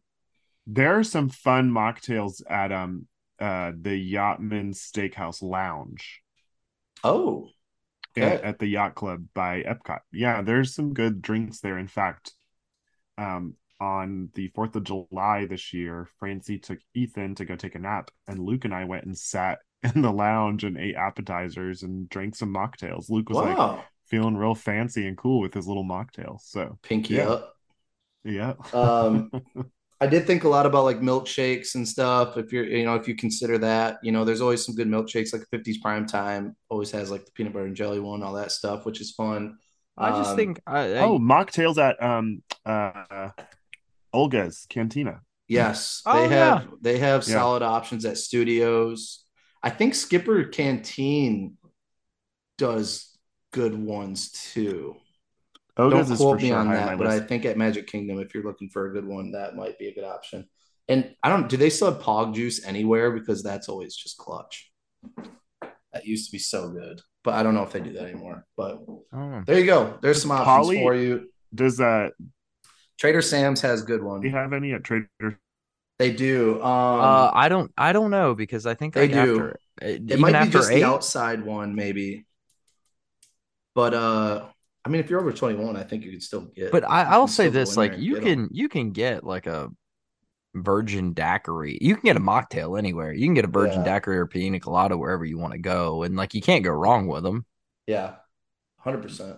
[0.66, 3.06] There are some fun mocktails at um
[3.40, 6.22] uh the Yachtsman Steakhouse Lounge
[7.04, 7.52] Oh,
[8.16, 8.44] at, Okay.
[8.44, 10.00] at the Yacht Club by Epcot.
[10.12, 11.78] Yeah, there's some good drinks there.
[11.78, 12.32] In fact,
[13.18, 17.78] um on the 4th of July this year, Francie took Ethan to go take a
[17.78, 19.60] nap, and Luke and I went and sat
[19.94, 23.10] in the lounge and ate appetizers and drank some mocktails.
[23.10, 23.56] Luke was like
[24.06, 26.40] feeling real fancy and cool with his little mocktail.
[26.42, 27.28] So, Pinky yeah.
[27.28, 27.56] up.
[28.24, 28.54] yeah.
[28.72, 29.30] Um,
[30.00, 32.38] I did think a lot about like milkshakes and stuff.
[32.38, 35.32] If you're, you know, if you consider that, you know, there's always some good milkshakes.
[35.32, 38.52] Like 50s Prime Time always has like the peanut butter and jelly one, all that
[38.52, 39.58] stuff, which is fun.
[40.00, 43.30] I just Um, think I, I oh, mocktails at um uh
[44.12, 45.22] Oga's Cantina.
[45.48, 46.66] Yes, Oh, they have yeah.
[46.80, 47.48] they have Yeah.
[47.48, 49.24] solid options at studios.
[49.62, 51.58] I think Skipper Canteen
[52.58, 53.16] does
[53.52, 54.96] good ones too.
[55.76, 57.56] Oga's Don't is quote for me sure on high that, my but I think at
[57.56, 60.48] Magic Kingdom, if you're looking for a good one, that might be a good option.
[60.88, 63.12] And I don't, do they still have Pog Juice anywhere?
[63.12, 64.70] Because that's always just clutch.
[65.92, 68.46] That used to be so good, but I don't know if they do that anymore.
[68.56, 68.80] But
[69.12, 69.98] I there you go.
[70.02, 71.28] There's some options Poly- for you.
[71.54, 72.12] Does that
[72.98, 74.20] Trader Sam's has good one.
[74.20, 75.08] do you have any at Trader
[75.98, 76.62] They do.
[76.62, 79.32] Um, Uh, I don't I don't know because I think They like do.
[79.32, 79.50] after
[79.82, 82.24] uh, It might be just eight, the outside one, maybe.
[83.74, 84.46] But uh,
[84.84, 86.72] I mean, if you're over 21, I think you could still get.
[86.72, 88.46] But I, I'll say this: like you get 'em.
[88.46, 89.70] can you can get like a
[90.54, 91.78] virgin daiquiri.
[91.80, 93.12] You can get a mocktail anywhere.
[93.12, 93.94] You can get a virgin Yeah.
[93.94, 97.06] daiquiri or pina colada wherever you want to go, and like you can't go wrong
[97.06, 97.44] with them.
[97.86, 98.14] Yeah,
[98.78, 99.36] hundred percent.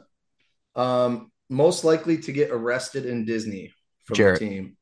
[0.74, 3.72] Um, most likely to get arrested in Disney
[4.04, 4.40] from Jarrett.
[4.40, 4.76] the team.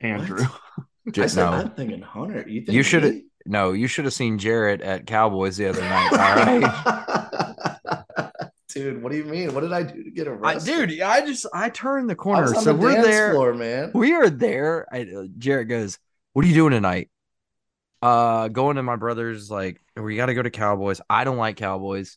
[0.00, 0.44] Andrew?
[1.06, 2.46] I Just said no, I'm thinking Hunter.
[2.48, 3.24] You think you should me?
[3.46, 6.12] no, you should have seen Jarrett at Cowboys the other night.
[6.12, 6.18] All
[6.60, 7.04] right.
[8.74, 9.54] Dude, what do you mean?
[9.54, 10.88] What did I do to get I, arrested?
[10.88, 13.32] dude, I just I turned the I corner, was on so the we're dance there.
[13.32, 13.90] floor, man.
[13.94, 14.86] We are there.
[14.92, 15.98] I, uh, Jarrett goes,
[16.32, 17.10] "What are you doing tonight?"
[18.02, 19.50] Uh, going to my brother's.
[19.50, 21.00] Like, we got to go to Cowboys.
[21.10, 22.16] I don't like Cowboys.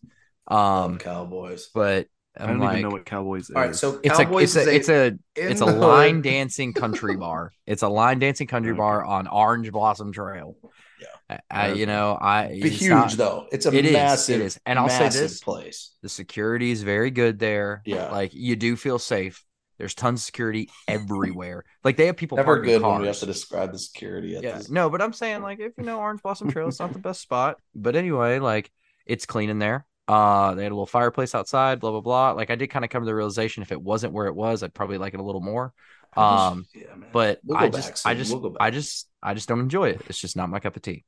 [0.50, 1.70] Love Um, Cowboys.
[1.74, 2.08] but
[2.38, 3.56] I I'm don't like, even know what Cowboys is.
[3.56, 6.24] All right, so it's a it's a it's a it's a line hood.
[6.24, 7.52] dancing country bar.
[7.68, 8.78] It's a line dancing country Okay.
[8.78, 10.56] bar on Orange Blossom Trail.
[11.00, 11.08] Yeah.
[11.50, 13.48] I, I- you know, I it's huge not- though.
[13.52, 14.42] It's a It is, massive.
[14.42, 14.60] it is.
[14.66, 15.40] And I'll say this.
[15.42, 15.92] place.
[16.02, 17.82] The security is very good there.
[17.86, 18.12] Yeah.
[18.12, 19.44] like you do feel safe.
[19.80, 21.66] There's tons of security everywhere.
[21.84, 22.92] Like they have people Never good cars.
[22.94, 24.70] when we have to describe the security at yeah, this.
[24.70, 27.22] no, but I'm saying like if you know Orange Blossom Trail, it's not the best
[27.22, 27.58] spot.
[27.74, 28.72] But anyway, like
[29.06, 29.86] it's clean in there.
[30.08, 31.80] Uh, they had a little fireplace outside.
[31.80, 32.32] Blah blah blah.
[32.32, 34.62] Like I did kind of come to the realization if it wasn't where it was,
[34.62, 35.74] I'd probably like it a little more.
[36.16, 39.60] Um, yeah, but We'll I just, I just, We'll go I just, I just don't
[39.62, 40.02] enjoy it.
[40.08, 41.04] It's just not my cup of tea.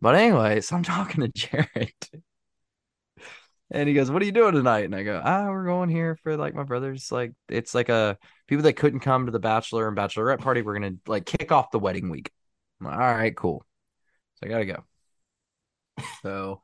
[0.00, 1.92] But anyway, so I'm talking to Jared,
[3.70, 6.16] and he goes, "What are you doing tonight?" And I go, "Ah, we're going here
[6.22, 8.16] for like my brother's like it's like a
[8.46, 10.62] people that couldn't come to the bachelor and bachelorette party.
[10.62, 12.30] We're gonna like kick off the wedding week."
[12.80, 13.64] Like, All right, cool.
[14.36, 14.84] So I gotta go.
[16.22, 16.62] So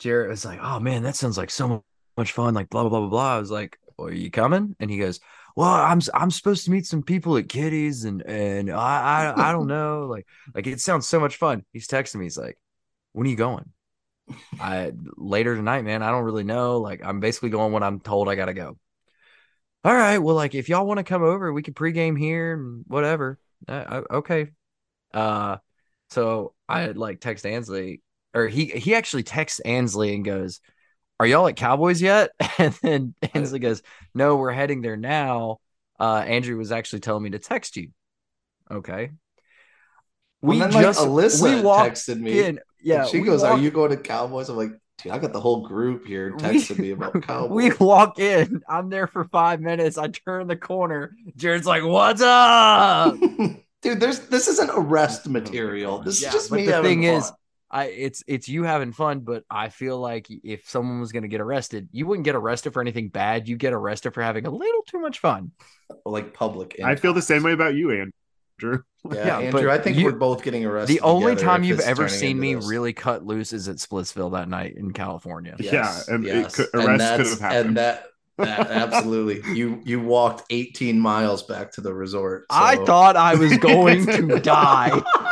[0.00, 1.84] Jared was like, "Oh man, that sounds like so
[2.16, 3.36] much fun!" Like blah blah blah blah blah.
[3.36, 5.20] I was like, "Well, are you coming?" And he goes,
[5.58, 9.52] well i'm i'm supposed to meet some people at kitty's and and i i, I
[9.52, 10.24] don't know like
[10.54, 11.64] like it sounds so much fun.
[11.72, 12.56] He's texting me he's like
[13.12, 13.64] when are you going?
[14.60, 18.28] I later tonight man i don't really know like i'm basically going when i'm told
[18.28, 18.78] i gotta go.
[19.82, 22.84] All right well like if y'all want to come over we could pregame here and
[22.86, 23.40] whatever.
[23.66, 24.50] Uh, okay.
[25.12, 25.56] Uh
[26.10, 28.00] so i like text ansley
[28.32, 30.60] or he he actually texts ansley and goes
[31.20, 32.30] are y'all at Cowboys yet?
[32.58, 33.82] And then Ansley goes,
[34.14, 35.58] No, we're heading there now.
[36.00, 37.90] Uh, Andrew was actually telling me to text you.
[38.70, 39.10] Okay.
[40.40, 42.40] We then, like, Alyssa texted me.
[42.44, 42.60] in.
[42.80, 43.06] Yeah.
[43.06, 44.70] she we goes, "Are you going to Cowboys?" I'm like,
[45.02, 48.62] "Dude, I got the whole group here texting me about Cowboys." We walk in.
[48.68, 49.98] I'm there for five minutes.
[49.98, 51.12] I turn the corner.
[51.36, 53.16] Jared's like, What's up?
[53.82, 55.98] Dude, there's this isn't arrest material.
[56.00, 57.14] This Yeah, is just me the thing fun.
[57.14, 57.32] is,
[57.70, 61.40] I it's it's you having fun, but I feel like if someone was gonna get
[61.40, 63.46] arrested, you wouldn't get arrested for anything bad.
[63.48, 65.52] You get arrested for having a little too much fun.
[66.06, 66.76] like public.
[66.84, 68.10] I feel the same way about you, Andrew.
[68.60, 68.82] Andrew.
[69.12, 70.96] Yeah, Yeah, Andrew, but I think you- we're both getting arrested.
[70.96, 72.66] The only time you've ever seen me this.
[72.66, 75.54] really cut loose is at Splitsville that night in California.
[75.60, 76.56] Yes, Yeah, and it yes.
[76.56, 77.66] could- And arrest could have happened.
[77.68, 78.04] And that,
[78.38, 82.46] that absolutely, you you walked 18 miles back to the resort.
[82.50, 85.00] I thought I was going to die.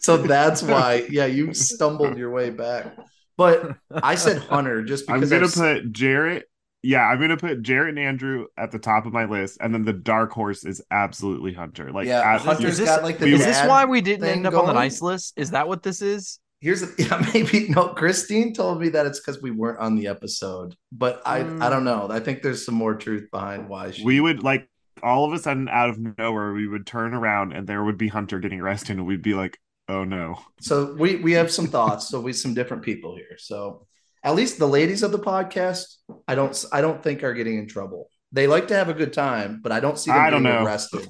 [0.00, 0.16] so.
[0.16, 2.96] That's why, yeah, you stumbled your way back.
[3.36, 6.48] But I said Hunter just because I'm gonna I've- put Jarrett.
[6.84, 9.84] Yeah, I'm gonna put Jarrett and Andrew at the top of my list, and then
[9.84, 11.92] the dark horse is absolutely Hunter.
[11.92, 14.46] Like, yeah, at- Hunter's Is this- got like the Is this why we didn't end
[14.46, 14.74] up on the going?
[14.76, 15.34] nice list?
[15.36, 16.40] Is that what this is?
[16.60, 17.88] Here's the, yeah, maybe no.
[17.88, 21.84] Christine told me that it's because we weren't on the episode, but I I don't
[21.84, 22.08] know.
[22.10, 24.04] I think there's some more truth behind why she.
[24.04, 24.68] we would like
[25.02, 28.06] all of a sudden out of nowhere we would turn around and there would be
[28.08, 32.08] Hunter getting arrested, and we'd be like, "Oh no!" so we we have some thoughts.
[32.08, 33.36] So we some different people here.
[33.38, 33.86] So
[34.22, 35.96] at least the ladies of the podcast,
[36.28, 38.08] I don't I don't think are getting in trouble.
[38.30, 40.64] They like to have a good time, but I don't see them I don't know.
[40.64, 41.06] arrested.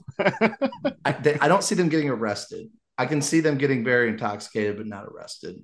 [1.05, 2.69] I, they, I don't see them getting arrested.
[2.99, 5.57] I can see them getting very intoxicated, but not arrested.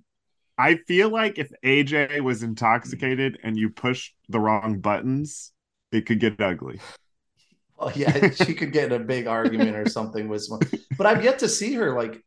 [0.57, 5.53] I feel like if AJ was intoxicated and you pushed the wrong buttons,
[5.91, 6.81] it could get ugly.
[7.77, 10.69] Well, yeah, she could get in a big argument or something with someone.
[10.97, 12.25] But I've yet to see her like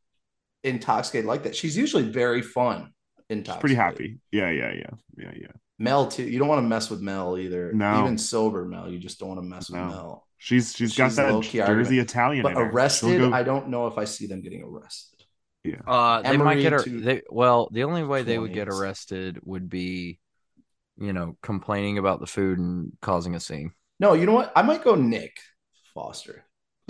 [0.64, 1.56] intoxicated like that.
[1.56, 2.94] She's usually very fun.
[3.30, 3.60] She's Intoxicated.
[3.62, 4.20] pretty happy.
[4.32, 5.48] Yeah, yeah, yeah, yeah, yeah.
[5.80, 6.24] Mel too.
[6.24, 7.72] You don't want to mess with Mel either.
[7.74, 8.02] No.
[8.02, 9.88] even sober Mel, you just don't want to mess with No.
[9.88, 10.28] Mel.
[10.38, 12.00] She's she's got She's that Jersey argument.
[12.00, 12.44] Italian.
[12.44, 12.70] But in her.
[12.70, 15.24] Arrested, go- I don't know if I see them getting arrested.
[15.64, 16.84] Yeah, uh, they might get her.
[16.84, 20.20] to They, well, the only way they would get arrested would be,
[20.98, 23.72] you know, complaining about the food and causing a scene.
[24.00, 24.52] No, you know what?
[24.56, 25.38] I might go Nick
[25.94, 26.44] Foster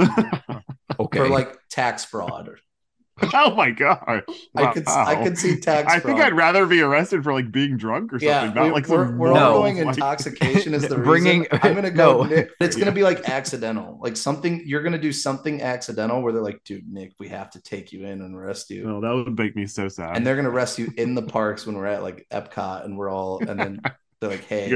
[0.99, 2.48] Okay, for like tax fraud.
[2.48, 2.57] Or,
[3.33, 4.23] oh my god!
[4.55, 5.91] I could I could see tax.
[5.93, 6.19] I think.
[6.19, 9.15] I'd rather be arrested for like being drunk or something, Yeah, not we, like we're,
[9.15, 9.47] we're No.
[9.47, 11.59] all going like- intoxication is the Bringing- reason.
[11.61, 12.23] I'm gonna go.
[12.23, 12.29] No.
[12.29, 12.49] Nick.
[12.59, 12.95] It's gonna Yeah.
[12.95, 17.13] be like accidental, like something you're gonna do something accidental where they're like, "Dude, Nick,
[17.19, 19.88] we have to take you in and arrest you," Oh, that would make me so
[19.88, 20.15] sad.
[20.17, 23.09] and they're gonna arrest you in the parks when we're at like Epcot, and we're
[23.09, 23.81] all, and then
[24.19, 24.69] they're like, "Hey,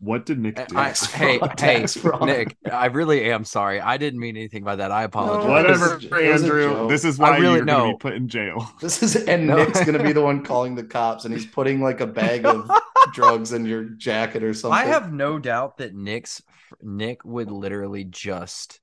[0.00, 0.24] you guys are gonna be.
[0.24, 0.76] What did Nick eh, do?
[0.78, 2.24] I, hey, hey, fraud.
[2.24, 3.80] Nick, I really am sorry.
[3.80, 4.90] I didn't mean anything by that.
[4.90, 5.46] I apologize.
[5.46, 6.88] No, Whatever, It was a- it was a Andrew.
[6.88, 7.92] This is I why really- you're gonna no.
[7.92, 8.70] be put in jail.
[8.80, 9.56] This is and No.
[9.56, 12.70] Nick's gonna be the one calling the cops, and he's putting like a bag of
[13.12, 14.78] drugs in your jacket or something.
[14.78, 16.42] I have no doubt that Nick's
[16.82, 18.80] Nick would literally just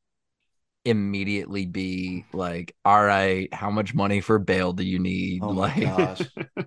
[0.86, 5.74] immediately be like, "All right, how much money for bail do you need?" Oh my
[5.74, 6.20] like, gosh!
[6.56, 6.58] Nick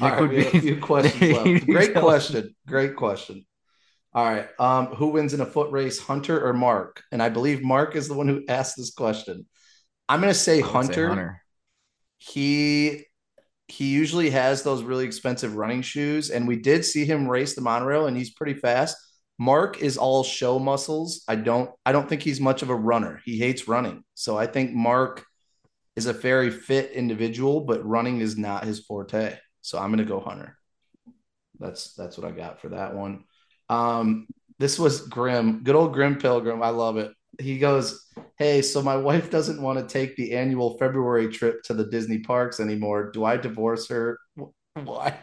[0.00, 1.66] All right, would we have be- a few questions left.
[1.66, 2.54] Great question.
[2.66, 3.44] Great question.
[4.14, 4.48] All right.
[4.58, 7.02] Um, who wins in a foot race, Hunter or Mark?
[7.12, 9.46] And I believe Mark is the one who asked this question.
[10.08, 11.40] I'm going to say say Hunter.
[12.18, 13.06] He
[13.68, 17.62] he usually has those really expensive running shoes, and we did see him race the
[17.62, 18.96] monorail, and he's pretty fast.
[19.38, 21.24] Mark is all show muscles.
[21.26, 23.20] I don't I don't think he's much of a runner.
[23.24, 24.04] He hates running.
[24.14, 25.24] So I think Mark
[25.96, 29.38] is a very fit individual, but running is not his forte.
[29.62, 30.58] So I'm gonna go Hunter.
[31.58, 33.24] That's that's what I got for that one.
[33.72, 34.26] Um,
[34.58, 36.62] this was Grim, good old Grim Pilgrim.
[36.62, 37.12] I love it.
[37.40, 41.74] He goes, Hey, so my wife doesn't want to take the annual February trip to
[41.74, 43.10] the Disney parks anymore.
[43.10, 44.18] Do I divorce her?
[44.74, 45.18] Why?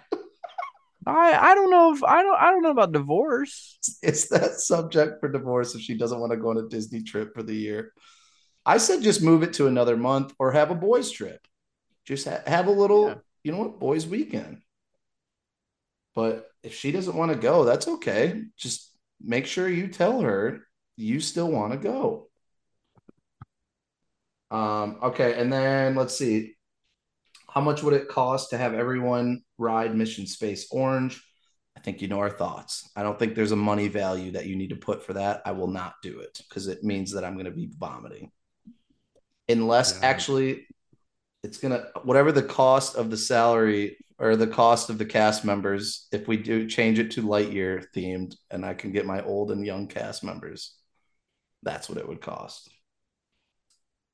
[1.05, 3.77] I I don't know if I don't I don't know about divorce.
[4.03, 7.33] It's that subject for divorce if she doesn't want to go on a Disney trip
[7.33, 7.93] for the year.
[8.65, 11.39] I said just move it to another month or have a boys' trip.
[12.05, 13.15] Just ha- have a little, Yeah.
[13.43, 14.61] you know what, boys' weekend.
[16.15, 18.43] But if she doesn't want to go, that's okay.
[18.57, 18.91] Just
[19.21, 20.61] make sure you tell her
[20.95, 22.27] you still want to go.
[24.51, 26.55] Um, okay, and then let's see.
[27.49, 31.23] How much would it cost to have everyone ride Mission Space Orange?
[31.77, 32.89] I think you know our thoughts.
[32.95, 35.41] I don't think there's a money value that you need to put for that.
[35.45, 38.31] I will not do it because it means that I'm going to be vomiting.
[39.47, 40.07] Unless Yeah.
[40.07, 40.67] actually
[41.43, 46.07] it's to, whatever the cost of the salary or the cost of the cast members,
[46.11, 49.65] if we do change it to Lightyear themed and I can get my old and
[49.65, 50.75] young cast members,
[51.63, 52.69] that's what it would cost.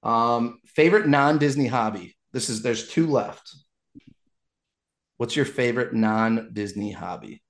[0.04, 2.16] Um, favorite non Disney hobby.
[2.32, 3.56] This is, there's two left.
[5.18, 7.42] What's your favorite non Disney hobby?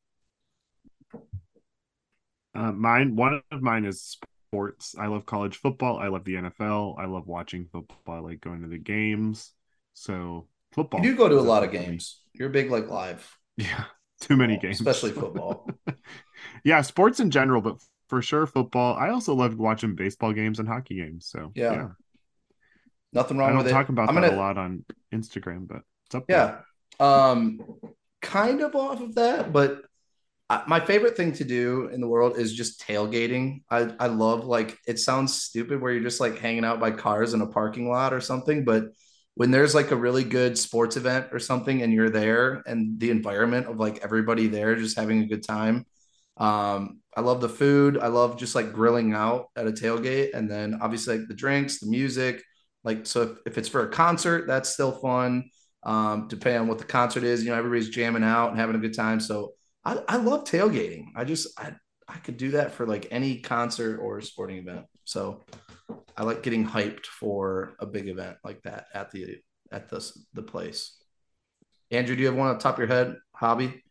[2.53, 4.95] Uh, mine, one of mine is sports.
[4.97, 5.97] I love college football.
[5.97, 6.97] I love the NFL.
[6.97, 8.15] I love watching football.
[8.15, 9.52] I like going to the games.
[9.95, 11.03] So football.
[11.03, 12.22] You do go to a lot of games.
[12.34, 13.27] You're big like live,
[13.57, 13.85] Yeah,
[14.22, 15.67] too many games, especially football.
[16.63, 17.77] yeah, sports in general, but
[18.09, 18.95] for sure football.
[18.95, 21.27] I also love watching baseball games and hockey games.
[21.27, 21.89] So Yeah.
[23.13, 23.49] Nothing wrong.
[23.49, 23.93] I don't with talk it.
[23.93, 26.61] about I'm that gonna, a lot on Instagram, but it's up there.
[26.99, 27.30] Yeah.
[27.31, 27.61] Um,
[28.22, 29.81] kind of off of that, but
[30.67, 33.63] my favorite thing to do in the world is just tailgating.
[33.69, 37.34] I, I love like it sounds stupid where you're just like hanging out by cars
[37.34, 38.85] in a parking lot or something, but
[39.36, 43.12] when there's like a really good sports event or something and you're there and the
[43.12, 45.86] environment of like everybody there just having a good time.
[46.38, 47.98] Um, I love the food.
[47.98, 51.80] I love just like grilling out at a tailgate and then obviously like the drinks,
[51.80, 52.44] the music.
[52.84, 55.49] Like so if, if it's for a concert, that's still fun.
[55.84, 58.80] Um, depending on what the concert is, you know, everybody's jamming out and having a
[58.80, 59.20] good time.
[59.20, 59.53] So
[59.84, 61.07] I, I love tailgating.
[61.16, 61.74] I just I
[62.07, 64.86] I could do that for like any concert or sporting event.
[65.03, 65.45] So
[66.18, 69.38] I like getting hyped for a big event like that at the
[69.72, 70.98] at the the place.
[71.91, 73.84] Andrew, do you have one on the top of your head hobby?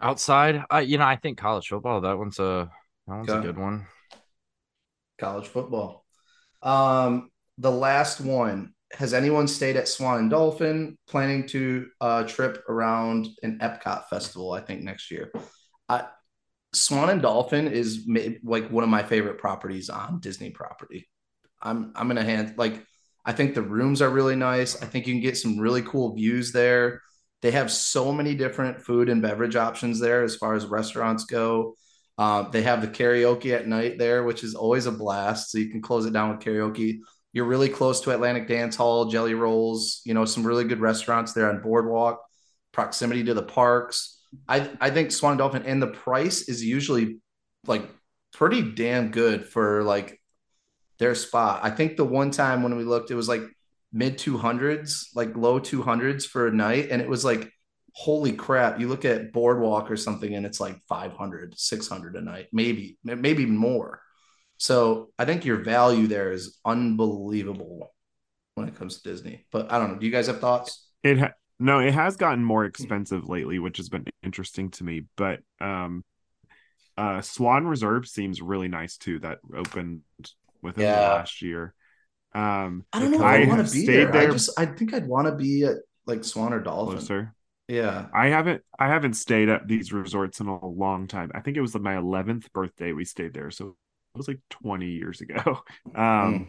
[0.00, 2.00] Outside, I you know I think college football.
[2.00, 2.70] That one's a
[3.06, 3.38] that one's okay.
[3.38, 3.86] a good one.
[5.18, 6.04] College football.
[6.62, 8.70] Um, the last one.
[8.92, 10.96] Has anyone stayed at Swan and Dolphin?
[11.08, 14.52] Planning to uh, trip around an Epcot festival.
[14.52, 15.32] I think next year.
[15.88, 16.06] I
[16.74, 18.08] Swan and Dolphin is
[18.42, 21.08] like one of my favorite properties on Disney property.
[21.62, 22.84] I'm I'm gonna hand like
[23.24, 24.80] I think the rooms are really nice.
[24.82, 27.02] I think you can get some really cool views there.
[27.42, 31.76] They have so many different food and beverage options there as far as restaurants go.
[32.16, 35.50] Uh, they have the karaoke at night there, which is always a blast.
[35.50, 37.00] So you can close it down with karaoke.
[37.32, 41.32] You're really close to Atlantic Dance Hall, Jelly Rolls, you know, some really good restaurants
[41.32, 42.20] there on Boardwalk,
[42.72, 44.13] proximity to the parks.
[44.48, 47.18] I I think Swan Dolphin and the price is usually
[47.66, 47.88] like
[48.32, 50.20] pretty damn good for like
[50.98, 51.60] their spot.
[51.62, 53.42] I think the one time when we looked, it was like
[53.92, 56.88] mid 200s, like low 200s for a night.
[56.90, 57.50] And it was like,
[57.92, 58.80] holy crap.
[58.80, 63.46] You look at Boardwalk or something and it's like 500, 600 a night, maybe, maybe
[63.46, 64.00] more.
[64.56, 67.92] So I think your value there is unbelievable
[68.54, 69.46] when it comes to Disney.
[69.50, 69.98] But I don't know.
[69.98, 70.88] Do you guys have thoughts?
[71.02, 71.32] It ha-
[71.64, 75.04] no, it has gotten more expensive lately, which has been interesting to me.
[75.16, 76.04] But um,
[76.98, 79.18] uh, Swan Reserve seems really nice too.
[79.20, 80.02] That opened
[80.60, 80.96] within yeah.
[80.96, 81.72] the last year.
[82.34, 84.12] Um, I don't know if I, I want to be there.
[84.12, 84.28] there.
[84.28, 86.98] I just I think I'd want to be at like Swan or Dolphin.
[86.98, 87.34] Closer.
[87.66, 91.30] Yeah, I haven't I haven't stayed at these resorts in a long time.
[91.34, 93.68] I think it was my 11th birthday we stayed there, so
[94.14, 95.60] it was like 20 years ago.
[95.94, 96.48] Um, mm.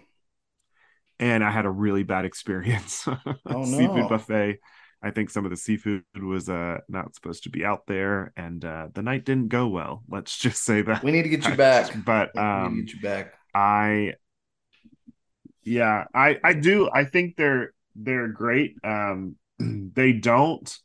[1.19, 3.07] and I had a really bad experience.
[3.07, 3.63] Oh, no.
[3.63, 4.59] Seafood buffet
[5.05, 8.65] I think some of the seafood was uh, not supposed to be out there, and
[8.65, 10.03] uh, the night didn't go well.
[10.09, 11.93] Let's just say that we need to get you back.
[12.03, 13.33] But um, get you back.
[13.53, 14.13] I,
[15.63, 16.89] yeah, I I do.
[16.91, 18.77] I think they're they're great.
[18.83, 20.75] Um, they don't.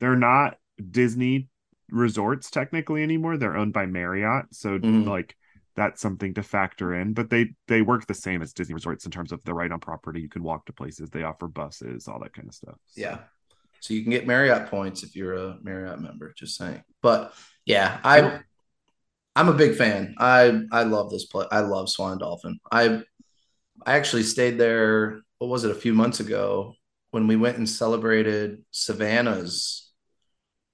[0.00, 0.56] They're not
[0.90, 1.50] Disney
[1.90, 3.36] resorts technically anymore.
[3.36, 5.06] They're owned by Marriott, so mm-hmm.
[5.06, 5.36] like
[5.74, 7.12] that's something to factor in.
[7.12, 9.80] But they they work the same as Disney resorts in terms of the right on
[9.80, 10.22] property.
[10.22, 11.10] You can walk to places.
[11.10, 12.76] They offer buses, all that kind of stuff.
[12.86, 13.02] So.
[13.02, 13.18] Yeah,
[13.86, 16.32] so you can get Marriott points if you're a Marriott member.
[16.36, 16.82] Just saying.
[17.02, 17.32] But
[17.64, 18.40] yeah, I
[19.36, 20.16] I'm a big fan.
[20.18, 21.46] I I love this play.
[21.52, 22.58] I love Swan Dolphin.
[22.72, 23.02] I
[23.84, 25.20] I actually stayed there.
[25.38, 25.70] What was it?
[25.70, 26.74] A few months ago
[27.12, 29.92] when we went and celebrated Savannah's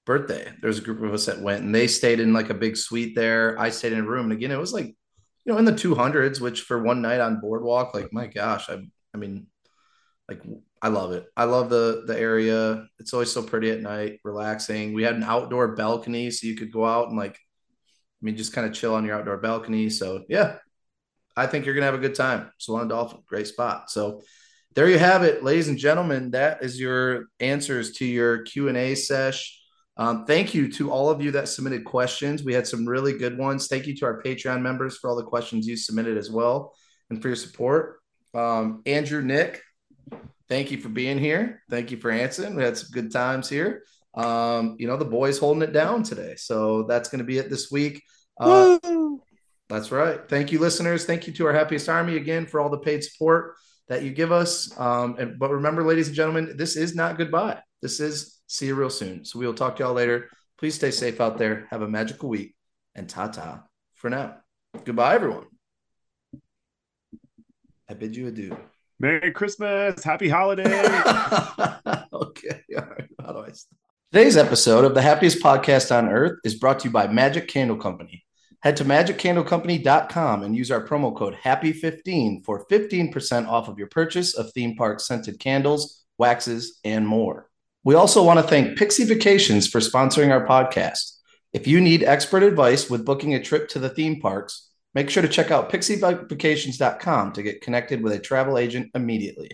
[0.05, 0.51] birthday.
[0.61, 3.15] There's a group of us that went and they stayed in like a big suite
[3.15, 3.59] there.
[3.59, 6.41] I stayed in a room, and again, it was like you know in the 200s,
[6.41, 8.81] which for one night on boardwalk, like my gosh, I
[9.13, 9.47] I mean,
[10.29, 10.41] like
[10.81, 11.25] I love it.
[11.35, 12.85] I love the the area.
[12.99, 14.93] It's always so pretty at night, relaxing.
[14.93, 18.53] We had an outdoor balcony, so you could go out and like, I mean, just
[18.53, 19.89] kind of chill on your outdoor balcony.
[19.89, 20.57] So yeah,
[21.35, 22.51] I think you're gonna have a good time.
[22.57, 23.89] Swan Dolphin, great spot.
[23.89, 24.21] So
[24.75, 26.31] there you have it, ladies and gentlemen.
[26.31, 29.59] That is your answers to your Q and A sesh.
[29.95, 32.43] Um, thank you to all of you that submitted questions.
[32.43, 33.67] We had some really good ones.
[33.67, 36.73] Thank you to our Patreon members for all the questions you submitted as well,
[37.09, 37.99] and for your support.
[38.33, 39.61] Um, Andrew, Nick,
[40.49, 41.61] thank you for being here.
[41.69, 42.55] Thank you for answering.
[42.55, 43.83] We had some good times here.
[44.13, 46.35] Um, you know, the boys holding it down today.
[46.35, 48.03] So that's going to be it this week.
[48.39, 48.77] Uh,
[49.69, 50.19] that's right.
[50.29, 51.05] Thank you, listeners.
[51.05, 53.55] Thank you to our happiest army again for all the paid support
[53.87, 54.77] that you give us.
[54.79, 57.59] Um, and but remember, ladies and gentlemen, this is not goodbye.
[57.81, 59.25] This is see you real soon.
[59.25, 60.29] So we will talk to y'all later.
[60.57, 61.67] Please stay safe out there.
[61.71, 62.55] Have a magical week
[62.95, 63.63] and ta ta
[63.93, 64.37] for now.
[64.85, 65.45] Goodbye, everyone.
[67.89, 68.57] I bid you adieu.
[69.03, 70.01] Merry Christmas.
[70.01, 70.65] Happy holidays.
[72.13, 72.61] okay.
[72.73, 73.09] All right.
[73.19, 73.77] How do I stop?
[74.13, 77.75] Today's episode of the happiest podcast on earth is brought to you by Magic Candle
[77.75, 78.23] Company.
[78.61, 84.37] Head to magiccandlecompany.com and use our promo code HAPPY15 for 15% off of your purchase
[84.37, 87.49] of theme park scented candles, waxes, and more.
[87.83, 91.17] We also want to thank Pixie Vacations for sponsoring our podcast.
[91.51, 95.23] If you need expert advice with booking a trip to the theme parks, Make sure
[95.23, 99.49] to check out pixievacations.com to get connected with a travel agent immediately.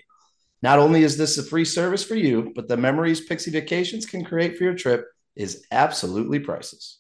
[0.62, 4.26] Not only is this a free service for you, but the memories Pixie Vacations can
[4.26, 5.06] create for your trip
[5.36, 6.99] is absolutely priceless.